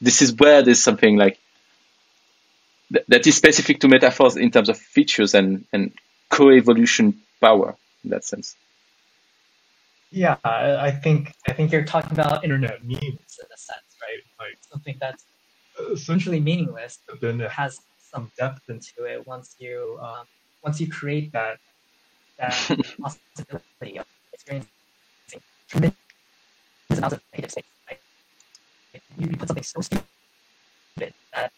[0.00, 1.38] this is where there's something like
[2.92, 5.92] th- that is specific to metaphors in terms of features and and
[6.30, 8.56] co-evolution power in that sense.
[10.10, 14.22] Yeah, I think I think you're talking about internet memes in a sense, right?
[14.40, 15.24] Like something that's
[15.92, 17.78] essentially meaningless, but then it has
[18.12, 20.26] some depth into it once you um,
[20.64, 21.58] once you create that
[22.38, 22.52] that
[23.00, 24.70] possibility of experiencing
[25.68, 25.96] tremendous
[26.90, 27.54] amounts of space.
[29.20, 30.04] You, put something so stupid
[31.34, 31.52] that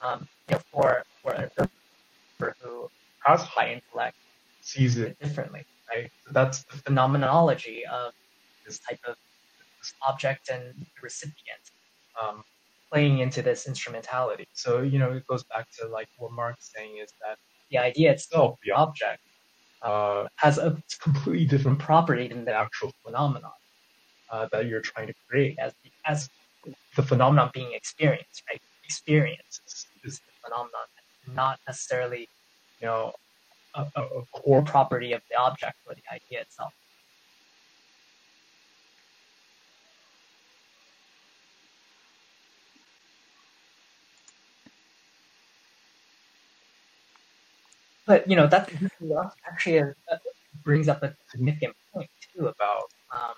[0.00, 2.88] um, you know for for an observer who
[3.24, 4.16] has high intellect
[4.60, 6.10] sees it differently, right?
[6.24, 8.12] So that's the phenomenology of
[8.64, 9.16] this type of
[9.80, 11.64] this object and recipient
[12.22, 12.44] um,
[12.92, 14.46] playing into this instrumentality.
[14.52, 17.36] So you know it goes back to like what Mark's saying is that
[17.70, 19.20] the idea itself, the object,
[19.82, 23.50] uh, has a completely different property than the actual phenomenon
[24.30, 26.28] uh, that you're trying to create as the, as
[26.96, 28.60] the phenomenon being experienced, right?
[28.84, 30.86] Experience is, the phenomenon,
[31.26, 32.28] not necessarily,
[32.80, 33.12] you know,
[33.74, 36.72] a, a, a core property of the object or the idea itself.
[48.06, 48.70] But you know that
[49.50, 50.18] actually uh,
[50.62, 52.84] brings up a significant point too about
[53.14, 53.34] um,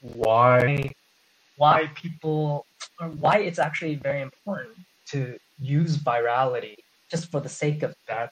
[0.00, 0.92] why
[1.56, 2.66] why people
[3.00, 4.76] or why it's actually very important
[5.06, 6.76] to use virality
[7.10, 8.30] just for the sake of that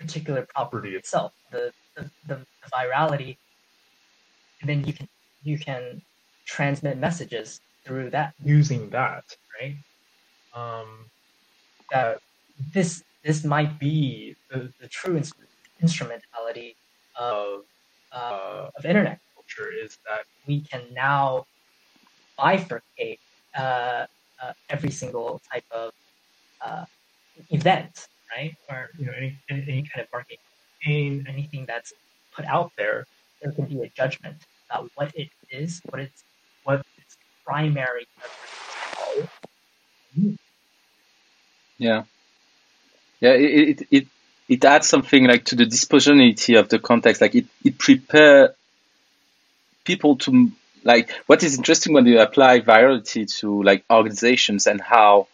[0.00, 1.32] particular property itself.
[1.50, 3.36] The the, the, virality
[4.60, 5.08] and then you can
[5.44, 6.02] you can
[6.46, 8.34] transmit messages through that.
[8.44, 9.24] Using that
[9.60, 9.76] right?
[10.54, 11.10] Um
[11.90, 12.18] that
[12.72, 15.32] this this might be the, the true ins-
[15.80, 16.76] instrumentality
[17.18, 17.62] of
[18.12, 21.44] uh, of internet culture is that we can now
[22.38, 23.18] bifurcate
[23.56, 24.06] uh,
[24.42, 25.92] uh, every single type of
[26.64, 26.84] uh,
[27.50, 28.54] event, right?
[28.68, 30.38] Or you know any, any any kind of marketing
[30.82, 31.92] campaign, anything that's
[32.34, 33.06] put out there,
[33.42, 34.36] there can be a judgment
[34.70, 36.24] about what it is, what its
[36.64, 38.06] what its primary.
[41.78, 42.04] Yeah.
[43.20, 44.06] Yeah, it, it, it,
[44.48, 47.20] it adds something like to the dispositionality of the context.
[47.20, 48.54] Like it, it prepare
[49.84, 50.52] people to
[50.86, 55.26] like what is interesting when you apply virality to like organizations and how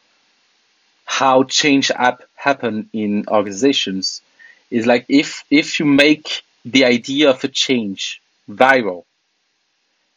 [1.05, 4.23] how change app happen in organizations
[4.70, 9.05] is like if if you make the idea of a change viral,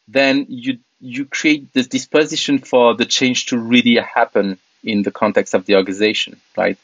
[0.08, 5.52] then you you create this disposition for the change to really happen in the context
[5.52, 6.78] of the organization, right?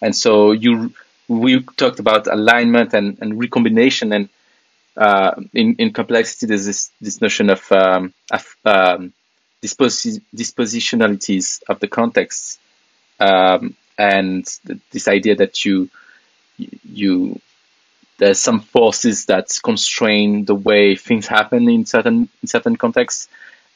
[0.00, 0.92] And so you
[1.28, 4.28] we talked about alignment and, and recombination and
[4.96, 9.12] uh, in, in complexity there's this, this notion of, um, of um,
[9.62, 12.58] disposi- dispositionalities of the context
[13.20, 15.90] um, and th- this idea that you
[16.58, 17.38] you
[18.18, 23.28] there's some forces that constrain the way things happen in certain in certain contexts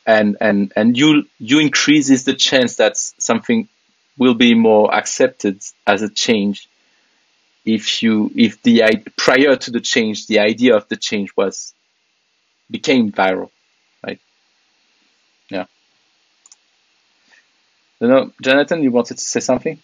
[0.06, 3.68] and and and you you increases the chance that something
[4.16, 6.68] will be more accepted as a change
[7.64, 8.82] if you if the
[9.16, 11.74] prior to the change the idea of the change was
[12.70, 13.50] became viral
[14.06, 14.20] right?
[15.50, 15.66] Yeah.
[18.00, 18.32] You know.
[18.42, 19.78] Jonathan you wanted to say something?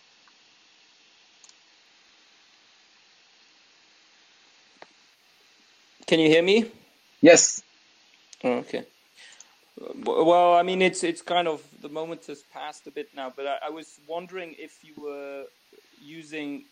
[6.07, 6.71] Can you hear me?
[7.21, 7.63] yes.
[8.45, 8.85] Oh, okay.
[10.05, 13.47] Well, I mean, it's it's kind of the moment has passed a bit now, but
[13.47, 15.45] I, I was wondering if you were
[16.01, 16.65] using,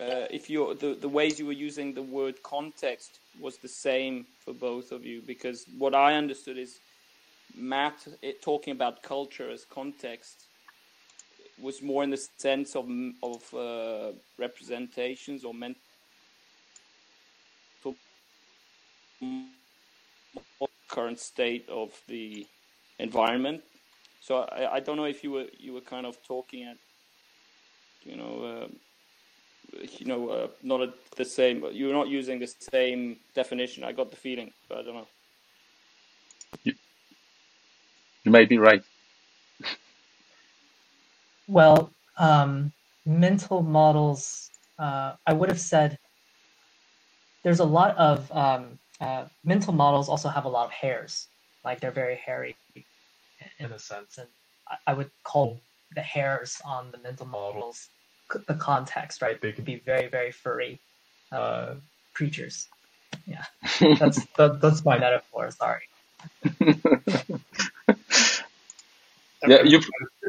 [0.00, 4.26] uh, if you the the ways you were using the word context was the same
[4.44, 6.78] for both of you, because what I understood is
[7.56, 10.44] Matt it, talking about culture as context
[11.60, 12.88] was more in the sense of
[13.22, 15.80] of uh, representations or mental
[20.88, 22.46] current state of the
[22.98, 23.62] environment.
[24.20, 26.76] So I, I don't know if you were you were kind of talking at
[28.02, 28.68] you know uh,
[29.98, 33.84] you know uh, not at the same you're not using the same definition.
[33.84, 35.08] I got the feeling, but I don't know.
[36.64, 36.74] you,
[38.24, 38.82] you may be right
[41.48, 42.72] Well, um,
[43.06, 45.98] mental models, uh, I would have said
[47.44, 51.28] there's a lot of um, uh, mental models also have a lot of hairs,
[51.64, 52.56] like they're very hairy
[53.58, 54.28] in a sense, and
[54.68, 55.62] I, I would call
[55.94, 57.97] the hairs on the mental models c-
[58.46, 59.40] the context, right?
[59.40, 60.80] They could be very, very furry,
[61.32, 61.74] uh,
[62.14, 62.68] creatures.
[63.26, 63.44] Yeah,
[63.98, 65.50] that's that, that's my metaphor.
[65.50, 65.82] Sorry.
[69.46, 69.80] yeah, you.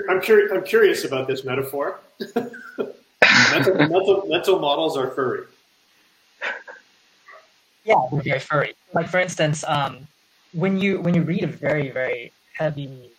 [0.09, 0.51] I'm, curious.
[0.51, 1.99] I'm curious about this metaphor.
[2.35, 5.45] mental, mental, mental models are furry.
[7.83, 8.75] Yeah, they're very furry.
[8.93, 10.07] Like for instance, um,
[10.53, 13.09] when you when you read a very very heavy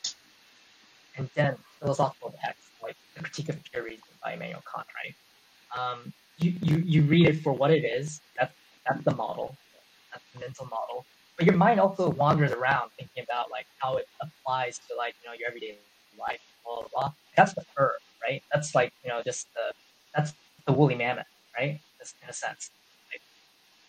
[1.16, 2.59] and dense philosophical text
[3.22, 5.14] Critique of Pure Reason by Immanuel Kant, right?
[5.76, 8.20] Um, you, you you read it for what it is.
[8.38, 8.54] That's
[8.88, 9.58] that's the model.
[10.12, 11.06] That's the mental model.
[11.38, 15.30] But your mind also wanders around thinking about like how it applies to like you
[15.30, 15.78] know your everyday
[16.18, 17.12] life, blah blah blah.
[17.36, 17.92] That's the fur,
[18.22, 18.42] right?
[18.52, 19.72] That's like you know just the
[20.14, 20.34] that's
[20.66, 21.26] the woolly mammoth,
[21.58, 21.80] right?
[22.22, 22.70] In a sense.
[23.12, 23.22] Like,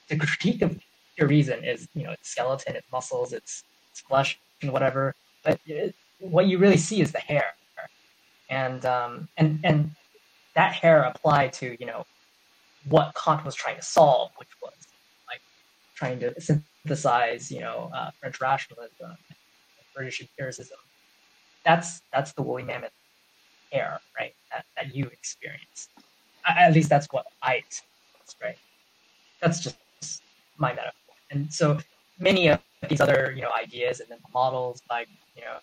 [0.10, 0.80] the critique of
[1.18, 3.64] pure reason is you know its skeleton, its muscles, its,
[3.94, 5.16] its flesh, and whatever.
[5.44, 7.45] But it, what you really see is the hair,
[8.52, 9.91] and um, and and
[10.56, 12.06] that hair applied to you know
[12.88, 14.73] what Kant was trying to solve, which was
[15.30, 15.41] like
[15.95, 19.38] trying to synthesize you know uh, French rationalism, and
[19.95, 20.78] British empiricism.
[21.65, 22.91] That's that's the woolly mammoth
[23.72, 24.34] hair, right?
[24.52, 25.90] That that you experience.
[26.48, 28.57] At least that's what I experienced, right?
[29.41, 29.78] That's just
[30.57, 30.94] my metaphor.
[31.32, 31.80] And so
[32.19, 32.60] many of
[32.90, 35.06] these other you know ideas and then models by
[35.36, 35.57] you know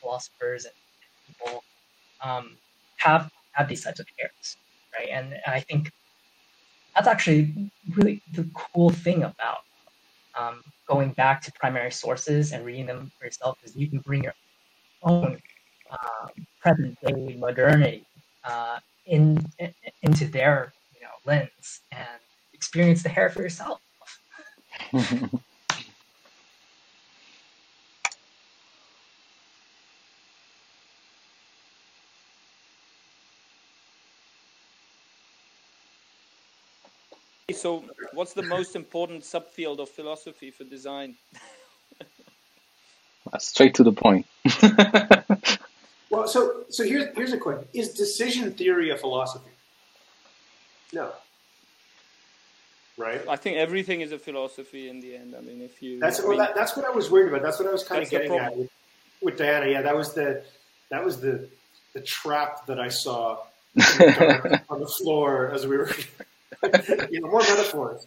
[0.00, 0.74] philosophers and
[1.26, 1.64] people
[2.22, 2.56] um,
[2.96, 4.56] have have these types of hairs,
[4.98, 5.08] right?
[5.10, 5.90] And I think
[6.94, 9.58] that's actually really the cool thing about
[10.38, 14.22] um, going back to primary sources and reading them for yourself is you can bring
[14.24, 14.34] your
[15.02, 15.38] own
[15.90, 18.06] um, present day modernity
[18.44, 19.72] uh, in, in,
[20.02, 22.20] into their you know lens and
[22.54, 23.80] experience the hair for yourself.
[37.62, 41.14] So, what's the most important subfield of philosophy for design?
[43.38, 44.26] Straight to the point.
[46.10, 49.52] well, so so here's here's a question: Is decision theory a philosophy?
[50.92, 51.12] No.
[52.98, 53.22] Right.
[53.28, 55.36] I think everything is a philosophy in the end.
[55.38, 57.42] I mean, if you that's I well, that, that's what I was worried about.
[57.42, 58.70] That's what I was kind of getting at with,
[59.22, 59.70] with Diana.
[59.70, 60.42] Yeah, that was the
[60.90, 61.48] that was the
[61.92, 63.38] the trap that I saw
[64.68, 65.92] on the floor as we were.
[67.10, 68.06] You know, more metaphors.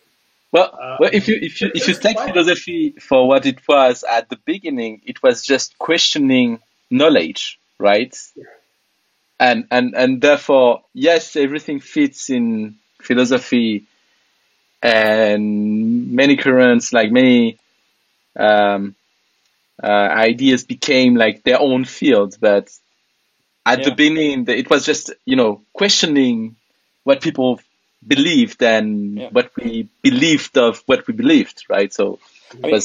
[0.51, 4.03] Well, Uh, well, if you if you if you take philosophy for what it was
[4.03, 6.59] at the beginning, it was just questioning
[6.89, 8.15] knowledge, right?
[9.39, 13.85] And and and therefore, yes, everything fits in philosophy,
[14.81, 17.57] and many currents, like many
[18.37, 18.95] um,
[19.83, 22.37] uh, ideas, became like their own field.
[22.39, 22.71] But
[23.65, 26.55] at the beginning, it was just you know questioning
[27.03, 27.59] what people
[28.07, 29.29] believed and Yeah.
[29.31, 31.93] what we believed of what we believed, right?
[31.93, 32.19] So
[32.63, 32.81] I mean,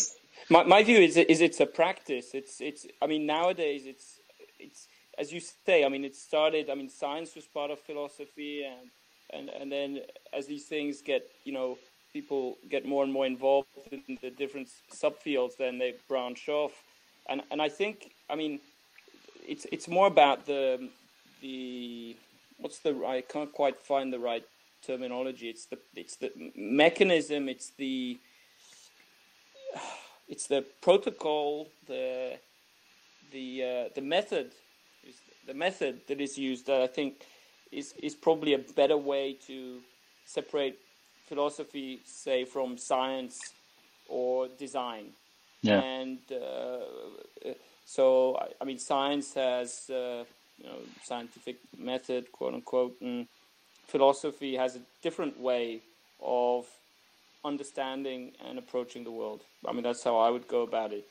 [0.48, 2.34] my, my view is is it's a practice.
[2.34, 2.86] It's it's.
[3.00, 4.18] I mean, nowadays it's
[4.58, 4.88] it's
[5.18, 5.84] as you say.
[5.84, 6.70] I mean, it started.
[6.70, 8.90] I mean, science was part of philosophy, and
[9.32, 10.00] and and then
[10.32, 11.78] as these things get, you know,
[12.12, 16.72] people get more and more involved in the different subfields, then they branch off,
[17.28, 18.10] and and I think.
[18.28, 18.60] I mean,
[19.46, 20.88] it's it's more about the
[21.42, 22.16] the
[22.58, 24.44] what's the I can't quite find the right
[24.86, 25.48] terminology.
[25.48, 27.48] It's the it's the mechanism.
[27.48, 28.18] It's the
[30.28, 32.38] it's the protocol, the
[33.32, 34.52] the uh, the method,
[35.06, 35.16] is
[35.46, 37.22] the method that is used that I think
[37.72, 39.80] is is probably a better way to
[40.24, 40.78] separate
[41.30, 43.38] philosophy, say, from science
[44.08, 45.06] or design.
[45.62, 45.80] Yeah.
[45.80, 47.52] And uh,
[47.84, 50.24] so, I, I mean, science has uh,
[50.58, 53.26] you know scientific method, quote unquote, and
[53.90, 55.80] philosophy has a different way
[56.22, 56.66] of
[57.44, 59.40] understanding and approaching the world.
[59.66, 61.10] I mean, that's how I would go about it.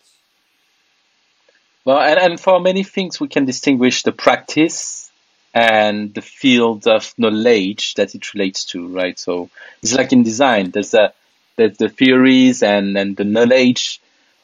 [1.85, 5.11] well, and, and for many things we can distinguish the practice
[5.53, 9.17] and the field of knowledge that it relates to, right?
[9.17, 9.49] So
[9.81, 11.13] it's like in design, there's a
[11.55, 13.99] there's the theories and and the knowledge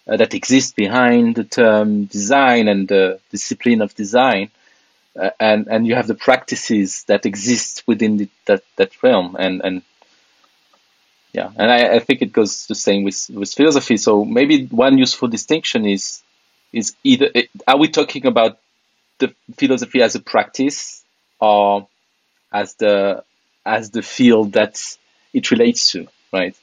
[0.08, 4.50] uh, that exists behind the term design and the discipline of design.
[5.20, 9.36] Uh, and and you have the practices that exist within the, that that realm.
[9.40, 9.82] And and
[11.34, 11.52] yeah.
[11.56, 13.98] And I, I think it goes the same with with philosophy.
[13.98, 16.22] So maybe one useful distinction is
[16.74, 17.32] is either
[17.68, 18.60] are we talking about
[19.20, 21.04] the philosophy as a practice
[21.40, 21.88] or
[22.52, 23.24] as the
[23.66, 24.82] as the field that
[25.34, 26.56] it relates to right?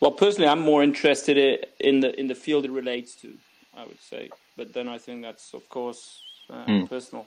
[0.00, 3.34] Well, personally, I'm more interested in the in the field it relates to.
[3.76, 6.84] I would say, but then I think that's of course uh, Hmm.
[6.88, 7.26] personal.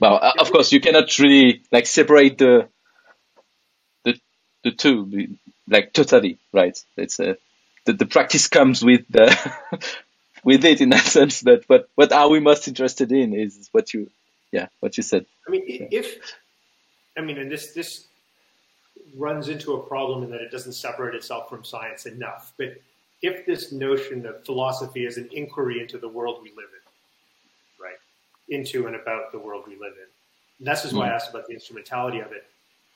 [0.00, 2.68] well uh, of course you cannot really like separate the
[4.04, 4.20] the
[4.64, 5.06] the two,
[5.68, 6.78] like totally right.
[6.96, 7.36] It's a
[7.86, 9.36] the, the practice comes with the
[10.44, 13.94] with it in that sense that what what are we most interested in is what
[13.94, 14.10] you
[14.52, 15.26] yeah what you said.
[15.46, 16.18] I mean, if
[17.18, 18.08] I mean, and this this
[19.16, 22.52] runs into a problem in that it doesn't separate itself from science enough.
[22.58, 22.82] But
[23.22, 26.79] if this notion of philosophy is an inquiry into the world we live in, right,
[28.50, 30.08] into and about the world we live in,
[30.58, 32.46] And this is why I asked about the instrumentality of it.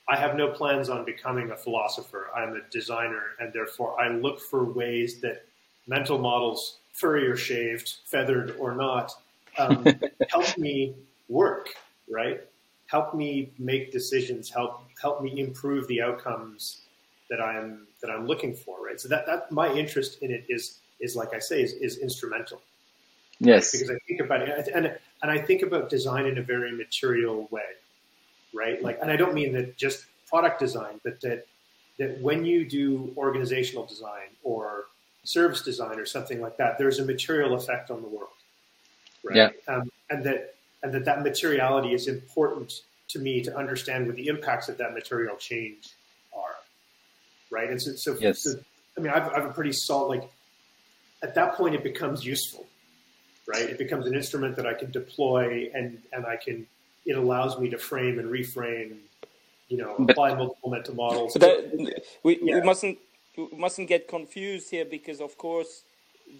[0.07, 2.29] I have no plans on becoming a philosopher.
[2.35, 5.45] I'm a designer, and therefore I look for ways that
[5.87, 9.11] mental models, furry or shaved, feathered or not,
[9.57, 9.85] um,
[10.29, 10.93] help me
[11.27, 11.69] work,
[12.09, 12.41] right?
[12.87, 16.81] Help me make decisions, help help me improve the outcomes
[17.29, 18.99] that I'm that I'm looking for, right?
[18.99, 22.61] So that that my interest in it is is like I say is, is instrumental.
[23.39, 26.71] Yes, because I think about it, and and I think about design in a very
[26.71, 27.63] material way,
[28.53, 28.81] right?
[28.81, 31.45] Like, and I don't mean that just product design, but that
[31.97, 34.85] that when you do organizational design or
[35.23, 38.29] service design or something like that, there's a material effect on the world,
[39.23, 39.35] right?
[39.35, 39.73] Yeah.
[39.73, 42.71] Um, and that and that that materiality is important
[43.09, 45.89] to me to understand what the impacts of that material change
[46.35, 46.55] are,
[47.49, 47.69] right?
[47.69, 48.43] And so, so, yes.
[48.43, 48.59] so
[48.97, 50.29] I mean, I've, I've a pretty solid like.
[51.23, 52.67] At that point, it becomes useful,
[53.47, 53.63] right?
[53.63, 56.67] It becomes an instrument that I can deploy, and and I can.
[57.05, 58.97] It allows me to frame and reframe,
[59.69, 61.33] you know, apply but, multiple mental models.
[61.33, 62.55] But that, we, yeah.
[62.55, 62.97] we mustn't
[63.37, 65.83] we mustn't get confused here because, of course,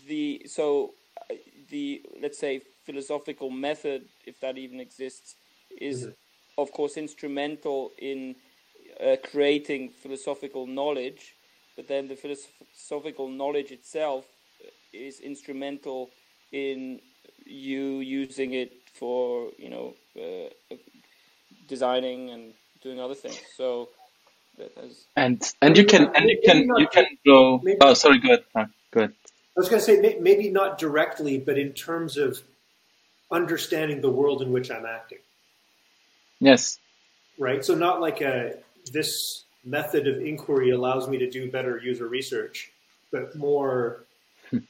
[0.08, 0.94] the so
[1.30, 1.36] uh,
[1.70, 5.36] the let's say philosophical method, if that even exists,
[5.80, 6.12] is mm-hmm
[6.58, 8.36] of course, instrumental in
[9.06, 11.36] uh, creating philosophical knowledge,
[11.76, 14.26] but then the philosophical knowledge itself
[14.94, 16.10] is instrumental
[16.56, 17.02] in
[17.46, 20.76] you using it for, you know, uh,
[21.68, 23.42] designing and doing other things.
[23.58, 23.90] So
[25.16, 27.62] and and you can and you can you can go.
[27.82, 28.20] Oh, sorry.
[28.20, 28.70] Go ahead.
[28.92, 29.14] Go ahead.
[29.58, 32.42] I was going to say maybe not directly, but in terms of
[33.32, 35.20] understanding the world in which I'm acting.
[36.40, 36.78] Yes.
[37.38, 37.64] Right.
[37.64, 38.58] So not like a
[38.92, 42.72] this method of inquiry allows me to do better user research,
[43.12, 44.06] but more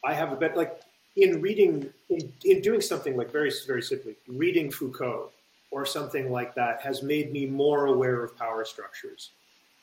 [0.03, 0.79] I have a better like
[1.15, 5.31] in reading in, in doing something like very very simply reading Foucault
[5.71, 9.31] or something like that has made me more aware of power structures,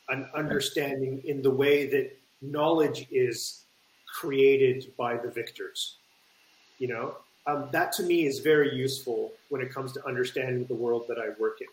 [0.09, 3.63] an understanding in the way that knowledge is
[4.11, 5.97] created by the victors.
[6.79, 10.75] You know, um, that to me is very useful when it comes to understanding the
[10.75, 11.67] world that I work in,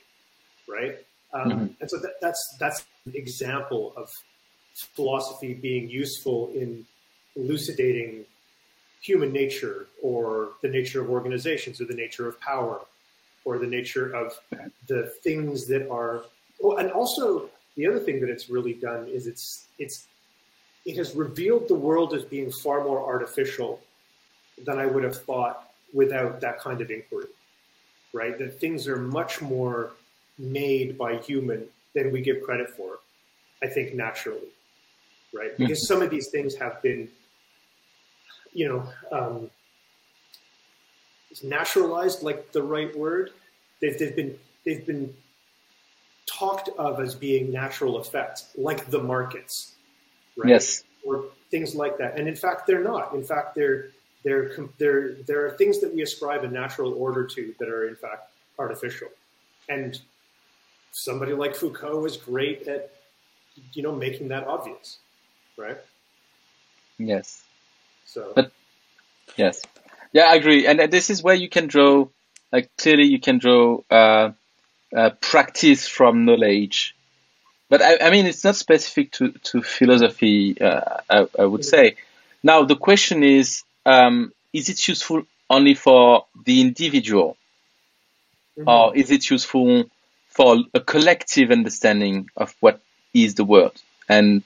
[0.72, 0.98] right?
[1.32, 1.66] Um, mm-hmm.
[1.80, 4.10] And so that, that's that's an example of
[4.74, 6.86] philosophy being useful in
[7.36, 8.24] elucidating
[9.00, 12.80] human nature or the nature of organizations or the nature of power
[13.44, 14.38] or the nature of
[14.86, 16.22] the things that are
[16.62, 20.06] oh, and also the other thing that it's really done is it's it's
[20.84, 23.80] it has revealed the world as being far more artificial
[24.64, 27.26] than I would have thought without that kind of inquiry,
[28.12, 28.38] right?
[28.38, 29.92] That things are much more
[30.38, 32.98] made by human than we give credit for,
[33.62, 34.48] I think, naturally,
[35.34, 35.52] right?
[35.56, 35.64] Hmm.
[35.64, 37.08] Because some of these things have been,
[38.52, 39.50] you know, um,
[41.30, 43.30] is naturalized like the right word?
[43.80, 45.14] They've, they've been they've been
[46.26, 49.74] talked of as being natural effects, like the markets,
[50.36, 50.50] right?
[50.50, 52.18] Yes, or things like that.
[52.18, 53.14] And in fact, they're not.
[53.14, 53.90] In fact, they're
[54.22, 57.96] there, there, there are things that we ascribe a natural order to that are in
[57.96, 59.08] fact artificial.
[59.68, 59.98] And
[60.92, 62.92] somebody like Foucault is great at,
[63.72, 64.98] you know, making that obvious,
[65.56, 65.78] right?
[66.98, 67.44] Yes.
[68.10, 68.32] So.
[68.34, 68.50] But
[69.36, 69.62] yes,
[70.12, 70.66] yeah, I agree.
[70.66, 72.08] And this is where you can draw,
[72.50, 74.32] like clearly you can draw uh,
[74.94, 76.96] uh, practice from knowledge.
[77.68, 80.60] But I, I, mean, it's not specific to to philosophy.
[80.60, 81.94] Uh, I, I, would say.
[82.42, 87.36] Now the question is, um, is it useful only for the individual,
[88.58, 88.68] mm-hmm.
[88.68, 89.84] or is it useful
[90.30, 92.80] for a collective understanding of what
[93.14, 93.80] is the world?
[94.08, 94.42] And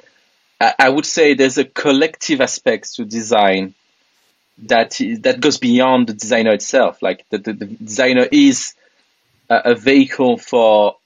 [0.79, 3.75] I, would say there's a collective aspect to design
[4.59, 7.03] that is, that goes beyond the designer itself.
[7.03, 8.75] Like the, the, the designer is
[9.51, 10.97] a, a vehicle for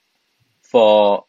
[0.63, 1.25] for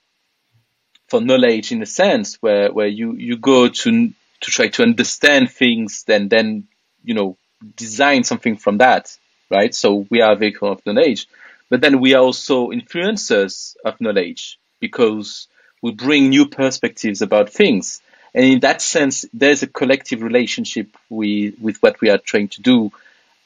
[1.09, 4.09] for knowledge in a sense where, where you, you go to
[4.41, 6.69] to try to understand things then then
[7.05, 7.37] you know,
[7.77, 9.17] design something from that,
[9.51, 9.75] right?
[9.75, 11.27] So we are a vehicle of knowledge,
[11.69, 15.47] but then we are also influencers of knowledge because
[15.83, 18.01] we bring new perspectives about things.
[18.35, 22.63] And in that sense, there's a collective relationship with, with what we are trying to
[22.63, 22.93] do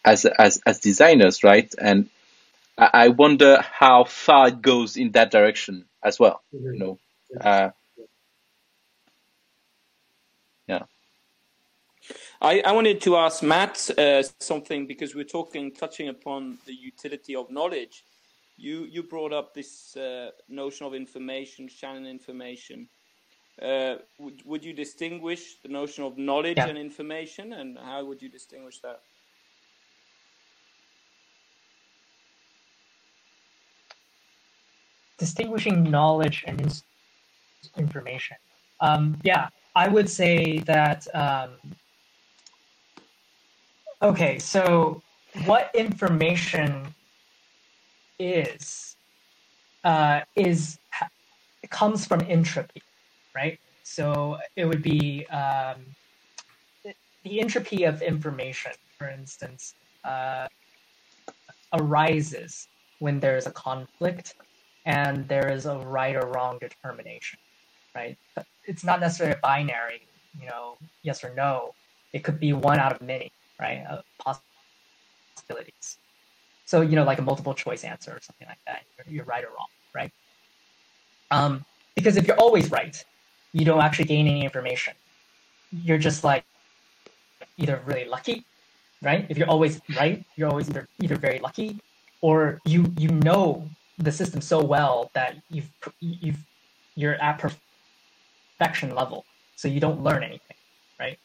[0.04, 1.72] as, as, as designers, right?
[1.80, 2.08] And
[2.76, 6.74] I wonder how far it goes in that direction as well, mm-hmm.
[6.74, 6.98] you know.
[7.40, 7.70] Uh,
[10.66, 10.82] yeah.
[12.42, 17.36] I, I wanted to ask Matt uh, something because we're talking, touching upon the utility
[17.36, 18.04] of knowledge.
[18.56, 22.88] You you brought up this uh, notion of information, Shannon information.
[23.60, 26.66] Uh, would would you distinguish the notion of knowledge Yeah.
[26.66, 29.02] and information, and how would you distinguish that?
[35.18, 36.84] distinguishing knowledge and ins-
[37.76, 38.36] information.
[38.80, 41.06] Um, yeah, I would say that.
[41.14, 41.50] Um,
[44.02, 45.02] okay, so
[45.46, 46.94] what information
[48.18, 48.96] is
[49.84, 51.08] uh, is ha-
[51.70, 52.82] comes from entropy,
[53.34, 53.58] right?
[53.82, 55.84] So it would be um,
[57.24, 59.74] the entropy of information, for instance,
[60.04, 60.48] uh,
[61.72, 62.68] arises
[63.00, 64.34] when there is a conflict
[64.86, 67.38] and there is a right or wrong determination,
[67.94, 68.16] right?
[68.34, 70.02] But It's not necessarily binary,
[70.40, 71.74] you know, yes or no.
[72.12, 73.84] It could be one out of many, right?
[73.90, 74.04] Of
[75.36, 75.98] possibilities.
[76.66, 78.82] So, you know, like a multiple choice answer or something like that.
[78.98, 80.12] You're, you're right or wrong, right?
[81.30, 83.04] Um, because if you're always right,
[83.54, 84.92] you don't actually gain any information.
[85.70, 86.44] You're just like
[87.56, 88.44] either really lucky,
[89.00, 89.24] right?
[89.28, 91.78] If you're always right, you're always either either very lucky,
[92.20, 93.66] or you you know
[93.98, 95.70] the system so well that you've
[96.00, 96.42] you've
[96.96, 99.24] you're at perfection level,
[99.54, 100.58] so you don't learn anything,
[100.98, 101.18] right?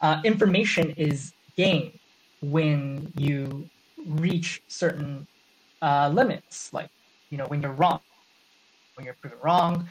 [0.00, 1.92] Uh, information is gained
[2.40, 3.68] when you
[4.06, 5.26] reach certain
[5.82, 6.90] uh, limits, like
[7.28, 8.00] you know when you're wrong,
[8.94, 9.88] when you're proven wrong,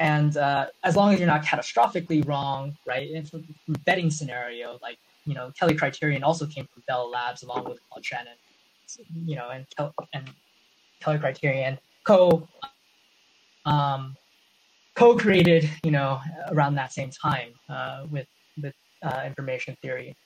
[0.00, 3.08] and uh, as long as you're not catastrophically wrong, right?
[3.10, 3.44] In from
[3.84, 8.04] betting scenario, like you know Kelly Criterion also came from Bell Labs along with Claude
[8.04, 8.36] Shannon,
[9.26, 10.28] you know, and Kel- and
[11.00, 12.48] Kelly Criterion co
[13.66, 14.16] um,
[14.96, 18.26] co-created, you know, around that same time uh, with
[18.60, 20.16] with uh, information theory.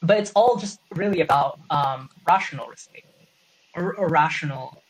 [0.00, 2.88] But it's all just really about um, rational risk
[3.74, 4.82] or, or rational,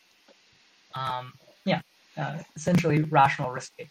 [0.95, 1.33] um,
[2.17, 3.91] uh, essentially rational risk taking.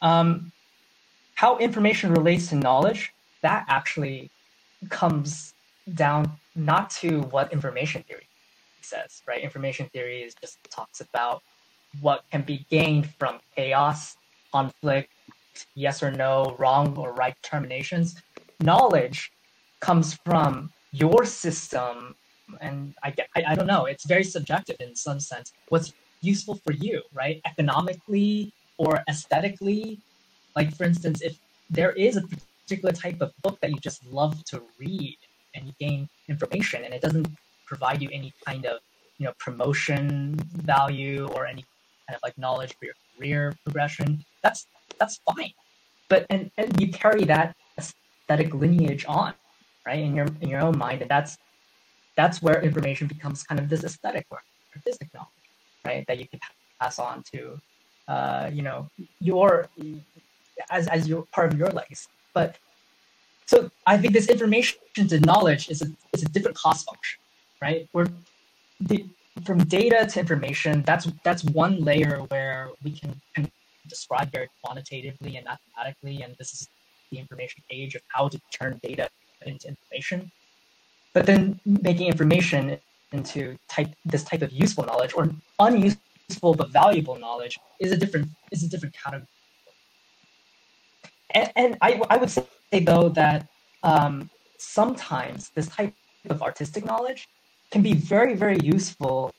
[0.00, 0.52] Um,
[1.34, 3.12] how information relates to knowledge
[3.42, 4.30] that actually
[4.88, 5.54] comes
[5.94, 8.26] down not to what information theory
[8.80, 9.42] says, right?
[9.42, 11.42] Information theory is just talks about
[12.00, 14.16] what can be gained from chaos,
[14.52, 15.10] conflict,
[15.74, 18.16] yes or no, wrong or right determinations.
[18.60, 19.32] Knowledge
[19.80, 22.14] comes from your system,
[22.60, 23.86] and I, I I don't know.
[23.86, 25.52] It's very subjective in some sense.
[25.68, 25.92] What's
[26.22, 27.40] useful for you, right?
[27.44, 29.98] Economically or aesthetically.
[30.56, 31.38] Like for instance, if
[31.70, 32.22] there is a
[32.66, 35.18] particular type of book that you just love to read
[35.54, 37.28] and you gain information, and it doesn't
[37.66, 38.80] provide you any kind of
[39.18, 41.64] you know promotion value or any
[42.08, 44.66] kind of like knowledge for your career progression, that's
[44.98, 45.52] that's fine.
[46.08, 49.32] But and, and you carry that aesthetic lineage on,
[49.86, 51.38] right, in your in your own mind, and that's
[52.16, 54.42] that's where information becomes kind of this aesthetic or
[54.76, 55.30] artistic knowledge,
[55.84, 56.40] right, that you can
[56.80, 57.60] pass on to,
[58.08, 58.88] uh, you know,
[59.20, 59.68] your
[60.70, 62.08] as as your part of your legacy.
[62.34, 62.56] But
[63.46, 64.78] so I think this information
[65.08, 67.18] to knowledge is a is a different cost function,
[67.60, 67.88] right?
[67.92, 68.08] Where
[68.80, 69.04] the,
[69.44, 73.50] from data to information, that's that's one layer where we can, can
[73.88, 76.68] describe very quantitatively and mathematically, and this is
[77.10, 79.08] the information age of how to turn data
[79.44, 80.30] into information.
[81.12, 82.78] But then making information
[83.12, 85.28] into type this type of useful knowledge or
[85.58, 89.28] unuseful but valuable knowledge is a different is a different category.
[91.34, 92.44] And, and I, I would say
[92.84, 93.48] though that
[93.82, 95.94] um, sometimes this type
[96.28, 97.28] of artistic knowledge
[97.70, 99.32] can be very very useful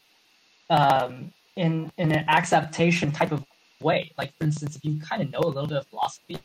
[0.70, 3.44] um, in in an exaptation type of
[3.82, 4.12] way.
[4.18, 6.40] Like for instance, if you kind of know a little bit of philosophy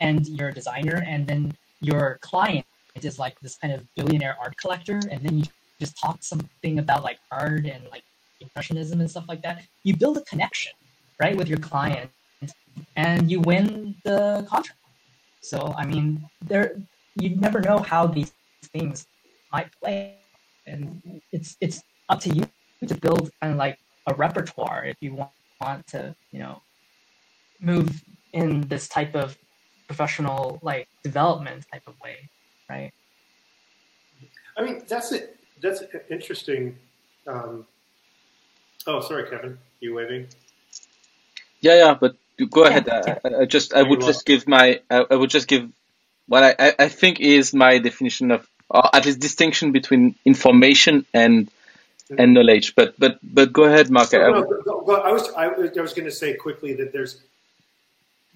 [0.00, 2.66] and you're a designer, and then your client
[3.02, 5.44] is like this kind of billionaire art collector, and then you
[5.78, 8.02] just talk something about like art and like
[8.40, 10.72] impressionism and stuff like that, you build a connection,
[11.20, 12.10] right, with your client,
[12.96, 14.80] and you win the contract.
[15.40, 16.76] So I mean, there
[17.16, 18.32] you never know how these
[18.72, 19.06] things
[19.52, 20.16] might play,
[20.66, 22.44] and it's it's up to you
[22.86, 25.30] to build kind of like a repertoire if you want,
[25.60, 26.62] want to, you know,
[27.60, 29.36] move in this type of
[29.86, 32.28] professional like development type of way,
[32.68, 32.92] right?
[34.56, 35.35] I mean, that's it.
[35.60, 36.76] That's interesting.
[37.26, 37.66] Um,
[38.86, 39.58] oh, sorry, Kevin.
[39.80, 40.26] You waving?
[41.60, 42.86] Yeah, yeah, but you go ahead.
[42.86, 45.70] Yeah, I, I just, I would just give my, I, I would just give
[46.28, 51.06] what I, I, I think is my definition of, or at least distinction between information
[51.14, 51.50] and
[52.18, 52.74] and knowledge.
[52.74, 54.12] But but but go ahead, Mark.
[54.14, 56.12] I, No, I no, would- go- go- I was I, was- I was going to
[56.14, 57.20] say quickly that there's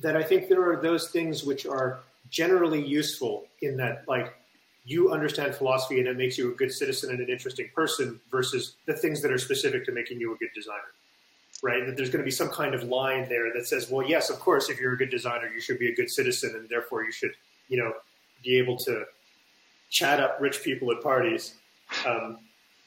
[0.00, 4.32] that I think there are those things which are generally useful in that, like,
[4.84, 8.76] you understand philosophy and it makes you a good citizen and an interesting person versus
[8.86, 10.78] the things that are specific to making you a good designer.
[11.62, 11.84] Right?
[11.84, 14.40] That there's going to be some kind of line there that says, well, yes, of
[14.40, 17.12] course, if you're a good designer, you should be a good citizen and therefore you
[17.12, 17.32] should,
[17.68, 17.92] you know,
[18.42, 19.04] be able to
[19.90, 21.54] chat up rich people at parties.
[22.06, 22.38] Um,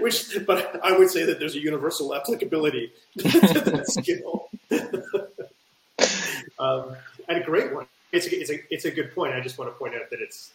[0.00, 4.48] which, but I would say that there's a universal applicability to that skill.
[6.58, 6.96] um,
[7.28, 7.86] and a great one.
[8.12, 9.34] It's a, it's a it's a good point.
[9.34, 10.52] I just want to point out that it's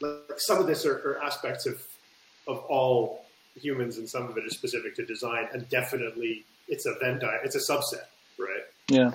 [0.00, 1.82] like some of this are, are aspects of
[2.48, 3.24] of all
[3.54, 7.40] humans, and some of it is specific to design, and definitely it's a Venn di-
[7.44, 8.04] it's a subset,
[8.38, 8.64] right?
[8.88, 9.12] Yeah.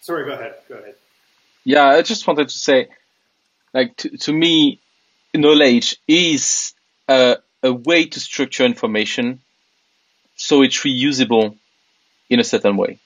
[0.00, 0.54] Sorry, go ahead.
[0.68, 0.94] Go ahead.
[1.64, 2.88] Yeah, I just wanted to say,
[3.74, 4.80] like, to, to me,
[5.34, 6.74] knowledge is
[7.08, 9.40] a, a way to structure information
[10.36, 11.56] so it's reusable
[12.30, 13.00] in a certain way.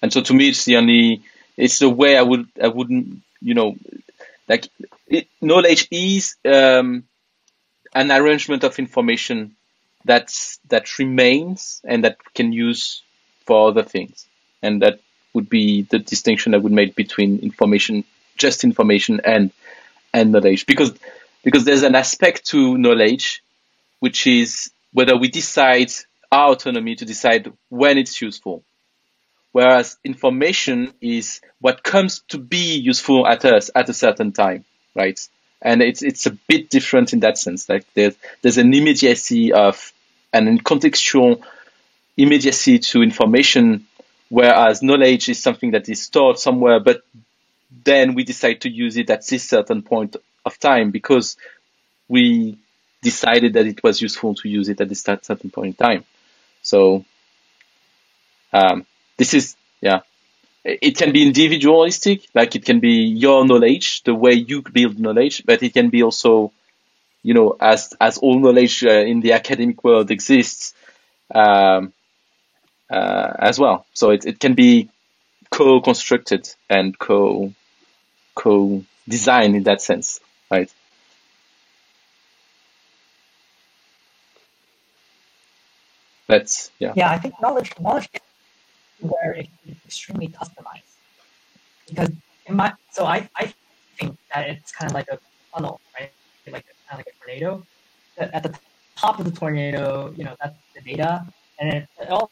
[0.00, 1.22] And so to me, it's the only,
[1.60, 3.76] it's the way I would, I wouldn't, you know,
[4.48, 4.68] like
[5.06, 7.04] it, knowledge is um,
[7.94, 9.56] an arrangement of information
[10.04, 13.02] that's that remains and that can use
[13.46, 14.26] for other things,
[14.62, 15.00] and that
[15.34, 18.04] would be the distinction I would make between information,
[18.36, 19.52] just information, and
[20.12, 20.92] and knowledge, because
[21.44, 23.42] because there's an aspect to knowledge,
[24.00, 25.92] which is whether we decide
[26.32, 28.64] our autonomy to decide when it's useful.
[29.52, 34.64] Whereas information is what comes to be useful at us at a certain time,
[34.94, 35.18] right?
[35.60, 37.68] And it's, it's a bit different in that sense.
[37.68, 39.92] Like there's, there's an immediacy of,
[40.32, 41.42] and contextual
[42.16, 43.86] immediacy to information,
[44.28, 47.02] whereas knowledge is something that is stored somewhere, but
[47.84, 51.36] then we decide to use it at this certain point of time because
[52.08, 52.58] we
[53.02, 56.04] decided that it was useful to use it at this certain point in time.
[56.62, 57.04] So
[58.52, 58.86] um,
[59.20, 60.00] this is yeah.
[60.64, 65.42] It can be individualistic, like it can be your knowledge, the way you build knowledge,
[65.46, 66.52] but it can be also,
[67.22, 70.74] you know, as as all knowledge uh, in the academic world exists,
[71.34, 71.92] um,
[72.90, 73.86] uh, as well.
[73.94, 74.88] So it, it can be
[75.50, 77.52] co-constructed and co
[78.34, 80.20] co-designed in that sense,
[80.50, 80.72] right?
[86.26, 86.92] That's yeah.
[86.96, 88.08] Yeah, I think knowledge knowledge
[89.00, 90.92] where it can be extremely customized.
[91.88, 92.10] Because
[92.46, 93.52] in my so I, I
[93.98, 95.18] think that it's kind of like a
[95.52, 96.10] funnel, right?
[96.46, 97.66] Like kind of like a tornado.
[98.18, 98.54] At the
[98.96, 101.24] top of the tornado, you know, that's the data,
[101.58, 102.30] and it, it all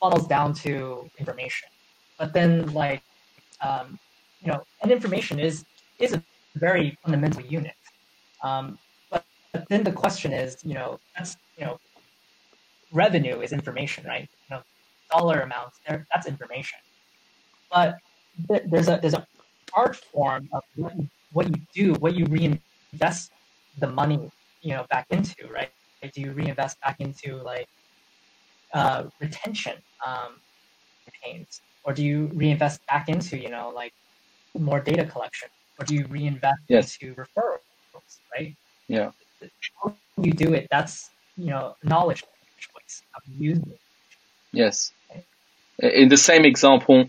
[0.00, 1.68] funnels down to information.
[2.18, 3.02] But then, like,
[3.60, 3.98] um,
[4.40, 5.64] you know, and information is
[5.98, 6.22] is a
[6.56, 7.74] very fundamental unit.
[8.42, 8.78] Um,
[9.10, 11.78] but, but then the question is, you know, that's you know,
[12.92, 14.28] revenue is information, right?
[15.10, 16.78] Dollar amounts there that's information.
[17.70, 17.98] But
[18.48, 19.24] th- there's a there's an
[19.74, 23.32] art form of what you, what you do, what you reinvest
[23.78, 24.30] the money,
[24.62, 25.70] you know, back into, right?
[26.02, 27.66] Like, do you reinvest back into like
[28.74, 29.74] uh, retention
[30.06, 30.40] um,
[31.06, 33.92] campaigns, or do you reinvest back into you know like
[34.58, 35.48] more data collection,
[35.78, 36.96] or do you reinvest Yes.
[37.00, 38.56] into referrals, right?
[38.88, 39.10] Yeah.
[39.82, 42.22] How you do it, that's you know knowledge
[42.58, 43.02] choice.
[43.12, 43.80] How you use it.
[44.52, 44.92] Yes.
[45.78, 47.08] In the same example,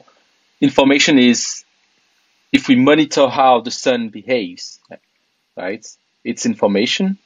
[0.61, 1.63] information is
[2.51, 4.79] if we monitor how the sun behaves,
[5.57, 5.85] right?
[6.23, 7.17] It's information,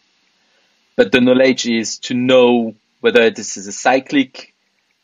[0.95, 4.53] but the knowledge is to know whether this is a cyclic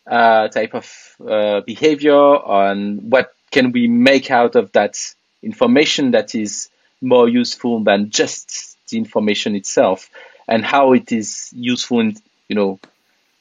[0.09, 4.97] uh, type of uh, behavior and what can we make out of that
[5.43, 6.69] information that is
[7.01, 10.09] more useful than just the information itself
[10.47, 12.15] and how it is useful in,
[12.47, 12.79] you know,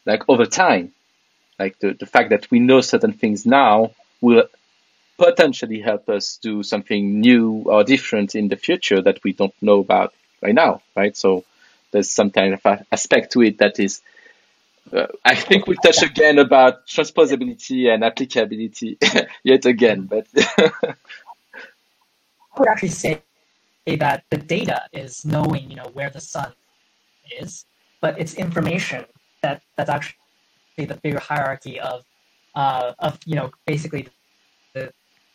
[0.04, 0.92] like over time
[1.58, 4.44] like the, the fact that we know certain things now will
[5.18, 9.80] potentially help us do something new or different in the future that we don't know
[9.80, 11.16] about right now, right?
[11.16, 11.44] So
[11.90, 12.60] there's some kind of
[12.92, 14.00] aspect to it that is,
[14.92, 18.98] uh, I think we touch again about transposability and applicability
[19.42, 20.94] yet again, but I
[22.56, 23.22] would actually say
[23.86, 26.52] that the data is knowing, you know, where the sun
[27.40, 27.64] is,
[28.00, 29.04] but it's information
[29.42, 30.16] that that's actually
[30.84, 32.04] the bigger hierarchy of,
[32.54, 34.08] uh, of you know, basically
[34.74, 34.92] the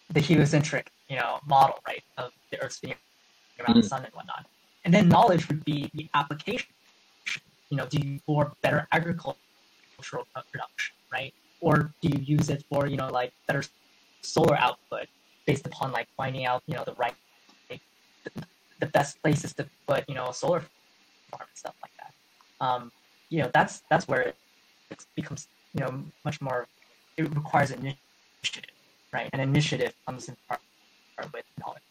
[0.10, 2.98] the heliocentric, you know, model, right, of the Earth spinning
[3.60, 3.90] around the Mm.
[3.90, 4.46] sun and whatnot.
[4.84, 6.68] And then knowledge would be the application,
[7.70, 11.34] you know, do you for better agricultural production, right?
[11.62, 13.64] Or do you use it for, you know, like better
[14.22, 15.08] solar output
[15.46, 17.16] based upon like finding out, you know, the right,
[17.70, 17.80] the,
[18.80, 22.14] the best places to put, you know, a solar farm and stuff like that.
[22.60, 22.92] Um,
[23.30, 24.36] you know, that's that's where it
[25.16, 26.68] becomes, you know, much more.
[27.18, 28.72] It requires initiative.
[29.14, 29.30] right?
[29.34, 30.62] And initiative comes in part,
[31.18, 31.82] part with knowledge.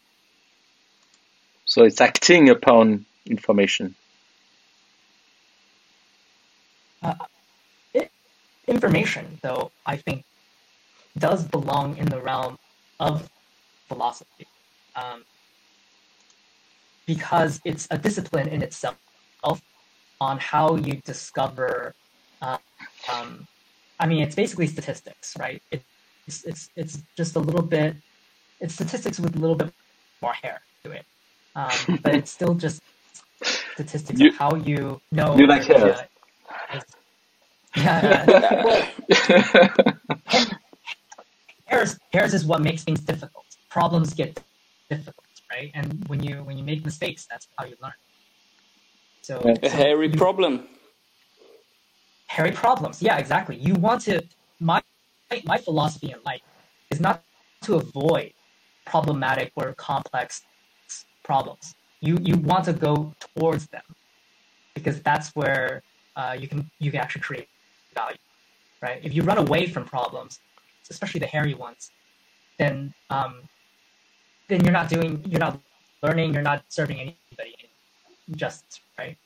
[1.65, 3.95] So it's acting upon information.
[7.01, 7.15] Uh,
[7.93, 8.11] it,
[8.67, 10.23] information, though, I think,
[11.17, 12.57] does belong in the realm
[12.99, 13.29] of
[13.87, 14.47] philosophy.
[14.95, 15.23] Um,
[17.05, 18.97] because it's a discipline in itself
[20.21, 21.93] on how you discover.
[22.41, 22.57] Uh,
[23.11, 23.47] um,
[23.99, 25.61] I mean, it's basically statistics, right?
[25.71, 27.95] It's, it's it's just a little bit.
[28.61, 29.73] It's statistics with a little bit
[30.21, 31.05] more hair to it,
[31.55, 32.81] um, but it's still just
[33.73, 35.37] statistics You- of how you know.
[35.37, 36.07] you like hair.
[37.75, 38.87] yeah, well,
[41.65, 43.45] hairs, hairs is what makes things difficult.
[43.69, 44.39] Problems get
[44.89, 45.15] difficult,
[45.51, 45.71] right?
[45.73, 47.93] And when you when you make mistakes, that's how you learn.
[49.21, 50.67] So, A so hairy you- problem.
[52.35, 52.95] Hairy problems.
[53.07, 53.55] Yeah, exactly.
[53.67, 54.15] You want to
[54.59, 54.81] my
[55.51, 56.45] my philosophy in life
[56.93, 57.15] is not
[57.65, 58.33] to avoid
[58.85, 60.27] problematic or complex
[61.29, 61.75] problems.
[62.07, 62.93] You you want to go
[63.25, 63.87] towards them
[64.77, 65.83] because that's where
[66.19, 67.49] uh, you can you can actually create
[67.99, 68.23] value,
[68.85, 68.99] right?
[69.07, 70.39] If you run away from problems,
[70.89, 71.91] especially the hairy ones,
[72.57, 73.33] then um,
[74.49, 75.59] then you're not doing you're not
[76.05, 77.53] learning, you're not serving anybody
[78.43, 79.17] just right?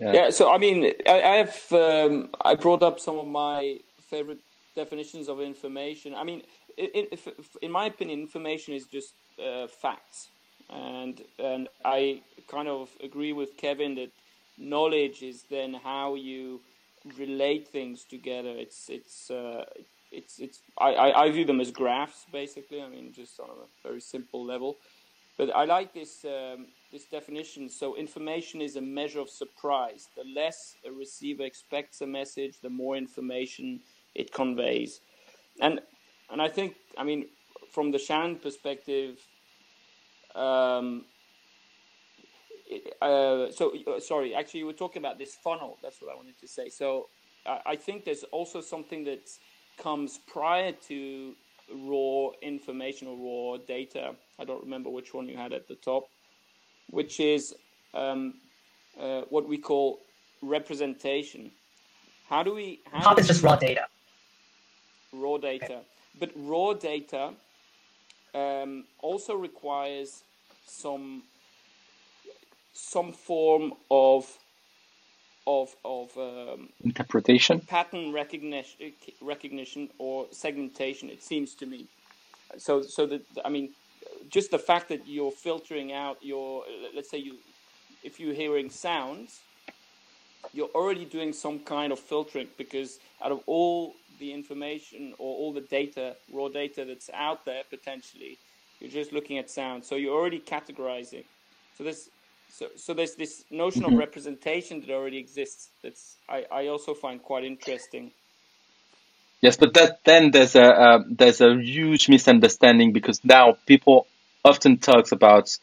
[0.00, 0.12] Yeah.
[0.12, 3.78] Yeah, so I mean, I, I have um, I brought up some of my
[4.10, 4.40] favorite
[4.76, 6.14] definitions of information.
[6.16, 6.42] I mean,
[6.78, 7.28] in, if,
[7.62, 9.14] in my opinion, information is just
[9.44, 10.30] uh, facts,
[10.70, 14.12] and and I kind of agree with Kevin that
[14.58, 16.62] knowledge is then how you
[17.18, 18.50] relate things together.
[18.56, 19.66] It's it's uh,
[20.12, 22.82] it's it's I, I I view them as graphs basically.
[22.82, 24.78] I mean, just on a very simple level.
[25.38, 27.68] But I like this um, this definition.
[27.68, 30.08] So information is a measure of surprise.
[30.16, 33.80] The less a receiver expects a message, the more information
[34.14, 35.00] it conveys.
[35.60, 35.80] And
[36.30, 37.26] and I think I mean
[37.70, 39.18] from the Shannon perspective.
[40.34, 41.04] Um,
[43.02, 45.78] uh, so uh, sorry, actually, you were talking about this funnel.
[45.82, 46.68] That's what I wanted to say.
[46.68, 47.08] So
[47.46, 49.28] I, I think there's also something that
[49.78, 51.34] comes prior to
[51.74, 54.14] raw information or raw data.
[54.38, 56.08] I don't remember which one you had at the top,
[56.90, 57.54] which is
[57.94, 58.34] um,
[59.00, 60.00] uh, what we call
[60.42, 61.50] representation.
[62.28, 62.80] How do we?
[62.92, 63.86] How Top do is just raw data.
[65.12, 65.80] raw data.
[66.18, 67.32] But raw data
[68.34, 70.24] um, also requires
[70.66, 71.24] some
[72.72, 74.38] some form of
[75.46, 77.60] of of um, Interpretation.
[77.68, 81.10] pattern recognition recognition or segmentation.
[81.10, 81.86] It seems to me.
[82.58, 83.70] So so that I mean,
[84.30, 87.38] just the fact that you're filtering out your let's say you
[88.02, 89.42] if you're hearing sounds
[90.52, 95.52] you're already doing some kind of filtering because out of all the information or all
[95.52, 98.40] the data, raw data that's out there potentially,
[98.80, 99.84] you're just looking at sound.
[99.84, 101.24] So you're already categorizing.
[101.74, 102.08] So there's
[102.50, 103.98] so, so there's this notion of Mhm.
[103.98, 105.70] representation that already exists.
[105.84, 108.12] That's I, I also find quite interesting.
[109.42, 114.09] Yes, but that then there's a uh, there's a huge misunderstanding because now people
[114.44, 115.56] often talks about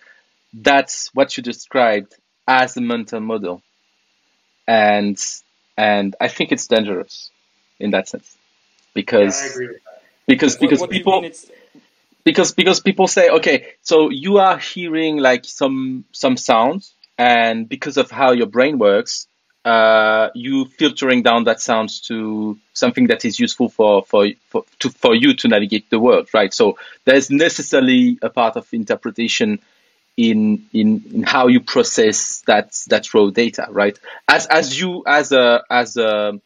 [0.54, 2.16] that's what you described
[2.48, 3.62] as a mental model,
[4.68, 5.18] and
[5.78, 7.32] and I think it's dangerous
[7.80, 10.04] in that sense Yeah, because I agree with that.
[10.28, 11.30] because What, because what do people
[12.24, 17.98] because because people say okay so you are hearing like some some sounds and because
[17.98, 19.28] of how your brain works
[19.68, 24.90] uh you filtering down that sounds to something that is useful for for for to
[24.90, 26.54] for you to navigate the world right?
[26.54, 29.60] So there's necessarily a part of interpretation
[30.16, 34.00] in in in how you process that that raw data right?
[34.28, 36.40] As as you as a as a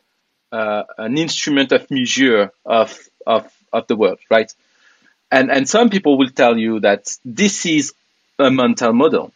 [0.52, 4.52] uh, an instrument of measure of of of the world right?
[5.30, 7.94] And and some people will tell you that this is
[8.40, 9.32] a mental model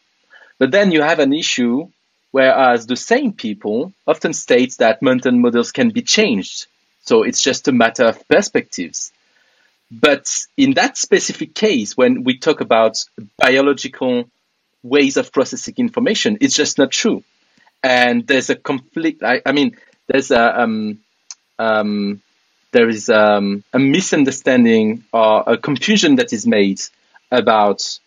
[0.58, 1.88] but then you have an issue
[2.36, 6.68] whereas the same people often state that mental models can be changed.
[7.06, 9.14] So it's just a matter of perspectives.
[9.90, 12.98] But in that specific case when we talk about
[13.38, 14.30] biological
[14.84, 17.24] ways of processing information it's just not true.
[17.82, 21.00] And there's a conflict i, I mean there's a um,
[21.58, 22.22] um,
[22.74, 26.82] there is um, a misunderstanding or a confusion that is made
[27.32, 27.98] about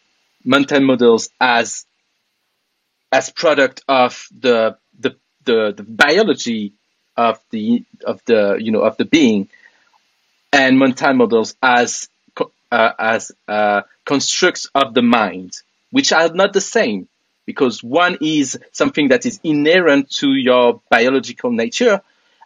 [0.44, 1.86] mental models as
[3.12, 6.74] as product of the the, the, the biology
[7.16, 9.48] of the of the you know of the being.
[10.51, 12.09] And mental models as
[12.70, 15.52] uh, as uh, constructs of the mind
[15.90, 17.09] which are not the same
[17.47, 22.02] because one is something that is inherent to your biological nature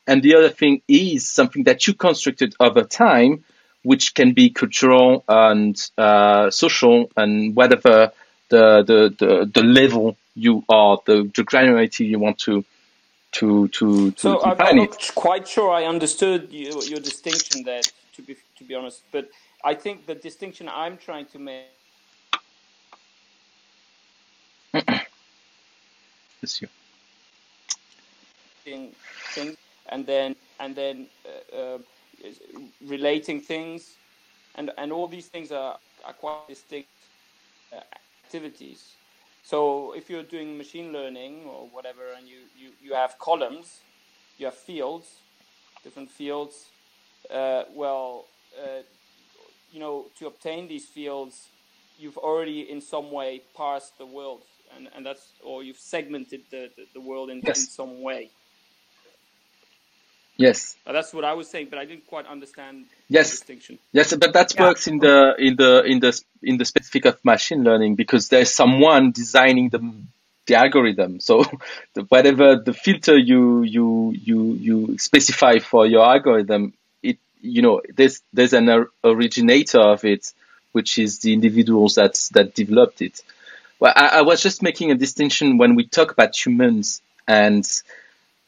[0.06, 3.44] and the other thing is something that you constructed over time,
[3.82, 8.12] which can be cultural and uh, social and whatever
[8.48, 12.64] the, the, the, the level you are, the, the granularity you want to
[13.32, 17.82] to to, to So I'm, I'm not quite sure I understood your, your distinction there.
[18.16, 19.28] To be to be honest, but
[19.64, 21.64] I think the distinction I'm trying to make
[26.42, 26.68] It's you.
[28.64, 28.92] thing-
[29.34, 29.56] things
[29.88, 31.78] and then and then uh, uh,
[32.86, 33.96] relating things
[34.56, 36.88] and and all these things are, are quite distinct
[37.72, 37.80] uh,
[38.24, 38.94] activities
[39.42, 43.80] so if you're doing machine learning or whatever and you, you, you have columns
[44.38, 45.16] you have fields
[45.82, 46.66] different fields
[47.30, 48.26] uh, well
[48.62, 48.82] uh,
[49.72, 51.48] you know to obtain these fields
[51.98, 54.42] you've already in some way parsed the world
[54.76, 58.30] and, and that's or you've segmented the, the, the world in, in some way
[60.42, 60.76] Yes.
[60.86, 63.30] uh, that's what I was saying, but I didn't quite understand the Yes.
[63.30, 63.78] distinction.
[63.92, 64.62] Yes, but that Yeah.
[64.64, 66.12] works in the in the in the
[66.42, 69.80] in the specific of machine learning because there's someone designing the
[70.46, 71.20] the algorithm.
[71.20, 71.44] So
[71.94, 77.80] the, whatever the filter you you you you specify for your algorithm, it you know
[77.94, 80.32] there's there's an or- originator of it,
[80.72, 83.22] which is the individuals that that developed it.
[83.78, 87.64] Well, I, I was just making a distinction when we talk about humans and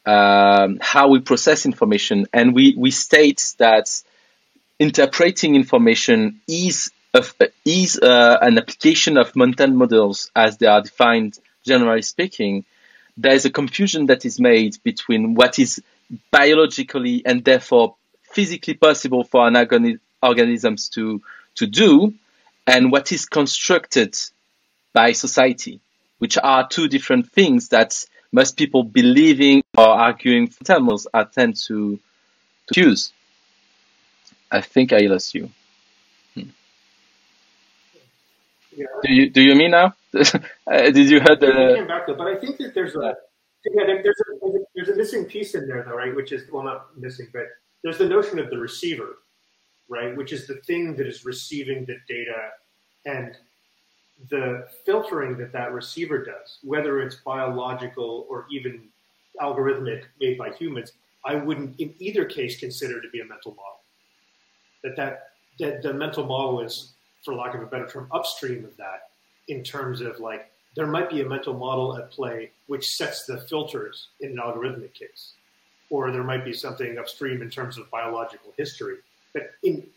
[0.05, 3.89] um, how we process information, and we we state that
[4.79, 6.91] interpreting information is
[7.63, 12.65] is uh, an application of mental models as they are defined generally speaking.
[13.17, 15.81] There is a confusion that is made between what is
[16.31, 17.95] biologically and therefore
[18.31, 21.21] physically possible for an organi- organisms to
[21.55, 22.13] to do,
[22.67, 24.15] and what is constructed
[24.91, 25.79] by society,
[26.19, 31.55] which are two different things that most people believing or arguing for models are tend
[31.67, 31.99] to
[32.73, 33.13] to use.
[34.51, 35.49] I think I lost you.
[36.35, 36.45] Yeah,
[39.03, 39.93] Do you do you mean now?
[40.67, 41.75] Uh, Did you hear the?
[41.77, 43.13] came back though, but I think that there's a
[43.75, 46.13] yeah, there- there's a there's a there's a missing piece in there though, right?
[46.19, 47.45] Which is well, not missing, but
[47.83, 49.09] there's the notion of the receiver,
[49.87, 50.11] right?
[50.19, 52.39] Which is the thing that is receiving the data
[53.05, 53.37] and
[54.29, 58.87] the filtering that that receiver does, whether it's biological or even
[59.41, 60.93] algorithmic made by humans.
[61.25, 63.79] I wouldn't, in either case, consider to be a mental model.
[64.83, 65.29] That that
[65.59, 66.93] that the mental model is,
[67.23, 69.09] for lack of a better term, upstream of that
[69.47, 73.37] in terms of like there might be a mental model at play which sets the
[73.41, 75.33] filters in an algorithmic case,
[75.89, 78.97] or there might be something upstream in terms of biological history.
[79.33, 79.87] But in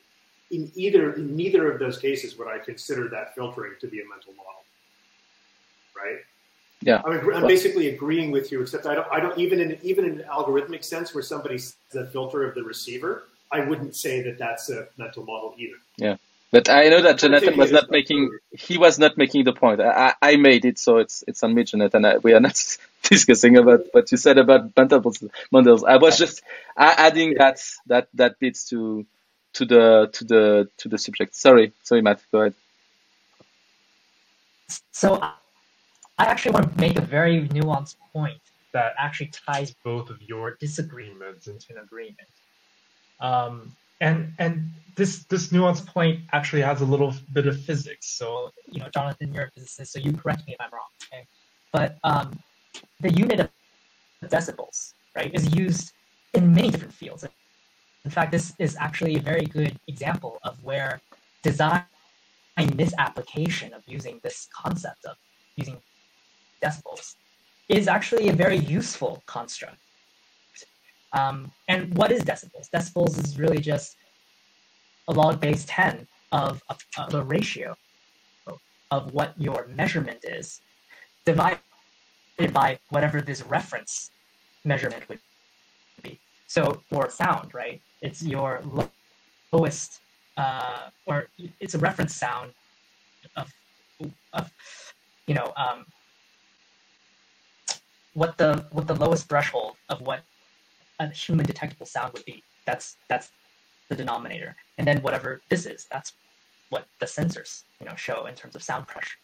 [0.51, 4.09] in either in neither of those cases would I consider that filtering to be a
[4.09, 4.65] mental model,
[5.97, 6.19] right?
[6.81, 7.03] Yeah.
[7.05, 10.20] I'm, I'm basically agreeing with you, except I don't I don't even in even in
[10.20, 14.39] an algorithmic sense where somebody says a filter of the receiver, I wouldn't say that
[14.39, 15.77] that's a mental model either.
[15.97, 16.16] Yeah.
[16.51, 18.31] But I know that Jonathan was not making.
[18.53, 19.83] He was not making the point.
[19.83, 22.07] I, I I made it, so it's it's on me, Jonathan.
[22.07, 25.03] I, we are not discussing about what you said about mental
[25.53, 25.85] models.
[25.85, 26.43] I was just
[26.75, 29.05] adding that that that bits to
[29.59, 31.35] to the to the to the subject.
[31.35, 32.23] Sorry, sorry, Matt.
[32.31, 32.55] Go ahead.
[34.93, 38.41] So I actually want to make a very nuanced point
[38.73, 42.33] that actually ties both of your disagreements into an agreement.
[43.21, 48.07] Um, and and this this nuanced point actually has a little bit of physics.
[48.07, 50.93] So you know, Jonathan, you're a physicist, so you correct me if I'm wrong.
[51.03, 51.27] Okay,
[51.73, 52.39] but um,
[53.01, 53.51] the unit of
[54.25, 55.93] decibels, right, is used
[56.35, 57.25] in many different fields.
[58.09, 60.99] In fact, this is actually a very good example of where
[61.43, 61.85] design
[62.57, 65.19] and misapplication of using this concept of
[65.57, 65.77] using
[66.63, 67.17] decibels
[67.69, 69.77] is actually a very useful construct.
[71.13, 72.71] Um, and what is decibels?
[72.75, 73.99] Decibels is really just
[75.09, 77.77] a log base 10 of, of, of the ratio
[78.91, 80.63] of what your measurement is
[81.27, 81.61] divided
[82.55, 84.11] by whatever this reference
[84.65, 85.28] measurement would be.
[86.49, 88.62] So for sound, right, it's your
[89.53, 90.01] lowest,
[90.39, 91.29] uh, or
[91.61, 92.53] it's a reference sound
[93.37, 93.53] of,
[94.33, 94.51] of
[95.27, 95.85] you know, um,
[98.15, 100.23] what the what the lowest threshold of what
[100.99, 102.43] a human detectable sound would be.
[102.65, 103.31] That's that's
[103.91, 106.15] the denominator, and then whatever this is, that's
[106.70, 109.19] what the sensors you know show in terms of sound pressure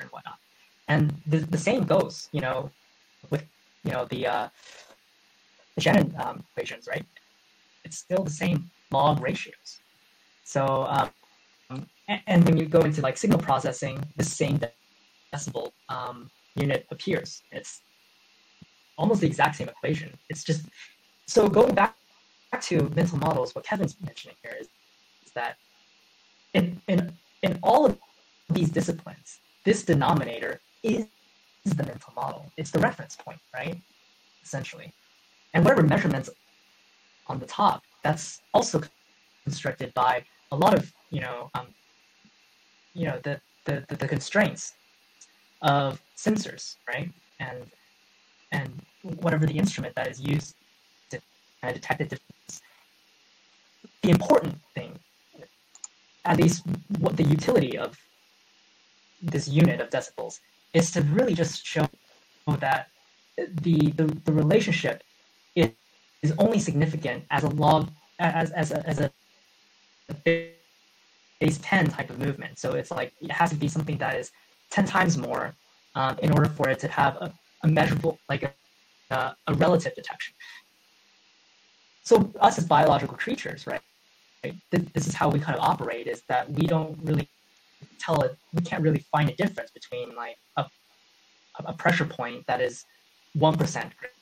[0.00, 0.38] and whatnot.
[0.88, 2.70] And the, the same goes, you know,
[3.28, 3.44] with
[3.84, 4.48] you know the uh,
[5.76, 7.04] the Shannon um, equations, right?
[7.84, 9.80] It's still the same log ratios.
[10.44, 11.10] So um,
[12.08, 14.60] and, and when you go into like signal processing, the same
[15.32, 17.42] decibel um, unit appears.
[17.52, 17.82] It's
[18.98, 20.10] almost the exact same equation.
[20.28, 20.66] It's just
[21.26, 21.94] so going back,
[22.50, 24.66] back to mental models, what Kevin's mentioning here is,
[25.24, 25.56] is that
[26.54, 27.98] in, in, in all of
[28.48, 31.06] these disciplines, this denominator is,
[31.64, 32.50] is the mental model.
[32.56, 33.80] It's the reference point, right?
[34.42, 34.92] Essentially.
[35.54, 36.30] And whatever measurements
[37.26, 38.82] on the top, that's also
[39.44, 41.66] constructed by a lot of, you know, um,
[42.94, 44.74] you know, the, the, the, constraints
[45.62, 47.10] of sensors, right?
[47.38, 47.58] And
[48.52, 48.82] and
[49.20, 50.56] whatever the instrument that is used
[51.10, 51.20] to
[51.62, 52.62] uh, detect the difference.
[54.02, 54.98] The important thing,
[56.24, 56.64] at least
[56.98, 57.96] what the utility of
[59.22, 60.40] this unit of decibels,
[60.74, 61.88] is to really just show
[62.58, 62.88] that
[63.36, 65.02] the the, the relationship
[65.54, 65.70] is,
[66.22, 69.10] is only significant as a log as as a, as a
[70.24, 72.58] base 10 type of movement.
[72.58, 74.30] So it's like it has to be something that is
[74.70, 75.54] 10 times more
[75.94, 77.32] um, in order for it to have a,
[77.64, 80.34] a measurable, like a, a relative detection.
[82.02, 83.80] So us as biological creatures, right?
[84.44, 87.28] right this, is how we kind of operate is that we don't really
[87.98, 90.66] tell it, we can't really find a difference between like a,
[91.64, 92.84] a pressure point that is
[93.36, 94.14] 1% greater,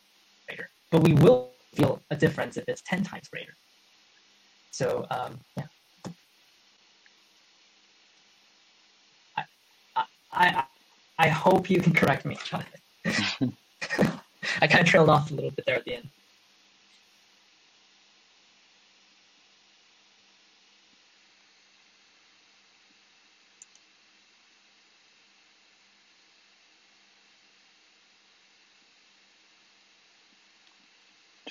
[0.90, 3.54] but we will feel a difference if it's 10 times greater.
[4.70, 5.64] So um, yeah.
[9.36, 9.44] I,
[10.32, 10.64] I,
[11.18, 12.80] I hope you can correct me, Jonathan.
[14.60, 16.08] I kind of trailed off a little bit there at the end.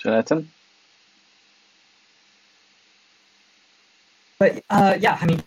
[0.08, 0.50] Jonathan?
[4.38, 5.42] But uh, yeah, I mean,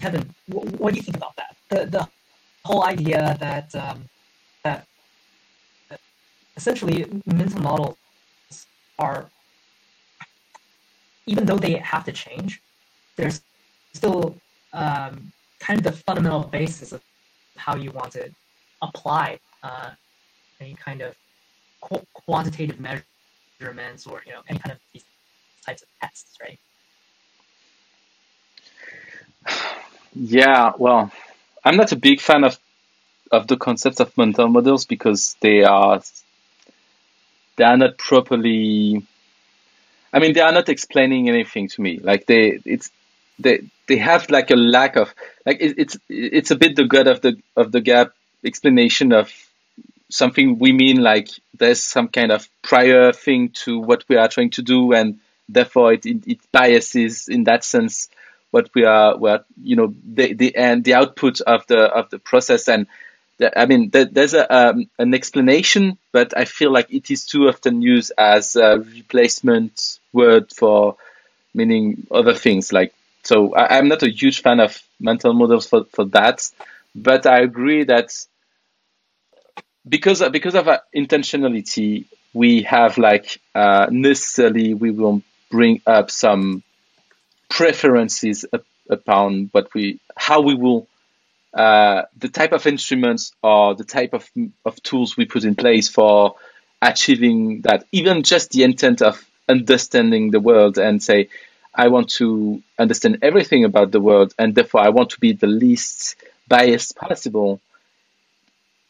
[0.00, 1.56] Kevin, what, what do you think about that?
[1.70, 2.08] The the
[2.64, 4.04] whole idea that um,
[4.64, 4.86] that,
[6.56, 7.96] essentially mental models
[8.98, 9.30] are,
[11.26, 12.62] even though they have to change,
[13.16, 13.42] there's
[13.94, 14.34] still
[14.72, 17.02] um, kind of the fundamental basis of
[17.56, 18.30] how you want to
[18.82, 19.90] apply uh,
[20.60, 21.14] any kind of
[21.80, 22.80] qu- quantitative
[23.60, 25.04] measurements or you know any kind of these
[25.64, 26.58] types of tests, right?
[30.14, 31.12] Yeah, well,
[31.64, 32.58] I'm not a big fan of
[33.30, 36.00] of the concept of mental models because they are
[37.56, 39.02] they are not properly
[40.12, 41.98] I mean they are not explaining anything to me.
[41.98, 42.90] Like they it's
[43.38, 45.14] they they have like a lack of
[45.44, 48.12] like it, it's it's a bit the god of the of the gap
[48.44, 49.30] explanation of
[50.10, 51.28] something we mean like
[51.58, 55.92] there's some kind of prior thing to what we are trying to do and therefore
[55.92, 58.08] it, it, it biases in that sense
[58.50, 62.18] what we are what you know the the and the output of the of the
[62.18, 62.68] process.
[62.68, 62.86] And
[63.38, 67.26] the, I mean the, there's a um, an explanation but I feel like it is
[67.26, 70.96] too often used as a replacement word for
[71.54, 75.84] meaning other things like so I, I'm not a huge fan of mental models for,
[75.84, 76.48] for that
[76.94, 78.12] but I agree that
[79.88, 86.62] because because of our intentionality we have like uh, necessarily we will bring up some
[87.48, 88.44] preferences
[88.90, 90.86] upon what we how we will
[91.54, 94.28] uh, the type of instruments or the type of
[94.64, 96.36] of tools we put in place for
[96.82, 101.28] achieving that even just the intent of understanding the world and say
[101.74, 105.46] I want to understand everything about the world and therefore I want to be the
[105.46, 107.60] least biased possible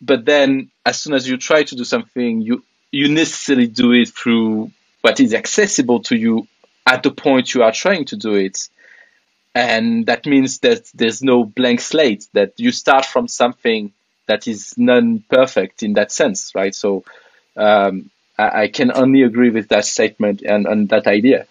[0.01, 4.09] but then as soon as you try to do something you you necessarily do it
[4.09, 4.71] through
[5.03, 6.47] what is accessible to you
[6.87, 8.69] at the point you are trying to do it.
[9.55, 13.93] And that means that there's no blank slate, that you start from something
[14.27, 16.75] that is non-perfect in that sense, right?
[16.75, 17.05] So
[17.57, 21.47] um, I, I, can only agree with that statement and, and that idea.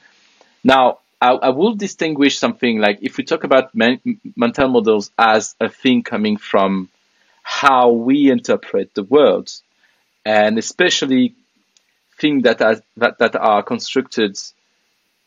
[0.64, 4.00] Now, I, I, will distinguish something like if we talk about men,
[4.36, 6.90] mental models as a thing coming from
[7.50, 9.50] how we interpret the world,
[10.26, 11.34] and especially
[12.20, 14.38] things that are that, that are constructed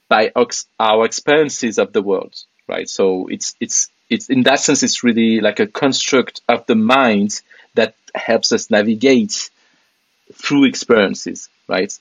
[0.06, 0.30] by
[0.78, 2.34] our experiences of the world,
[2.68, 2.90] right?
[2.90, 7.40] So it's it's it's in that sense it's really like a construct of the mind
[7.74, 9.48] that helps us navigate
[10.34, 11.98] through experiences, right?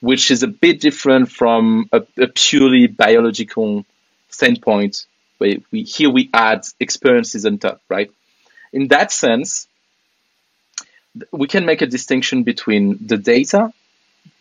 [0.00, 3.86] Which is a bit different from a, a purely biological
[4.28, 5.06] standpoint
[5.38, 8.10] where we here we add experiences on top, right?
[8.74, 9.68] In that sense,
[11.30, 13.72] we can make a distinction between the data,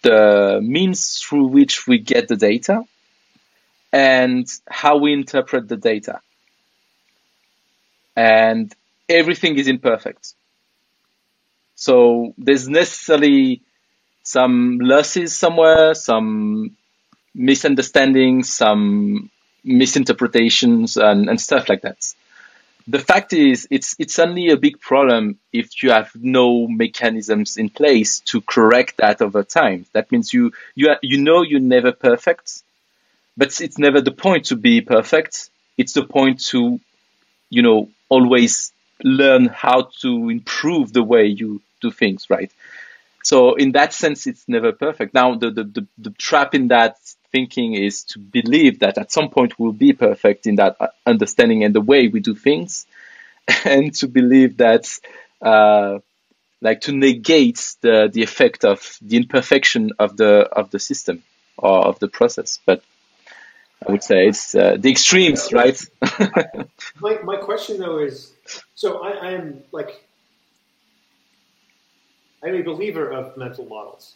[0.01, 2.81] the means through which we get the data,
[3.91, 6.19] and how we interpret the data.
[8.15, 8.73] And
[9.07, 10.33] everything is imperfect.
[11.75, 13.61] So there's necessarily
[14.23, 16.75] some losses somewhere, some
[17.35, 19.29] misunderstandings, some
[19.63, 22.15] misinterpretations, and, and stuff like that.
[22.87, 27.69] The fact is, it's it's only a big problem if you have no mechanisms in
[27.69, 29.85] place to correct that over time.
[29.93, 32.61] That means you you you know you're never perfect,
[33.37, 35.49] but it's never the point to be perfect.
[35.77, 36.79] It's the point to,
[37.49, 42.51] you know, always learn how to improve the way you do things, right?
[43.23, 45.13] So in that sense, it's never perfect.
[45.13, 46.97] Now, the, the, the, the, trap in that
[47.31, 51.63] thinking is to believe that at some point we'll be perfect in that uh, understanding
[51.63, 52.85] and the way we do things,
[53.65, 54.87] and to believe that,
[55.41, 55.99] uh,
[56.61, 61.23] like to negate the, the effect of the imperfection of the, of the system
[61.57, 62.59] or of the process.
[62.65, 62.83] But
[63.87, 65.81] I would say it's uh, the extremes, right?
[66.99, 68.33] my, my question though is,
[68.75, 70.03] so I, I am like
[72.43, 74.15] I'm a believer of mental models.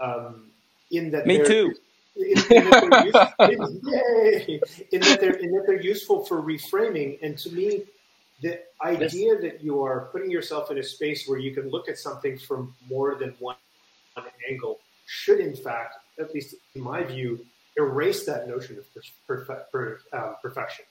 [0.00, 0.50] Um,
[0.90, 1.74] in that me too.
[2.16, 7.38] In, in, that in, yay, in that they're in that they're useful for reframing, and
[7.38, 7.84] to me,
[8.42, 9.42] the idea yes.
[9.42, 12.74] that you are putting yourself in a space where you can look at something from
[12.88, 13.56] more than one
[14.48, 17.44] angle should, in fact, at least in my view,
[17.76, 18.84] erase that notion of
[19.28, 20.84] perfe- per, um, perfection.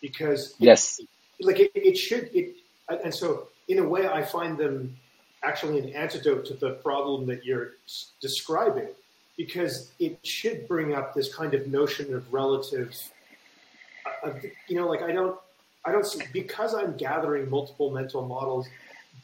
[0.00, 1.00] Because yes,
[1.40, 2.30] like it, it should.
[2.32, 2.56] It
[2.88, 4.96] and so in a way, I find them
[5.44, 7.72] actually an antidote to the problem that you're
[8.20, 8.88] describing
[9.36, 12.96] because it should bring up this kind of notion of relative
[14.06, 15.36] uh, of, you know like i don't
[15.84, 18.68] i don't see because i'm gathering multiple mental models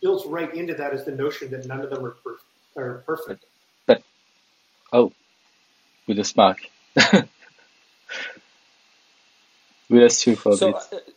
[0.00, 2.36] built right into that is the notion that none of them are, per,
[2.76, 3.44] are perfect.
[3.86, 4.02] But
[4.92, 5.12] oh
[6.06, 6.58] with a spark.
[9.90, 11.14] We lost you for a so, bit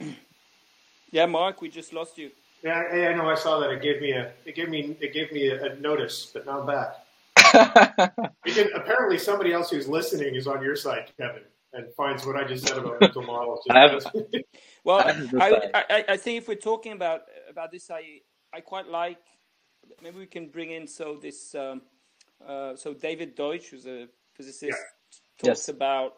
[0.00, 0.04] uh,
[1.12, 2.30] yeah mark we just lost you
[2.62, 3.28] yeah, I, I know.
[3.28, 3.70] I saw that.
[3.70, 4.32] It gave me a.
[4.44, 4.96] It gave me.
[5.00, 6.96] It gave me a, a notice, but now I'm back.
[8.46, 12.44] can, apparently, somebody else who's listening is on your side, Kevin, and finds what I
[12.44, 13.64] just said about mental models.
[14.84, 14.98] well,
[15.40, 18.20] I, I, I think if we're talking about about this, I
[18.52, 19.18] I quite like.
[20.02, 21.54] Maybe we can bring in so this.
[21.54, 21.82] Um,
[22.46, 25.48] uh, so David Deutsch, who's a physicist, yeah.
[25.48, 25.68] talks yes.
[25.68, 26.14] about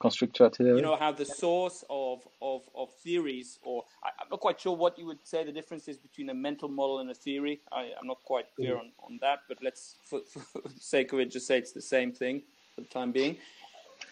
[0.00, 0.76] constructor theory.
[0.76, 4.76] You know how the source of, of, of theories, or I, am not quite sure
[4.76, 7.60] what you would say the difference is between a mental model and a theory.
[7.72, 8.80] I, am not quite clear mm.
[8.80, 10.42] on, on that, but let's, for, for
[10.78, 12.42] sake of it, just say it's the same thing
[12.74, 13.36] for the time being.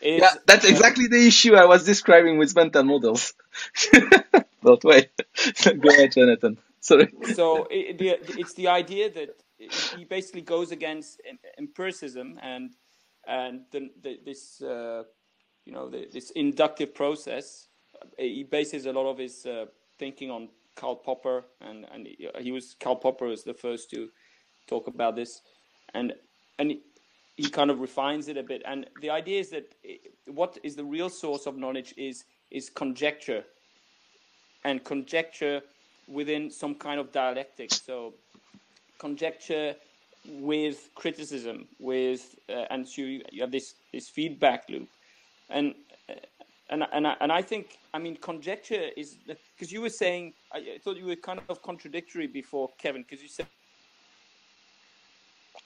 [0.00, 3.34] Is, yeah, that's exactly the issue I was describing with mental models.
[4.62, 5.10] but wait,
[5.64, 6.58] go ahead, Jonathan.
[6.80, 7.12] Sorry.
[7.34, 11.20] So it, the, it's the idea that he basically goes against
[11.58, 12.74] empiricism and
[13.26, 15.02] and the, the, this uh,
[15.66, 17.66] you know, the, this inductive process.
[18.00, 19.66] Uh, he bases a lot of his uh,
[19.98, 24.08] thinking on Karl Popper, and and he, he, was Karl Popper was the first to
[24.66, 25.42] talk about this,
[25.92, 26.14] and
[26.58, 26.76] and
[27.36, 28.62] he, kind of refines it a bit.
[28.64, 29.74] And the idea is that
[30.26, 33.44] what is the real source of knowledge is is conjecture,
[34.64, 35.62] and conjecture
[36.06, 37.72] within some kind of dialectic.
[37.72, 38.14] So
[38.98, 39.74] conjecture
[40.26, 44.88] with criticism, with uh, and so you, you have this this feedback loop
[45.50, 45.74] and
[46.68, 50.78] and and I, and I think I mean conjecture is because you were saying I
[50.82, 53.46] thought you were kind of contradictory before Kevin because you said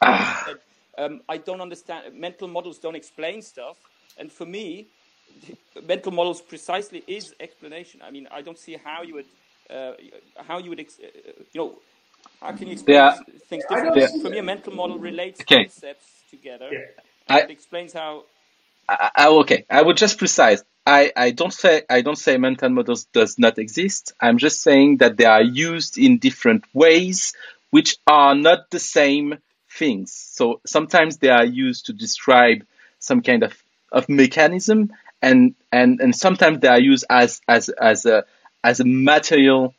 [0.02, 0.54] ah.
[0.98, 3.76] um, I don't understand mental models don't explain stuff
[4.18, 4.86] and for me
[5.86, 9.26] mental models precisely is explanation I mean I don't see how you would
[9.70, 9.92] uh,
[10.36, 11.06] how you would ex- uh,
[11.52, 11.78] you know
[12.40, 13.16] how can you explain yeah.
[13.48, 15.64] things differently for me a mental model relates okay.
[15.64, 16.80] concepts together yeah.
[17.28, 18.24] I, it explains how
[18.90, 20.62] I, I, okay, I would just precise.
[20.84, 24.12] I, I don't say I don't say mental models does not exist.
[24.20, 27.32] I'm just saying that they are used in different ways,
[27.70, 29.38] which are not the same
[29.70, 30.12] things.
[30.12, 32.66] So sometimes they are used to describe
[32.98, 33.62] some kind of,
[33.92, 38.24] of mechanism, and, and, and sometimes they are used as as as a
[38.64, 39.74] as a material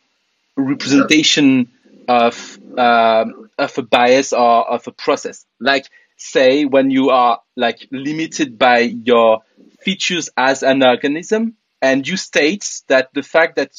[0.56, 1.72] representation
[2.08, 5.46] of um, of a bias or of a process.
[5.60, 5.90] Like
[6.22, 9.42] say when you are like limited by your
[9.82, 13.72] features as an organism and you state that the fact that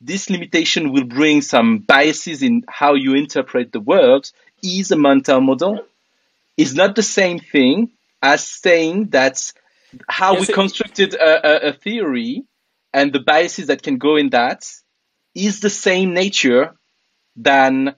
[0.00, 4.30] this limitation will bring some biases in how you interpret the world
[4.62, 5.80] is a mental model.
[6.56, 7.90] Is not the same thing
[8.22, 9.52] as saying that
[10.08, 12.44] how yes, we constructed a, a, theory
[12.92, 14.70] and the biases that can go in that
[15.34, 16.74] is the same nature
[17.36, 17.94] than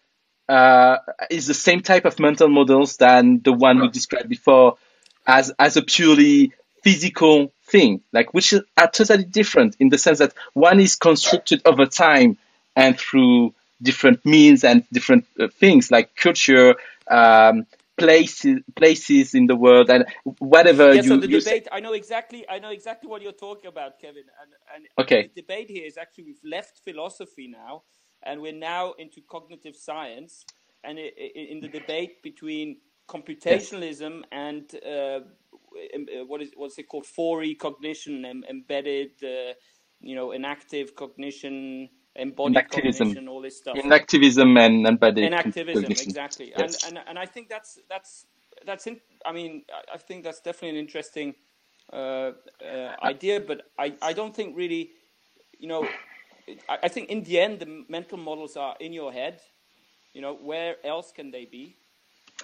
[0.49, 0.99] uh,
[1.31, 4.77] is the same type of mental models than the one we described before
[5.27, 10.35] as, as a purely physical thing, like which are totally different in the sense that
[10.53, 12.37] one is constructed over time
[12.77, 16.75] and through different means and different uh, things like culture,
[17.09, 20.07] um, places places in the world and
[20.39, 23.33] whatever Yeah, you so the you debate, I know exactly, I know exactly what you're
[23.33, 24.25] talking about, Kevin.
[24.41, 27.83] And, and Okay, the debate here is actually we've left philosophy now,
[28.25, 30.47] and we're now into cognitive science,
[30.85, 32.79] and i- i- in the debate between
[33.09, 39.55] computationalism and uh, uh, what is what's it called, 4E cognition, em- embedded, uh,
[40.01, 43.83] you know, enactive cognition, embodied enactivism, cognition, all this stuff.
[43.83, 45.97] Enactivism and embedded and con- cognition.
[45.99, 46.55] exactly.
[46.55, 46.85] And Yes.
[46.85, 48.27] and and i think that's that's
[48.67, 51.35] that's in i mean i think that's definitely an interesting
[51.93, 52.33] uh,
[52.65, 54.91] uh, idea but i i don't think really
[55.59, 55.97] you know it,
[56.69, 59.41] I, I think in the end the mental models are in your head.
[60.15, 61.77] You know where else can they be?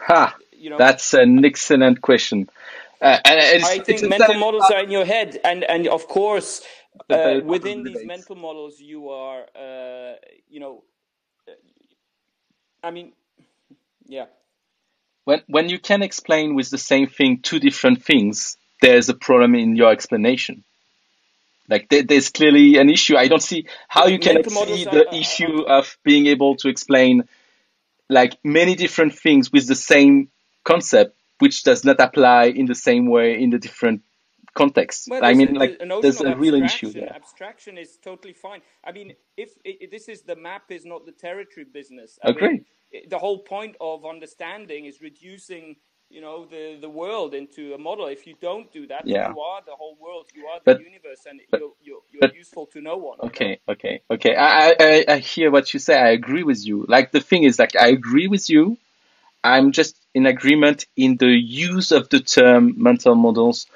[0.00, 0.78] Ha, you know?
[0.78, 2.48] That's an excellent question.
[3.00, 6.62] Uh, and it's, I think mental models are in your head, and and of course,
[7.10, 10.14] uh, very part of within these mental models, you are, uh,
[10.48, 10.84] you know,
[12.82, 13.12] I mean,
[14.06, 14.26] yeah,
[15.24, 19.54] When when you can explain with the same thing two different things, there's a problem
[19.54, 20.64] in your explanation.
[21.68, 23.16] Like there, there's clearly an issue.
[23.16, 27.28] I don't see how you can see the are, issue of being able to explain
[28.08, 30.30] like many different things with the same
[30.64, 34.02] concept, which does not apply in the same way in the different
[34.54, 35.08] contexts.
[35.08, 37.00] Well, I there's a, mean, like there's a real issue abstraction.
[37.00, 37.14] there.
[37.14, 38.62] Abstraction is totally fine.
[38.84, 42.18] I mean, if i i- this is the map, is not the territory business.
[42.24, 42.64] I Agree.
[42.94, 45.76] i- the whole point of understanding is reducing,
[46.10, 48.06] you know, the the world into a model.
[48.06, 49.28] If you don't do that, Yeah.
[49.28, 50.26] you are the whole world.
[50.34, 53.20] You are the But universe, and but you're you're, you're but useful to no one.
[53.24, 53.48] You know.
[53.48, 54.34] okay, okay, okay.
[54.36, 55.98] I, I I I hear what you say.
[55.98, 56.84] I agree with you.
[56.88, 58.78] Like the thing is, like I agree with you.
[59.44, 63.66] I'm just in agreement in the use of the term mental models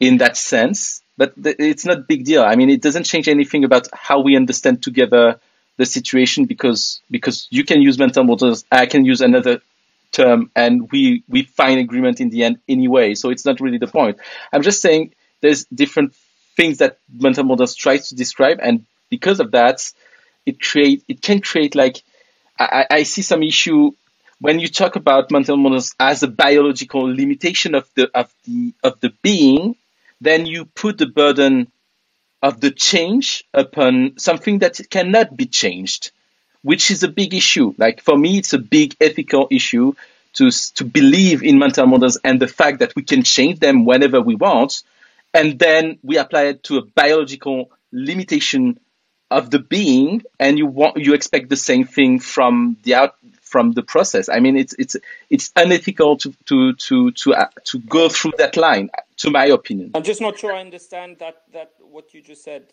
[0.00, 2.42] in that sense, but th- it's not big deal.
[2.44, 5.40] I mean, it doesn't change anything about how we understand together
[5.76, 9.60] the situation because because you can use mental models, I can use another
[10.12, 13.14] term, and we we find agreement in the end anyway.
[13.14, 14.18] So it's not really the point.
[14.52, 16.14] I'm just saying there's different
[16.56, 19.80] things that mental models try to describe, and because of that,
[20.46, 22.02] it create it can create like
[22.58, 23.92] I, I I see some issue
[24.40, 29.00] when you talk about mental models as a biological limitation of the of the of
[29.00, 29.76] the being,
[30.20, 31.70] then you put the burden
[32.42, 36.12] of the change upon something that cannot be changed,
[36.62, 37.74] which is a big issue.
[37.78, 39.94] Like for me, it's a big ethical issue
[40.34, 44.20] to to believe in mental models and the fact that we can change them whenever
[44.20, 44.82] we want,
[45.34, 48.78] and then we apply it to a biological limitation
[49.30, 53.72] of the being and you want you expect the same thing from the out from
[53.72, 54.96] the process i mean it's it's
[55.30, 59.90] it's unethical to to to to uh, to go through that line to my opinion
[59.94, 62.64] I'm just not sure I understand that that what you just said.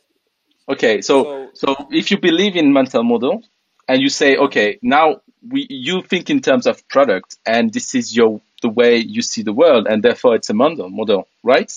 [0.67, 3.43] okay so So, so if you believe in mental model
[3.88, 8.15] and you say okay now we you think in terms of product and this is
[8.15, 11.72] your the way you see the world and therefore it's a model model right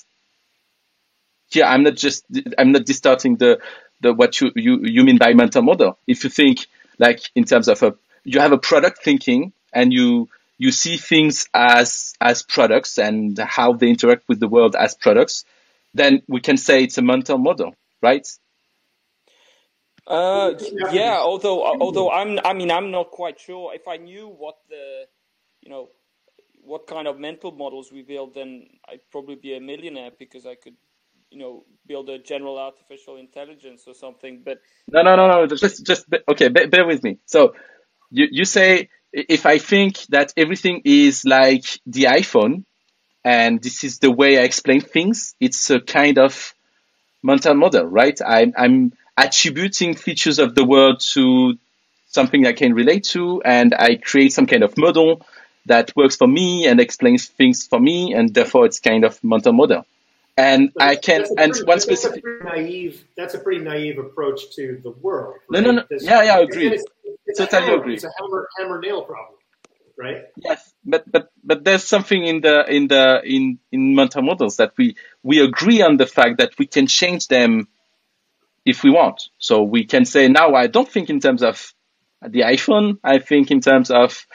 [1.51, 2.25] here I'm not just
[2.57, 3.61] I'm not distorting the
[4.01, 5.99] the what you you you mean by mental model.
[6.07, 6.67] If you think
[6.99, 10.29] like in terms of a you have a product thinking and you
[10.59, 15.45] you see things as as products and how they interact with the world as products,
[15.95, 18.27] then we can say it's a mental model, right?
[20.09, 21.19] Uh, It doesn't y- have to be yeah.
[21.21, 22.13] Although, uh, although.
[22.13, 23.75] I'm, I mean, I'm not quite sure.
[23.75, 25.07] If I knew what the,
[25.63, 25.91] you know,
[26.63, 30.57] what kind of mental models we build, then I'd probably be a millionaire because I
[30.57, 30.77] could,
[31.31, 34.43] you know, build a general artificial intelligence or something.
[34.45, 35.47] But No, no, no, no.
[35.49, 36.49] Just just okay.
[36.49, 37.19] Bear, bear with me.
[37.27, 37.55] So
[38.11, 42.65] you you say if I think that everything is like the iPhone
[43.25, 46.55] and this is the way I explain things, it's a kind of
[47.23, 48.19] mental model, right?
[48.27, 51.59] I'm, I'm attributing features of the world to
[52.07, 55.27] something I can relate to, and I create some kind of model
[55.67, 59.53] that works for me and explains things for me, and therefore it's kind of mental
[59.53, 59.85] model.
[60.37, 63.99] And But I can, a and pretty one specific, pretty naive that's a pretty naive
[63.99, 65.77] approach to the world, no, no, right?
[65.77, 66.85] no, This yeah, yeah, I agree, it's,
[67.27, 67.95] it's a totally hammer agree.
[67.95, 69.37] it's a hammer hammer nail problem,
[69.99, 70.27] right?
[70.37, 74.75] Yes, but but but there's something in the in the in in mental models that
[74.79, 77.67] we we agree on the fact that we can change them
[78.69, 79.29] if we want.
[79.39, 81.73] So we can say now I don't think in terms of
[82.23, 82.99] the iPhone.
[83.03, 84.27] I think in terms of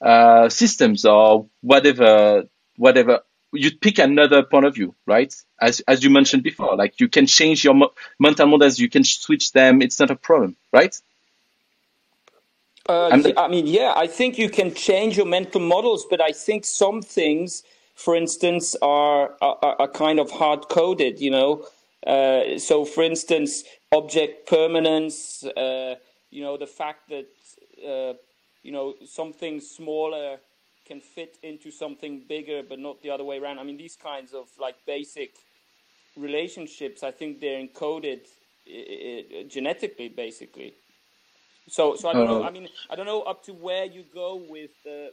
[0.00, 2.44] uh, systems or whatever
[2.76, 3.20] whatever.
[3.52, 5.34] You pick another point of view, right?
[5.60, 9.02] As as you mentioned before, like you can change your mo- mental models, you can
[9.02, 9.82] switch them.
[9.82, 10.94] It's not a problem, right?
[12.88, 16.64] Uh, I mean, yeah, I think you can change your mental models, but I think
[16.64, 17.62] some things,
[17.94, 21.20] for instance, are are, are kind of hard coded.
[21.20, 21.66] You know,
[22.06, 25.44] uh, so for instance, object permanence.
[25.44, 25.96] Uh,
[26.30, 27.28] you know, the fact that
[27.86, 28.14] uh,
[28.62, 30.38] you know something smaller
[30.86, 33.58] can fit into something bigger, but not the other way around.
[33.58, 35.34] I mean, these kinds of like basic
[36.16, 38.20] relationships, I think they're encoded
[39.48, 40.74] genetically, basically.
[41.68, 42.42] So, so I don't know.
[42.42, 45.10] Uh, I mean, I don't know up to where you go with uh,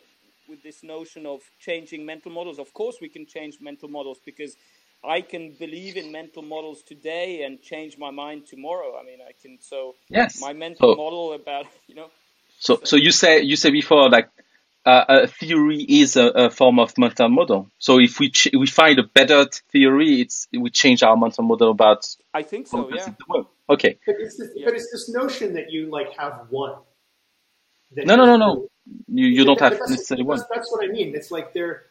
[0.49, 2.57] with this notion of changing mental models.
[2.57, 4.55] Of course, we can change mental models because
[5.03, 8.97] I can believe in mental models today and change my mind tomorrow.
[8.99, 9.59] I mean, I can.
[9.61, 10.41] So yes.
[10.41, 12.09] my mental So model about you know.
[12.59, 14.29] so so So you say you say before like
[14.85, 17.69] uh, a theory is a, a form of mental model.
[17.77, 21.71] So if we ch- we find a better theory, it's we change our mental model
[21.71, 22.89] about I think so.
[22.93, 23.05] Yeah.
[23.05, 23.47] the world.
[23.69, 23.99] Okay.
[24.05, 24.65] But it's this, Yeah.
[24.65, 26.75] but it's this notion that you like have one.
[27.95, 28.67] That No, no, no, no.
[29.07, 30.39] You you don't have necessarily one.
[30.53, 31.15] that's what I mean.
[31.15, 31.83] It's like they're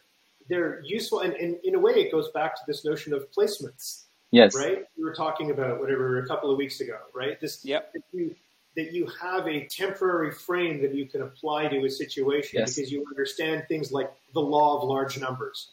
[0.49, 4.05] they're useful, and, and in a way, it goes back to this notion of placements,
[4.31, 4.55] Yes.
[4.57, 4.85] right?
[4.97, 7.41] We were talking about whatever a couple of weeks ago, right?
[7.41, 7.93] This Yep.
[7.93, 8.35] that you
[8.77, 12.75] that you have a temporary frame that you can apply to a situation Yes.
[12.77, 15.71] because you understand things like the law of large numbers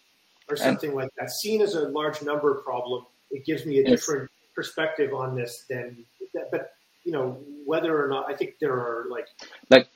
[0.47, 1.29] or And something like that.
[1.29, 3.89] Seen as a large number problem, it gives me a yes.
[3.89, 6.49] different perspective on this than that.
[6.49, 6.71] But
[7.03, 9.27] you know, whether or not I think there are like,
[9.69, 9.89] Like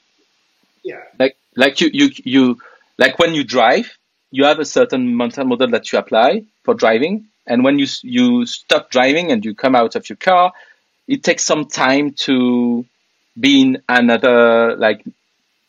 [0.84, 2.58] yeah, like like you you you
[2.98, 3.98] like when you drive,
[4.32, 8.46] you have a certain mental model that you apply for driving, and when you you
[8.46, 10.52] stop driving and you come out of your car,
[11.08, 12.86] it takes some time to
[13.40, 15.04] be in another like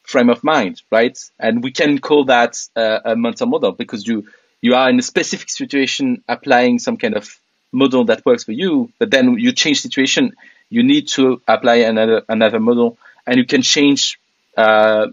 [0.03, 1.17] frame of mind, right?
[1.39, 4.27] And we can call that uh, a mental model because you
[4.61, 7.39] you are in a specific situation applying some kind of
[7.73, 10.33] model that works for you, but then you change situation,
[10.71, 14.19] you need to apply another another model, and you can change
[14.57, 15.07] uh,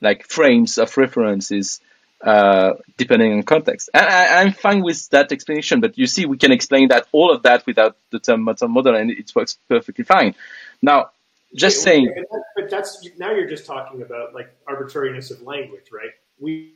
[0.00, 1.80] like frames of references
[2.22, 3.90] uh, depending on context.
[3.94, 7.30] And I, I'm fine with that explanation, but you see, we can explain that all
[7.30, 10.34] of that without the term mental model, and it works perfectly fine.
[10.82, 11.10] Now,
[11.54, 15.86] just Wait, saying, but, but that's now you're just talking about like arbitrariness of language,
[15.92, 16.10] right?
[16.38, 16.74] We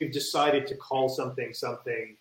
[0.00, 2.16] we've decided to call something something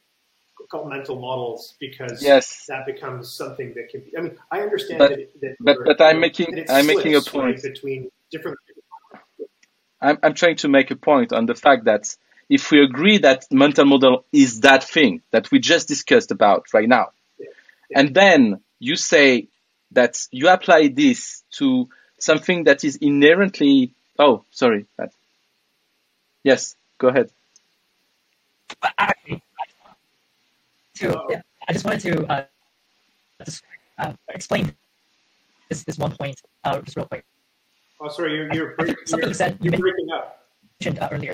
[0.70, 4.18] called mental models because yes, that becomes something that can be.
[4.18, 7.36] I mean, I understand but that that, but but I'm making I'm making a slips
[7.36, 7.62] right point.
[7.62, 8.58] between different.
[10.04, 12.16] I'm I'm trying to make a point on the fact that
[12.50, 16.90] if we agree that mental model is that thing that we just discussed about right
[16.90, 17.12] now,
[17.96, 19.48] and then you say
[19.92, 21.88] that you apply this to
[22.20, 24.86] something that is inherently oh sorry
[26.44, 27.30] yes go ahead.
[31.68, 32.46] I just wanted to uh,
[33.44, 33.64] just,
[33.98, 34.74] uh, explain
[35.70, 37.26] this this one point uh, just real quick.
[38.04, 40.46] Oh, sorry, you're you're, I think break- something you're, you said you you're breaking up.
[40.82, 41.34] mentioned uh, earlier.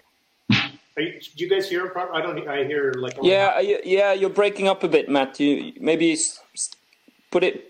[0.98, 1.92] Are you, do you guys hear him?
[2.14, 2.48] I don't.
[2.48, 3.58] I hear like only Yeah, half.
[3.58, 5.40] I- yeah, you're breaking up a bit, Matt.
[5.40, 6.72] You maybe s- s-
[7.32, 7.66] put it.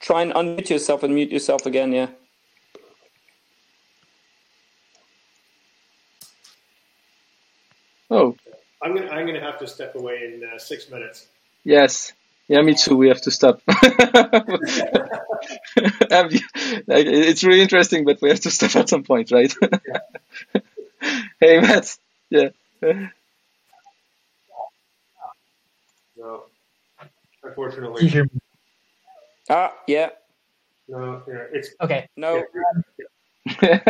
[0.00, 1.92] Try and unmute yourself and mute yourself again.
[1.92, 2.08] Yeah.
[8.10, 8.36] oh
[8.82, 11.26] I'm gonna I'm gonna have to step away in uh, six minutes.
[11.64, 12.12] yes
[12.50, 13.80] yeah me too we have to stop like,
[17.06, 19.54] it's really interesting but we have to stop at some point right
[21.40, 21.96] hey Matt
[22.30, 22.50] yeah
[26.16, 26.44] No,
[27.42, 28.40] unfortunately, hear me?
[29.48, 30.10] Ah, yeah.
[30.88, 31.22] no.
[31.26, 32.08] Yeah, it's Okay.
[32.16, 32.44] No.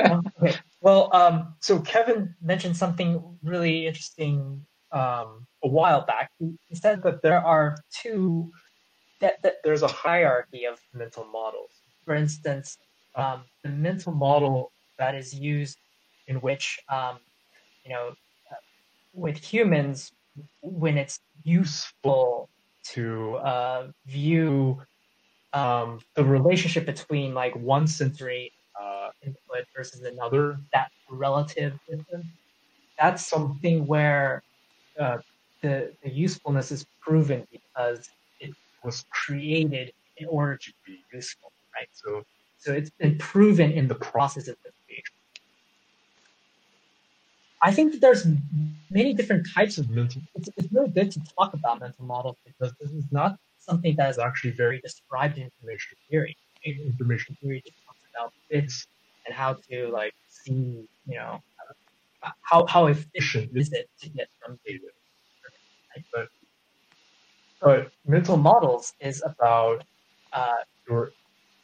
[0.04, 0.54] Um, okay.
[0.80, 6.30] Well, um, so Kevin mentioned something really interesting um, a while back.
[6.38, 8.50] He, said that there are two
[9.20, 11.70] that, that there's a hierarchy of mental models.
[12.04, 12.78] For instance,
[13.14, 15.78] um, the mental model that is used
[16.26, 17.18] in which um,
[17.84, 18.14] you know
[18.50, 18.54] uh,
[19.12, 20.12] with humans
[20.62, 22.48] when it's useful
[22.82, 24.80] to uh, view
[25.52, 32.26] um, the relationship between like one sensory uh, input versus another, that relative difference,
[32.98, 34.42] that's something where
[34.98, 35.18] uh,
[35.62, 38.08] the, the usefulness is proven because
[38.40, 38.50] it
[38.82, 41.88] was created in order to be useful, right?
[41.92, 42.22] So,
[42.58, 45.14] so it's been proven in the process of the creation.
[47.62, 48.26] I think that there's
[48.90, 50.22] many different types of mental.
[50.34, 54.08] It's, it's really good to talk about mental models because this is not something that
[54.08, 56.36] is actually very described in information theory.
[56.64, 58.86] Information theory just talks about bits
[59.26, 61.42] and how to like see, you know,
[62.42, 64.88] how how efficient is it to get from data.
[65.96, 66.04] Right?
[66.12, 66.28] But
[67.60, 69.84] but mental models is about
[70.32, 71.12] uh, your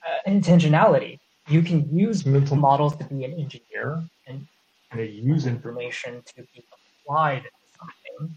[0.06, 1.18] uh, intentionality.
[1.48, 4.46] You can use mental models to be an engineer and
[4.90, 6.64] kind of use information to be
[7.04, 8.36] applied to something,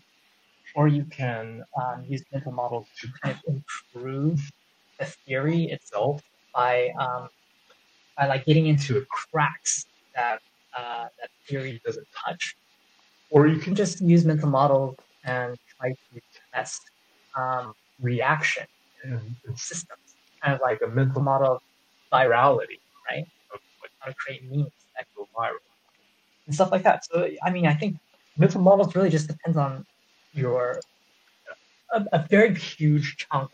[0.76, 4.40] or you can um, use mental models to kind of improve
[5.00, 6.22] the theory itself
[6.54, 7.30] by um,
[8.18, 10.42] by like getting into cracks that
[10.80, 12.44] uh, that theory doesn't touch,
[13.34, 16.22] or you can just use mental models and try to
[16.54, 16.82] test
[17.42, 17.66] um,
[18.10, 18.66] reaction
[19.04, 19.14] in,
[19.46, 20.08] in systems,
[20.42, 21.62] kind of like a mental model of
[22.14, 23.26] virality, right?
[23.54, 25.64] Of what how to create memes that go viral
[26.46, 27.06] and stuff like that.
[27.06, 27.92] So I mean, I think
[28.38, 29.72] mental models really just depends on
[30.34, 30.80] your
[31.96, 33.50] a, a very huge chunk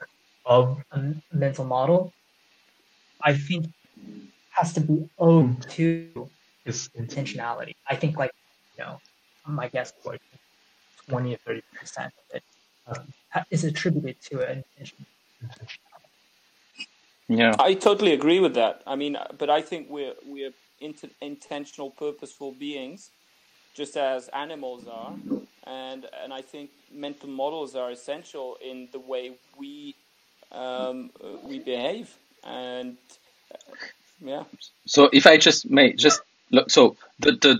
[0.45, 0.97] of a
[1.33, 2.13] mental model.
[3.21, 3.65] I think
[4.55, 6.29] has to be owed to
[6.65, 7.75] this intentionality.
[7.89, 8.31] I think like
[8.77, 8.99] you know,
[9.47, 10.21] my guess is like
[11.09, 12.43] twenty or thirty percent of it
[12.87, 13.13] um,
[13.51, 15.05] is attributed to an intention.
[17.27, 17.55] Yeah.
[17.59, 18.83] I totally agree with that.
[18.85, 23.11] I mean, but I think we're we're int- intentional, purposeful beings,
[23.75, 25.15] just as animals are,
[25.65, 29.95] and and I think mental models are essential in the way we
[30.51, 31.11] um,
[31.43, 32.97] we behave, and
[33.53, 33.75] uh,
[34.21, 34.43] yeah.
[34.85, 36.34] So if I just may just look,
[36.67, 37.59] so the the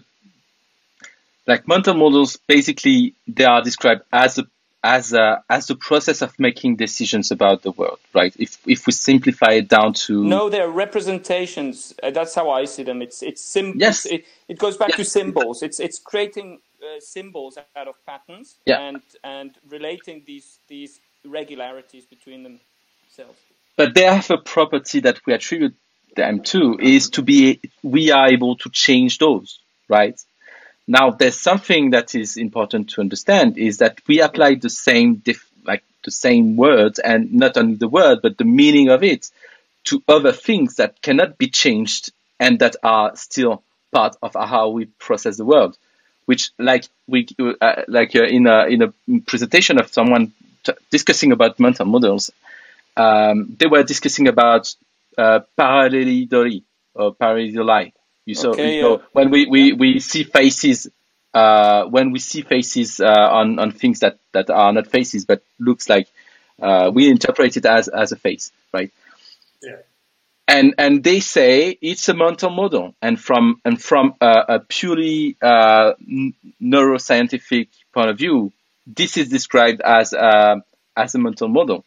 [1.48, 4.46] like mental models basically they are described as a
[4.84, 8.36] as a as the process of making decisions about the world, right?
[8.38, 11.94] If if we simplify it down to No, they're representations.
[12.04, 13.02] Uh, that's how I see them.
[13.02, 13.82] It's it's symbols.
[13.82, 14.06] Yes.
[14.06, 15.64] It, it goes back to symbols.
[15.64, 18.80] It's it's creating uh, symbols out of patterns Yeah.
[18.80, 23.40] and and relating these these irregularities between themselves.
[23.78, 25.76] but they have a property that we attribute
[26.16, 30.20] them to is to be we are able to change those right?
[30.88, 35.50] Now there's something that is important to understand is that we apply the same dif-
[35.66, 39.30] like the same words and not only the word but the meaning of it
[39.86, 44.86] to other things that cannot be changed and that are still part of how we
[44.86, 45.78] process the world
[46.26, 48.94] which like we uh, like uh, in a in a
[49.28, 52.32] presentation of someone t- discussing about mental models
[52.98, 54.74] um, they were discussing about
[55.18, 56.64] uh, parallelidoli
[56.94, 57.92] or paralleli.
[58.26, 59.06] You saw, Okay, you know, yeah.
[59.14, 60.88] when we, we, we see faces,
[61.34, 65.44] uh, when we see faces uh, on, on things that, that are not faces but
[65.60, 66.08] looks like
[66.62, 68.92] uh, we interpret it as, as a face, right?
[69.62, 69.78] Yeah.
[70.48, 75.36] And and they say it's a mental model, and from and from a, a purely
[75.42, 78.54] uh, n- neuroscientific point of view,
[78.86, 80.62] this is described as a,
[80.96, 81.84] as a mental model.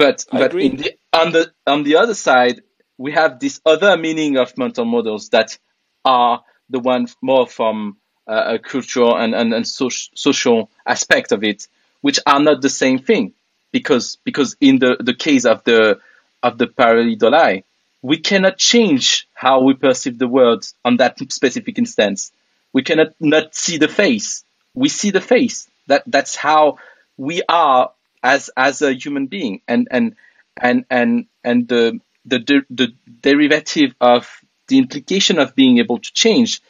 [0.00, 0.64] But I but agree.
[0.64, 2.62] in the, on the on the other side,
[2.96, 5.58] we have this other meaning of mental models that
[6.06, 11.44] are the one more from uh, a cultural and and, and soc- social aspect of
[11.44, 11.68] it,
[12.00, 13.34] which are not the same thing,
[13.72, 16.00] because because in the the case of the
[16.42, 17.62] of the pareidolia,
[18.00, 22.32] we cannot change how we perceive the world on that specific instance.
[22.72, 24.44] We cannot not see the face.
[24.72, 25.68] We see the face.
[25.88, 26.78] That that's how
[27.18, 27.90] we are
[28.22, 29.62] as as a human being.
[29.68, 30.16] And and
[30.60, 34.28] and and and the the the, the derivative of
[34.68, 36.60] the implication of being able to change,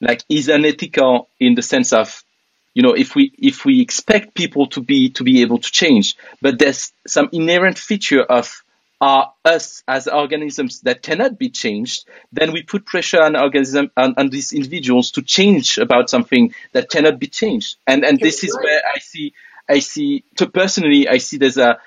[0.00, 2.24] like, is unethical in the sense of
[2.74, 6.16] you know if we if we expect people to be to be able to change
[6.40, 8.64] but there's some inherent feature of
[9.00, 14.14] uh, us as organisms that cannot be changed then we put pressure on organism on,
[14.16, 18.56] on these individuals to change about something that cannot be changed and and this is
[18.62, 19.34] where i see
[19.68, 21.78] i see to personally i see there's a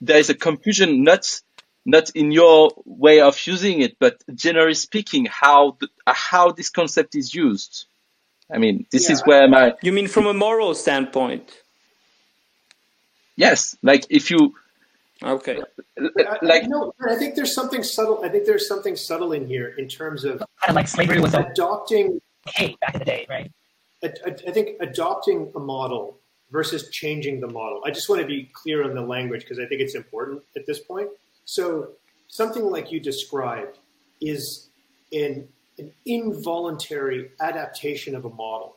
[0.00, 1.40] there is a confusion not
[1.86, 7.14] not in your way of using it but generally speaking how the, how this concept
[7.14, 7.86] is used
[8.52, 11.52] I mean, this is where my You mean from a moral standpoint?
[13.36, 14.54] yes, like if you
[15.22, 15.60] Okay.
[15.98, 18.24] I, like I, no, I think there's something subtle.
[18.24, 21.34] I think there's something subtle in here in terms of Kind of like slavery was
[21.34, 22.20] adopting.
[22.48, 23.52] okay back in the day, right?
[24.02, 26.18] I, I think adopting a model
[26.50, 27.82] versus changing the model.
[27.84, 30.66] I just want to be clear on the language because I think it's important at
[30.66, 31.08] this point.
[31.44, 31.90] So
[32.28, 33.78] something like you described
[34.20, 34.68] is
[35.12, 35.48] an
[35.80, 38.76] an involuntary adaptation of a model,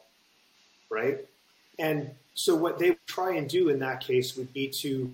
[0.89, 1.19] right?
[1.77, 5.13] And so what they try and do in that case would be to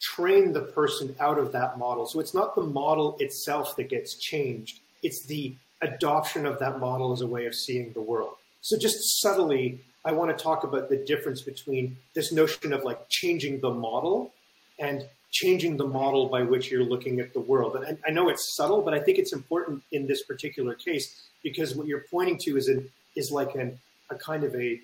[0.00, 2.06] train the person out of that model.
[2.06, 7.12] So it's not the model itself that gets changed, it's the adoption of that model
[7.12, 8.34] as a way of seeing the world.
[8.60, 13.08] So just subtly, I want to talk about the difference between this notion of like
[13.08, 14.32] changing the model
[14.78, 17.76] and changing the model by which you're looking at the world.
[17.76, 21.74] And I know it's subtle, but I think it's important in this particular case because
[21.74, 23.78] what you're pointing to is an is like an
[24.10, 24.80] a kind of a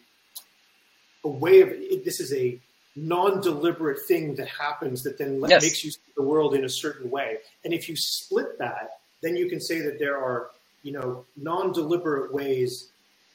[1.24, 2.58] a way of it, this is a
[2.94, 5.62] non-deliberate thing that happens that then Yes.
[5.62, 7.38] makes you see the world in a certain way.
[7.64, 10.50] And if you split that, then you can say that there are
[10.82, 12.88] you know non-deliberate ways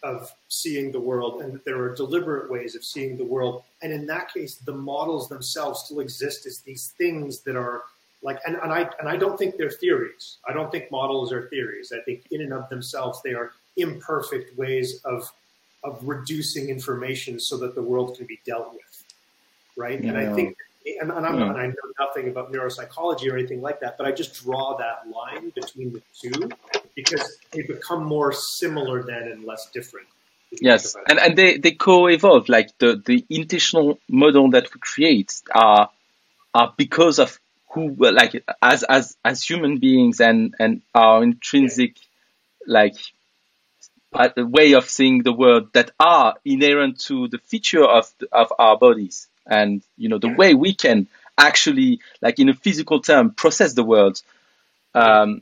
[0.03, 3.93] of seeing the world and that there are deliberate ways of seeing the world and
[3.93, 7.83] in that case the models themselves still exist as these things that are
[8.23, 10.37] Like, and, and I and I don't think they're theories.
[10.47, 11.91] I don't think models are theories.
[11.91, 13.47] I think in and of themselves they are
[13.77, 15.19] imperfect ways of
[15.83, 18.93] of reducing information so that the world can be dealt with,
[19.75, 19.99] right?
[19.99, 20.55] And I think,
[21.01, 21.49] and, and, I'm, Yeah.
[21.49, 24.97] and I know nothing about neuropsychology or anything like that, but I just draw that
[25.09, 26.37] line between the two
[26.95, 30.07] because they become more similar then and less different.
[30.59, 32.49] Yes, and and they they co-evolve.
[32.49, 35.89] Like the the intentional model that we create are
[36.53, 37.39] are because of
[37.69, 41.95] who like as as as human beings and and our intrinsic
[42.67, 42.95] like
[44.13, 48.27] uh, the way of seeing the world that are inherent to the feature of the,
[48.31, 52.99] of our bodies and you know the way we can actually like in a physical
[52.99, 54.21] term process the world
[54.93, 55.41] um,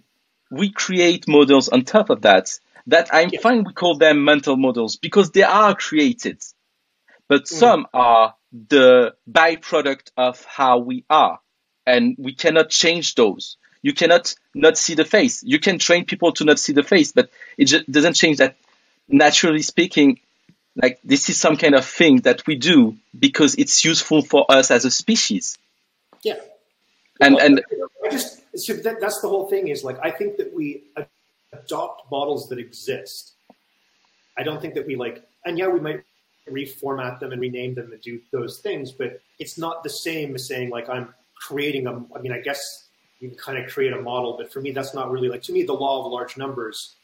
[0.50, 2.50] we create models on top of that
[2.88, 3.40] that i'm Yeah.
[3.42, 6.42] fine we call them mental models because they are created
[7.28, 7.48] but Mm.
[7.48, 11.40] some are the byproduct of how we are
[11.86, 16.32] and we cannot change those you cannot not see the face you can train people
[16.34, 18.56] to not see the face but it just doesn't change that
[19.08, 20.20] naturally speaking
[20.76, 24.72] like this is some kind of thing that we do because it's useful for us
[24.72, 25.58] as a species
[26.24, 26.36] Yeah.
[27.20, 27.62] And Well, and
[28.06, 30.84] I just so that, that's the whole thing is like I think that we
[31.54, 33.34] adopt models that exist.
[34.38, 36.04] I don't think that we like, and yeah, we might
[36.50, 40.48] reformat them and rename them and do those things, but it's not the same as
[40.48, 41.94] saying like I'm creating a.
[42.16, 42.88] I mean, I guess
[43.20, 45.54] you can kind of create a model, but for me, that's not really like to
[45.54, 45.64] me.
[45.64, 46.96] The law of large numbers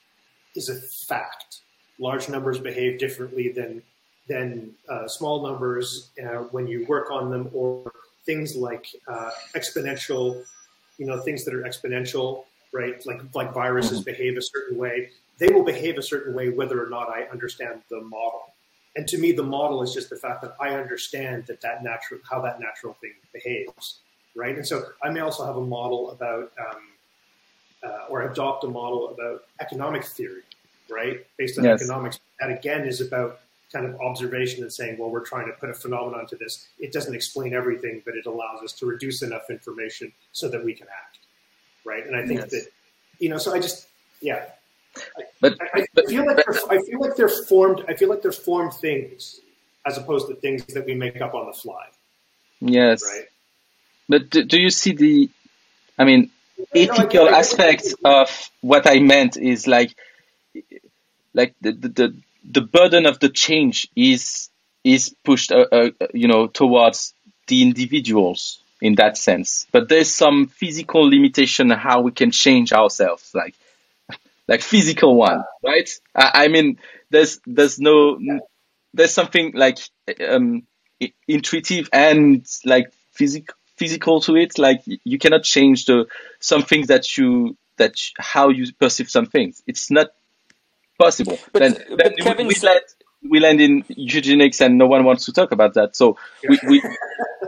[0.56, 0.76] is a
[1.08, 1.62] fact.
[2.00, 3.82] Large numbers behave differently than
[4.28, 7.92] than uh, small numbers uh, when you work on them, or
[8.26, 10.44] things like uh, exponential,
[10.98, 13.04] you know, things that are exponential, right?
[13.06, 15.10] Like like viruses behave a certain way.
[15.38, 18.54] They will behave a certain way whether or not I understand the model.
[18.96, 22.22] And to me, the model is just the fact that I understand that that natural
[22.30, 24.00] how that natural thing behaves,
[24.36, 24.56] right?
[24.56, 26.82] And so I may also have a model about, um,
[27.84, 30.44] uh, or adopt a model about economic theory,
[30.90, 31.26] right?
[31.38, 31.82] Based on Yes.
[31.82, 32.20] economics.
[32.40, 33.42] That again is about
[33.76, 36.54] kind of observation and saying, well, we're trying to put a phenomenon to this.
[36.86, 40.74] It doesn't explain everything, but it allows us to reduce enough information so that we
[40.74, 41.18] can act,
[41.92, 42.06] right?
[42.08, 42.52] And I think Yes.
[42.52, 42.66] that,
[43.20, 43.88] you know, so I just,
[44.22, 44.46] yeah,
[45.42, 47.80] but I, I but, feel like but they're, I feel like they're formed.
[47.90, 49.42] I feel like they're formed things
[49.86, 51.86] as opposed to things that we make up on the fly,
[52.62, 53.26] yes right?
[54.12, 55.30] but do, do you see the
[56.00, 56.22] i mean
[56.58, 58.28] No, ethical get- aspect of
[58.72, 59.92] what I meant is like
[61.40, 62.08] like the the, the,
[62.50, 64.50] the burden of the change is
[64.84, 67.14] is pushed uh, uh, you know towards
[67.48, 69.68] the individuals in that sense.
[69.72, 73.56] But there's some physical limitation how we can change ourselves like
[74.48, 75.90] like physical one right?
[76.14, 78.20] I, I mean there's there's no
[78.94, 79.80] there's something like
[80.28, 80.64] um
[81.28, 84.58] intuitive and like physical physical to it.
[84.58, 86.06] Like you cannot change the
[86.40, 89.62] some things that you that how you perceive some things.
[89.68, 90.08] It's not
[90.98, 92.82] possible But then but then we, Kevin, we land
[93.30, 96.18] we land in eugenics and no one wants to talk about that so
[96.48, 96.82] we we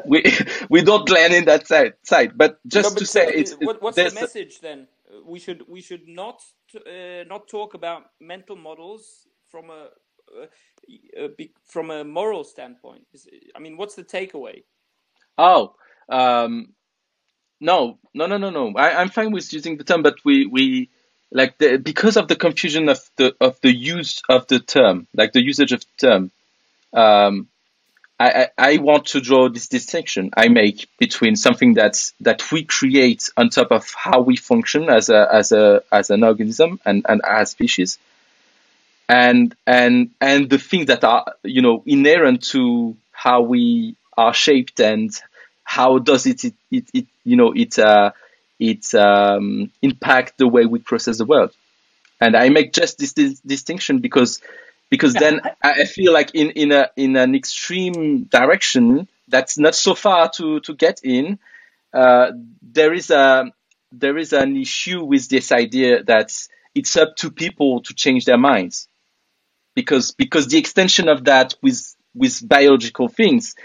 [0.05, 0.23] we,
[0.69, 3.81] we don't land in that side side but just no, but to say it's what,
[3.81, 4.87] what's the message then?
[5.25, 6.41] We should we should not
[6.75, 9.89] uh, not talk about mental models from a
[10.41, 10.45] uh,
[11.19, 11.27] uh,
[11.65, 13.05] from a moral standpoint.
[13.13, 14.63] Is, I mean, what's the takeaway?
[15.37, 15.75] Oh,
[16.09, 16.73] um,
[17.59, 18.73] no, no, no, no, no.
[18.75, 20.89] I, I'm fine with using the term, but we, we
[21.31, 25.33] like the, because of the confusion of the of the use of the term, like
[25.33, 26.31] the usage of term.
[26.93, 27.47] Um,
[28.19, 32.63] I, I, I want to draw this distinction I make between something that's that we
[32.63, 37.05] create on top of how we function as a as a as an organism and,
[37.07, 37.99] and as species,
[39.07, 44.79] and and and the things that are you know inherent to how we are shaped
[44.79, 45.11] and
[45.63, 48.11] how does it it, it, it you know it uh,
[48.59, 51.51] it um, impact the way we process the world.
[52.19, 54.41] And I make just this, dis distinction because
[54.89, 59.75] because then I I feel like in in a in an extreme direction that's not
[59.75, 61.37] so far to to get in
[61.93, 63.51] uh, there is a
[63.91, 66.31] there is an issue with this idea that
[66.75, 68.87] it's up to people to change their minds.
[69.75, 73.55] Because because the extension of that with with biological things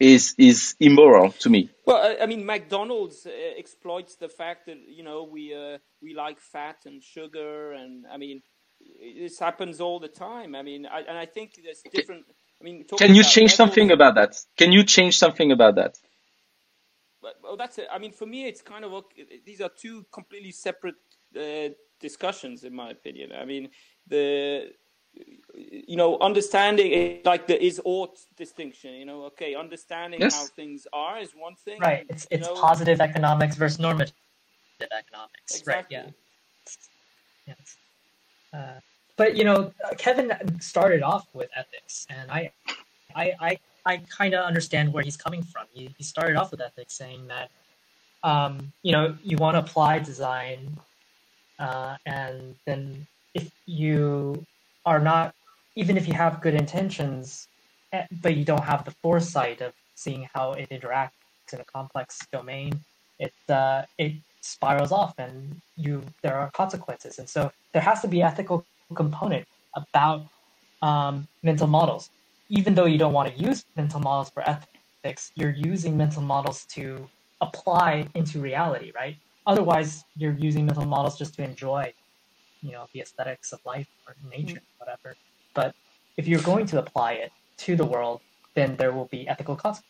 [0.00, 1.70] is is immoral to me.
[1.84, 6.14] Well, I, I mean, McDonald's uh, exploits the fact that you know we uh, we
[6.14, 8.42] like fat and sugar, and I mean,
[9.18, 10.54] this happens all the time.
[10.54, 12.24] I mean, I, and I think there's different.
[12.60, 14.36] I mean, Can you change something about that?
[14.58, 15.96] Can you change something about that?
[17.42, 17.86] Well, that's it.
[17.92, 19.04] I mean, for me, it's kind of
[19.44, 20.96] these are two completely separate
[21.38, 21.70] uh,
[22.00, 23.32] discussions, in my opinion.
[23.32, 23.68] I mean,
[24.06, 24.72] the
[25.54, 28.94] you know, understanding it, like the is ought distinction.
[28.94, 30.34] You know, okay, understanding Yes.
[30.34, 31.80] how things are is one thing.
[31.80, 32.06] Right.
[32.08, 34.14] It's it's know, positive economics versus normative
[34.80, 35.56] economics.
[35.56, 35.96] Exactly.
[35.96, 36.06] Right.
[36.06, 36.10] Yeah.
[37.46, 37.76] Yes.
[38.52, 38.80] Uh,
[39.16, 42.52] but you know, uh, Kevin started off with ethics, and I,
[43.14, 45.66] I, I, I kind of understand where he's coming from.
[45.72, 47.50] He, he started off with ethics, saying that,
[48.22, 50.78] um, you know, you want to apply design,
[51.58, 54.46] uh, and then if you
[54.90, 55.26] are not,
[55.80, 57.48] even if you have good intentions,
[57.92, 62.06] eh, but you don't have the foresight of seeing how it interacts in a complex
[62.36, 62.72] domain,
[63.26, 64.12] it uh, it
[64.54, 65.34] spirals off, and
[65.84, 65.92] you
[66.24, 67.14] there are consequences.
[67.20, 67.40] And so
[67.72, 68.56] there has to be ethical
[69.02, 69.46] component
[69.82, 70.20] about
[70.88, 71.14] um,
[71.50, 72.04] mental models.
[72.58, 76.58] Even though you don't want to use mental models for ethics, you're using mental models
[76.76, 76.84] to
[77.46, 79.16] apply into reality, right?
[79.46, 81.82] Otherwise, you're using mental models just to enjoy,
[82.62, 85.16] you know, the aesthetics of life or nature, whatever.
[85.54, 85.74] But
[86.16, 88.20] if you're going to apply it to the world,
[88.54, 89.84] then there will be ethical consequences.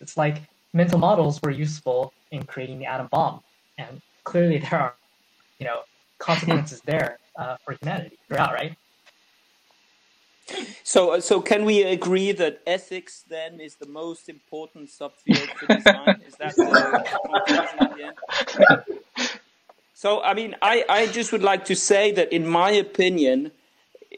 [0.00, 3.40] It's like mental models were useful in creating the atom bomb,
[3.78, 4.94] and clearly there are,
[5.58, 5.80] you know,
[6.18, 8.76] consequences there uh, for humanity throughout, right?
[10.82, 15.66] So, uh, so can we agree that ethics then is the most important subfield for
[15.66, 16.20] design?
[16.26, 17.04] is that the
[17.46, 19.01] conclusion in the end?
[20.02, 23.52] So, I mean, I, I just would like to say that, in my opinion,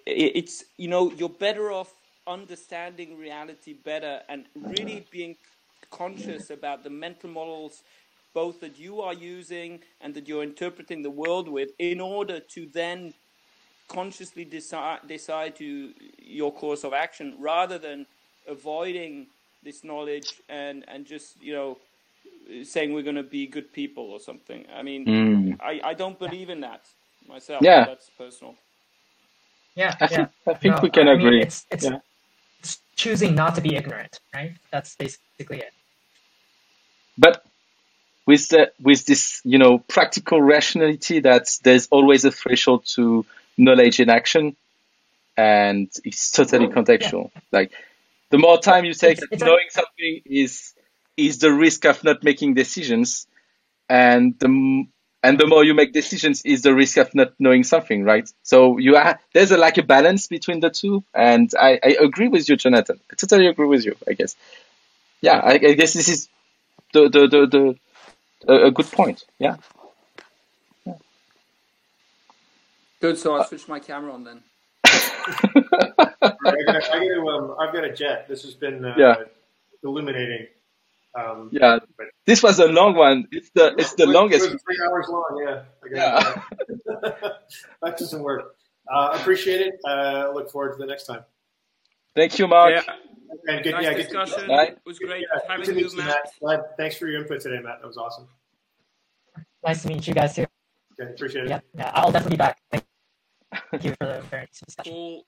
[0.07, 1.93] it's you know you're better off
[2.27, 5.37] understanding reality better and really being
[5.91, 7.83] conscious about the mental models
[8.33, 12.67] both that you are using and that you're interpreting the world with in order to
[12.73, 13.13] then
[13.89, 18.07] consciously decide decide to your course of action rather than
[18.49, 19.27] avoiding
[19.63, 21.77] this knowledge and and just you know
[22.65, 25.61] saying we're going to be good people or something i mean Mm.
[25.61, 26.83] I, I don't believe in that
[27.29, 27.85] myself Yeah.
[27.87, 28.55] that's personal
[29.77, 30.07] Yeah, I yeah.
[30.17, 31.43] think I think No, we can I mean, agree.
[31.43, 31.99] it's it's Yeah.
[32.61, 34.53] it's choosing not to be ignorant, right?
[34.73, 35.73] That's basically it.
[37.19, 37.45] But
[38.27, 43.27] with the, with this, you know, practical rationality that there's always a threshold to
[43.59, 44.57] knowledge in action,
[45.37, 47.31] and it's totally contextual.
[47.53, 47.73] Like
[48.31, 50.73] the more time you take It's- it's a- knowing something is
[51.17, 53.27] is the risk of not making decisions,
[53.89, 54.85] and the
[55.23, 58.29] and the more you make decisions is the risk of not knowing something, right?
[58.43, 62.29] So you are there's a like a balance between the two, and I, I agree
[62.29, 63.01] with you, Jonathan.
[63.13, 63.97] I totally agree with you.
[64.09, 64.37] I guess.
[65.23, 66.29] Yeah, I, I guess this is
[66.93, 67.79] the the the, the
[68.53, 69.25] a, a good point.
[69.39, 69.57] Yeah.
[73.01, 74.43] good so i'll switch my camera on then
[76.47, 78.29] I gotta, I gotta, um, I've got a jet.
[78.29, 79.17] This has been uh, Yeah.
[79.85, 80.49] illuminating.
[81.17, 81.79] Um, Yeah.
[81.97, 83.29] but This was a long one.
[83.31, 84.47] It's the it's the it was- longest.
[84.51, 85.43] It three hours long.
[85.45, 85.63] Yeah.
[85.85, 87.37] I gotta,
[87.83, 88.57] back to some work.
[88.93, 89.75] Uh, appreciate it.
[89.87, 91.25] Uh, look forward to the next time.
[92.17, 92.71] Thank you, Mark.
[92.75, 92.83] yeah
[93.49, 94.71] And good, nice yeah, good discussion Right.
[94.73, 96.77] it was great yeah, good having to you meet you, matt Matt.
[96.77, 97.81] Thanks for your input today, Matt.
[97.81, 98.29] That was awesome.
[99.67, 100.47] Nice to meet you guys too.
[101.01, 101.51] Okay, appreciate it.
[101.51, 101.91] Yeah, yeah.
[101.95, 102.59] I'll definitely be back.
[102.71, 104.93] Thank you for the very nice discussion.
[104.93, 105.27] cool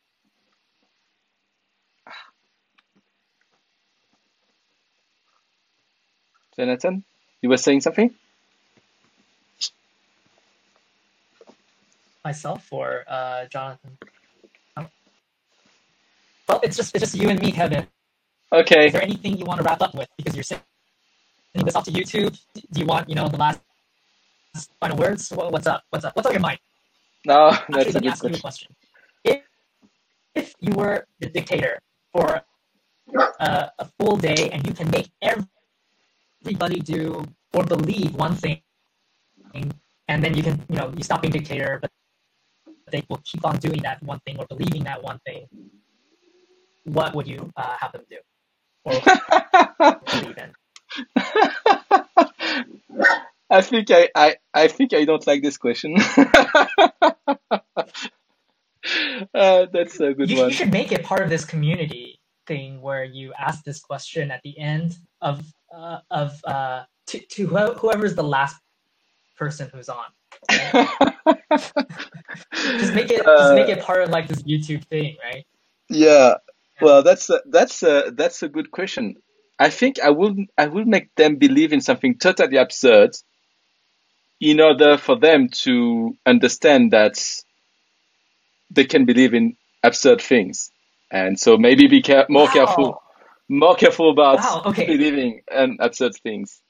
[6.59, 7.05] Jonathan,
[7.43, 8.15] you were saying something?
[12.25, 13.99] Myself or uh, Jonathan?
[16.49, 17.87] Well, it's just it's just you and me, Kevin.
[18.53, 18.87] Okay.
[18.87, 20.09] Is there anything you want to wrap up with?
[20.17, 20.65] Because you're sending
[21.65, 22.39] this off to YouTube.
[22.73, 23.61] Do you want you know the last
[24.81, 25.31] final words?
[25.31, 25.85] What's up?
[25.91, 26.17] What's up?
[26.17, 26.61] What's on your mind?
[27.27, 28.41] No, Actually, that's a good ask you a question.
[28.41, 28.77] question.
[29.25, 29.43] If,
[30.35, 31.81] if you were the dictator
[32.13, 32.43] for
[33.41, 35.09] uh, a full day and you can make
[36.45, 38.61] everybody do or believe one thing,
[40.09, 41.91] and then you can, you know, you stop being dictator, but
[42.91, 45.47] they will keep on doing that one thing or believing that one thing,
[46.85, 48.17] what would you uh, have them do
[48.85, 48.93] or
[50.07, 50.53] believe in?
[53.49, 55.97] I think I, I, I think I don't like this question.
[59.35, 60.49] uh, that's a good you, one.
[60.49, 64.41] you should make it part of this community thing where you ask this question at
[64.43, 65.43] the end of
[65.77, 68.57] uh, of uh, to, to who- whoever's the last
[69.39, 70.07] person who's on.
[72.79, 75.45] Just make it just make it part of like this YouTube thing, right?
[75.91, 76.35] Yeah.
[76.81, 79.17] Well, that's a, that's a, that's a good question.
[79.59, 83.17] I think I will I will make them believe in something totally absurd
[84.41, 87.19] in order for them to understand that
[88.71, 90.73] they can believe in absurd things.
[91.11, 92.53] And so maybe be care- more Wow.
[92.53, 93.03] careful
[93.49, 94.87] more careful about Wow, okay.
[94.87, 96.63] believing and absurd things.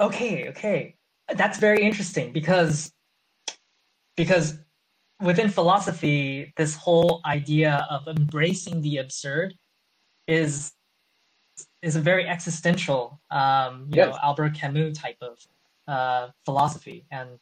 [0.00, 0.96] Okay, okay.
[1.34, 2.92] That's very interesting because
[4.16, 4.58] because
[5.20, 9.54] within philosophy, this whole idea of embracing the absurd
[10.26, 10.72] is
[11.82, 15.38] is a very existential, um, you know, Albert Camus type of
[15.86, 17.38] uh, philosophy, and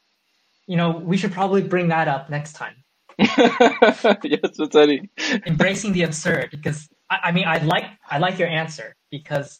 [0.67, 2.75] you know, we should probably bring that up next time.
[3.17, 5.09] yes, totally.
[5.45, 9.59] Embracing the absurd, because I, I mean, I like I like your answer because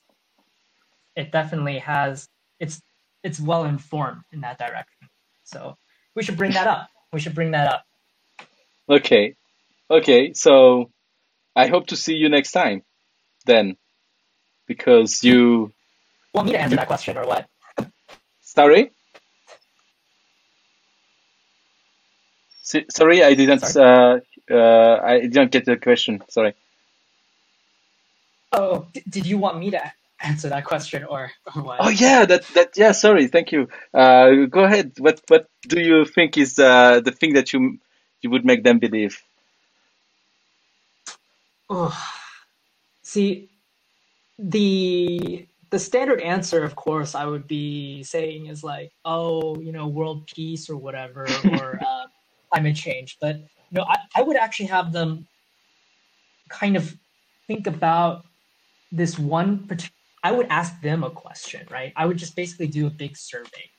[1.15, 2.27] it definitely has
[2.59, 2.81] it's
[3.23, 5.09] it's well informed in that direction.
[5.43, 5.77] So
[6.15, 6.89] we should bring that up.
[7.11, 7.83] We should bring that up.
[8.89, 9.35] Okay.
[9.89, 10.33] Okay.
[10.33, 10.91] So
[11.55, 12.83] I hope to see you next time
[13.45, 13.77] then.
[14.67, 15.71] Because you
[16.33, 17.47] Want me to answer that question or what?
[18.41, 18.91] sorry?
[22.91, 24.21] Sorry, I didn't Sorry?
[24.49, 26.21] uh uh I didn't get the question.
[26.29, 26.53] Sorry.
[28.53, 29.81] Oh, d- did you want me to
[30.21, 31.83] answer that question or, or what?
[31.83, 33.69] Oh yeah, that that yeah, sorry, thank you.
[33.93, 34.93] Uh go ahead.
[34.99, 37.79] What what do you think is uh the thing that you
[38.21, 39.21] you would make them believe?
[41.69, 41.97] Oh,
[43.03, 43.49] see,
[44.39, 49.87] the the standard answer, of course, I would be saying is like, oh, you know,
[49.87, 52.07] world peace or whatever, or uh,
[52.53, 53.17] climate change.
[53.21, 55.27] But you know, I, I would actually have them
[56.49, 56.95] kind of
[57.47, 58.25] think about
[58.91, 59.95] this one particular.
[60.23, 61.93] I would ask them a question, right?
[61.95, 63.71] I would just basically do a big survey,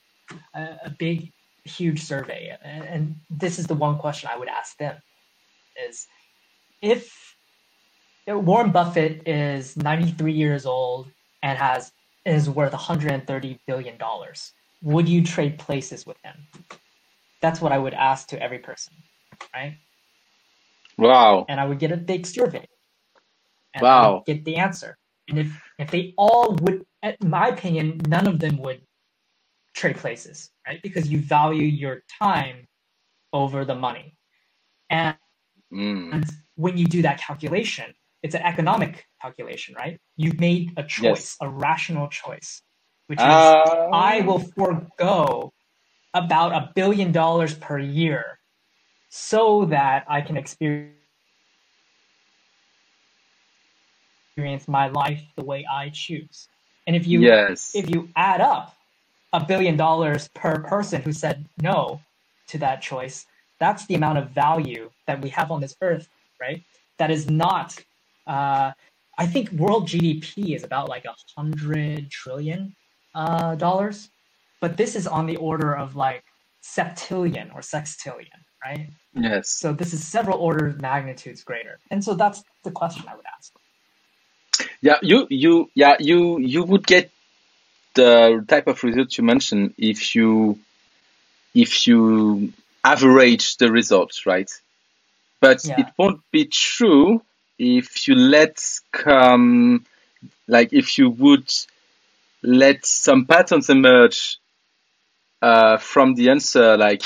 [0.55, 1.33] a, a big,
[1.65, 4.97] huge survey, and, and this is the one question I would ask them:
[5.87, 6.07] is
[6.81, 7.37] if
[8.27, 11.11] Warren Buffett is 93 years old
[11.43, 11.93] and has
[12.25, 14.53] is worth 130 billion dollars.
[14.83, 16.35] Would you trade places with him?
[17.43, 18.95] That's what I would ask to every person,
[19.55, 19.77] right?
[20.99, 21.47] Wow.
[21.49, 22.67] And I would get a big survey.
[23.81, 24.23] Wow.
[24.27, 24.99] get the answer.
[25.31, 28.83] And if if they all would, in my opinion, none of them would
[29.75, 30.83] trade places, right?
[30.83, 32.69] Because you value your time
[33.33, 34.17] over the money.
[34.91, 35.17] And
[35.73, 36.13] Mm.
[36.13, 36.25] and
[36.57, 40.01] when you do that calculation, it's an economic calculation, right?
[40.17, 42.63] You've made a choice, a rational choice,
[43.07, 43.89] which is Ah.
[43.93, 45.53] I will forego
[46.13, 48.41] about a billion dollars per year
[49.11, 51.00] so that I can experience
[54.41, 56.49] experience my life the way I choose.
[56.87, 57.73] And if you Yes.
[57.75, 58.75] if you add up
[59.33, 62.01] a billion dollars per person who said no
[62.49, 63.27] to that choice,
[63.59, 66.09] that's the amount of value that we have on this earth,
[66.41, 66.63] right?
[66.99, 67.79] That is not.
[68.27, 68.73] Uh,
[69.19, 72.75] I think world GDP is about like a hundred trillion
[73.15, 74.09] uh, dollars,
[74.61, 76.25] but this is on the order of like
[76.63, 78.89] septillion or sextillion, right?
[79.15, 79.51] Yes.
[79.51, 83.27] So this is several orders of magnitudes greater, and so that's the question I would
[83.37, 83.53] ask.
[84.83, 87.11] Yeah, you you yeah you you would get
[87.95, 90.59] the type of results you mentioned if you
[91.55, 92.53] if you
[92.85, 94.51] average the results, right?
[95.41, 95.81] But Yeah.
[95.81, 97.23] it won't be true
[97.59, 99.85] if you let come
[100.49, 101.51] like if you would
[102.43, 104.39] let some patterns emerge
[105.43, 107.03] uh, from the answer, like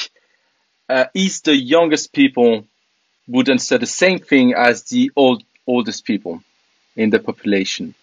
[0.89, 2.67] uh, is the youngest people
[3.27, 6.43] would answer the same thing as the old oldest people
[6.97, 7.95] in the population.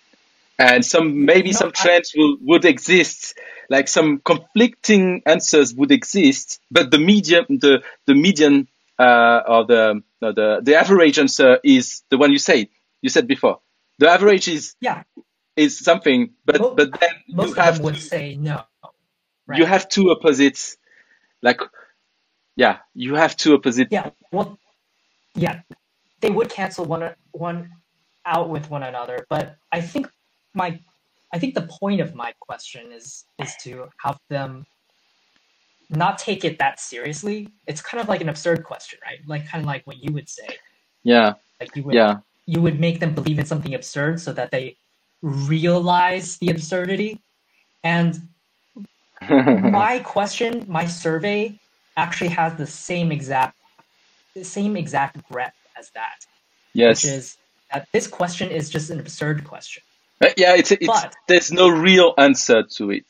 [0.60, 3.38] And some maybe You know, some I- trends will, would exist,
[3.70, 8.68] like some conflicting answers would exist, but the medium the the median
[9.00, 12.70] uh, or the no, the the average answer is the one you said
[13.02, 13.60] you said before.
[14.00, 15.04] The average is Yeah,
[15.58, 18.64] is something, but but then you most of have them would to, say no.
[19.48, 19.60] Right?
[19.60, 20.78] you have two opposites,
[21.42, 21.62] like
[22.58, 23.92] yeah, you have two opposite.
[23.92, 24.60] Yeah, well,
[25.36, 25.62] yeah,
[26.22, 27.72] they would cancel one one
[28.26, 30.10] out with one another, but I think
[30.54, 30.80] my,
[31.34, 34.66] I think the point of my question is is to have them
[35.90, 37.50] not take it that seriously.
[37.68, 39.20] It's kind of like an absurd question, right?
[39.28, 40.48] Like kind of like what you would say.
[41.04, 44.52] Yeah, Like you would yeah, you would make them believe in something absurd so that
[44.52, 44.78] they
[45.22, 47.20] realize the absurdity.
[47.84, 48.20] And
[49.30, 51.60] my question, my survey
[51.98, 53.58] actually has the same exact
[54.34, 56.26] the same exact breadth as that,
[56.74, 57.04] yes.
[57.04, 57.38] which is
[57.72, 59.84] that this question is just an absurd question.
[60.22, 63.06] Uh, yeah, it's it's But- there's no real answer to it.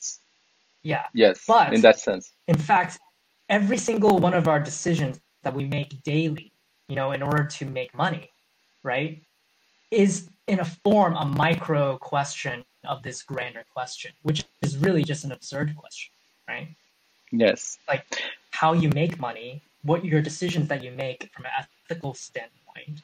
[0.82, 1.04] Yeah.
[1.14, 2.32] Yes, But- in that sense.
[2.48, 2.98] In fact,
[3.48, 6.52] every single one of our decisions that we make daily,
[6.88, 8.30] you know, in order to make money,
[8.82, 9.22] right,
[9.90, 15.24] is in a form a micro question of this grander question, which is really just
[15.24, 16.12] an absurd question,
[16.48, 16.68] right?
[17.30, 17.78] Yes.
[17.88, 18.04] like
[18.50, 21.52] how you make money, what your decisions that you make from an
[21.88, 23.00] ethical standpoint,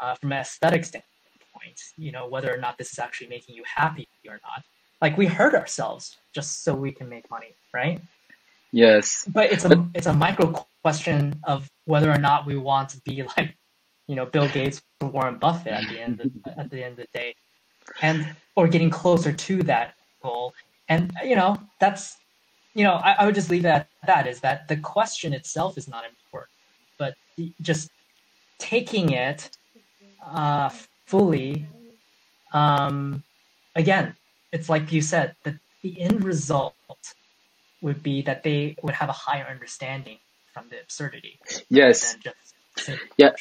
[0.00, 3.62] uh, from an aesthetic standpoint, you know, whether or not this is actually making you
[3.64, 4.64] happy or not.
[5.00, 8.00] Like we hurt ourselves just so we can make money, right?
[8.72, 9.26] Yes.
[9.32, 13.22] But it's a it's a micro question of whether or not we want to be
[13.36, 13.56] like,
[14.06, 17.06] you know, Bill Gates or Warren Buffett at the end of, at the end of
[17.12, 17.34] the day,
[18.02, 20.54] and or getting closer to that goal.
[20.88, 22.16] And you know, that's
[22.74, 24.26] you know, I, I would just leave it at that.
[24.26, 26.52] Is that the question itself is not important,
[26.98, 27.14] but
[27.62, 27.90] just
[28.58, 29.50] taking it
[30.24, 30.70] uh,
[31.06, 31.66] fully.
[32.52, 33.24] Um,
[33.74, 34.16] again,
[34.52, 36.74] it's like you said that the end result
[37.82, 40.18] would be that they would have a higher understanding
[40.54, 41.38] from the absurdity.
[41.70, 42.02] Yes.
[42.12, 42.54] than just
[43.18, 43.32] Yeah.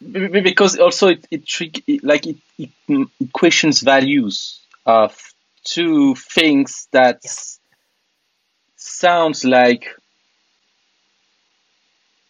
[0.00, 5.16] b- because also it it, trick, it like it, it mm, it questions values of
[5.64, 7.60] two things that Yes.
[8.76, 9.86] sounds like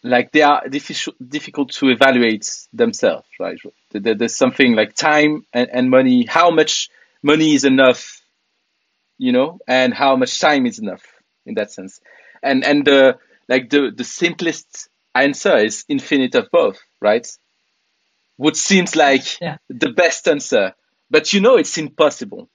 [0.09, 3.59] like they are difficult difficult to evaluate themselves right?
[3.91, 6.25] There- there- there's something like time and, and money.
[6.27, 6.89] How much
[7.23, 8.23] money is enough
[9.19, 11.05] you know and how much time is enough
[11.47, 12.01] in that sense.
[12.43, 13.19] And and the
[13.49, 17.27] like the the simplest answer is infinite of both right?
[18.37, 19.57] Which seems like Yeah.
[19.69, 20.75] the best answer
[21.11, 22.49] but you know it's impossible.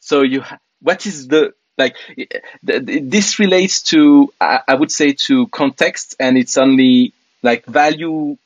[0.00, 5.12] So you ha- what is the like th- th- this relates to I, would say
[5.12, 8.36] to context and it's only like value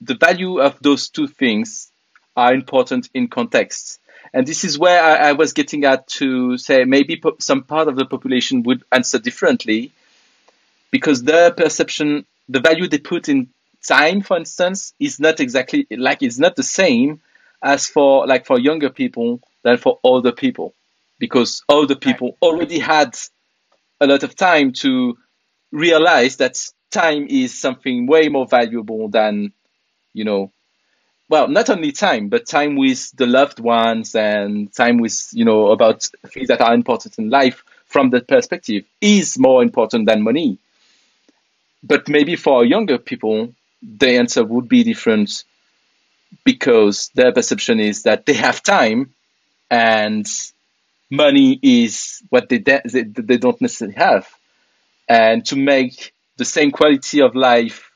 [0.00, 1.90] the value of those two things
[2.36, 4.00] are important in context.
[4.32, 7.96] And this is where I, I was getting at to say maybe some part of
[7.96, 9.92] the population would answer differently
[10.90, 13.48] because their perception the value they put in
[13.82, 17.20] time for instance is not exactly like it's not the same
[17.62, 20.74] as for like for younger people than for older people
[21.18, 23.16] because older people already had
[24.00, 25.16] a lot of time to
[25.72, 26.58] realize that
[26.90, 29.52] time is something way more valuable than
[30.12, 30.52] you know
[31.28, 35.70] well not only time but time with the loved ones and time with you know
[35.72, 40.58] about things that are important in life from that perspective is more important than money.
[41.82, 45.44] But maybe for younger people the answer would be different
[46.44, 49.14] because their perception is that they have time
[49.70, 50.26] and
[51.16, 54.28] money is what they de- they, they don't necessarily have.
[55.08, 57.90] And to make the same quality of life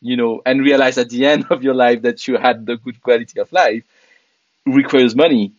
[0.00, 3.02] you know and realize at the end of your life that you had the good
[3.02, 3.84] quality of life
[4.66, 5.52] requires money.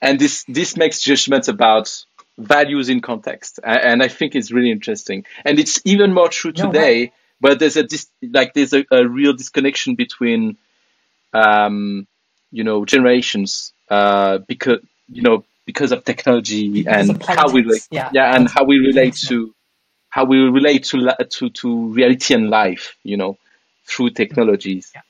[0.00, 2.04] And this this makes judgments about
[2.38, 3.60] values in context.
[3.62, 5.24] And i think it's really interesting.
[5.44, 9.06] And it's even more true No, today where there's a dis- like there's a, a
[9.08, 10.56] real disconnection between
[11.32, 12.06] um
[12.50, 17.88] you know generations uh because you know because of technology and of how we politics,
[17.90, 18.34] relate yeah.
[18.34, 19.54] and how we relate to
[20.08, 23.36] how we relate to to to reality and life you know
[23.86, 24.92] through technologies.
[24.94, 25.02] Yeah.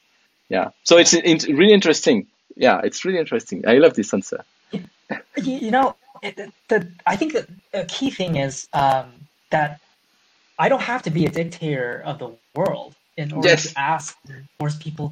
[0.49, 0.71] yeah.
[0.83, 2.27] So it's, it's really interesting.
[2.57, 3.67] Yeah it's really interesting.
[3.67, 4.45] I love this answer.
[5.37, 6.37] You, know, it,
[6.69, 9.13] the, I think the key thing is um,
[9.51, 9.81] that
[10.59, 13.73] I don't have to be a dictator of the world in order Yes.
[13.73, 14.17] to ask
[14.59, 15.03] force people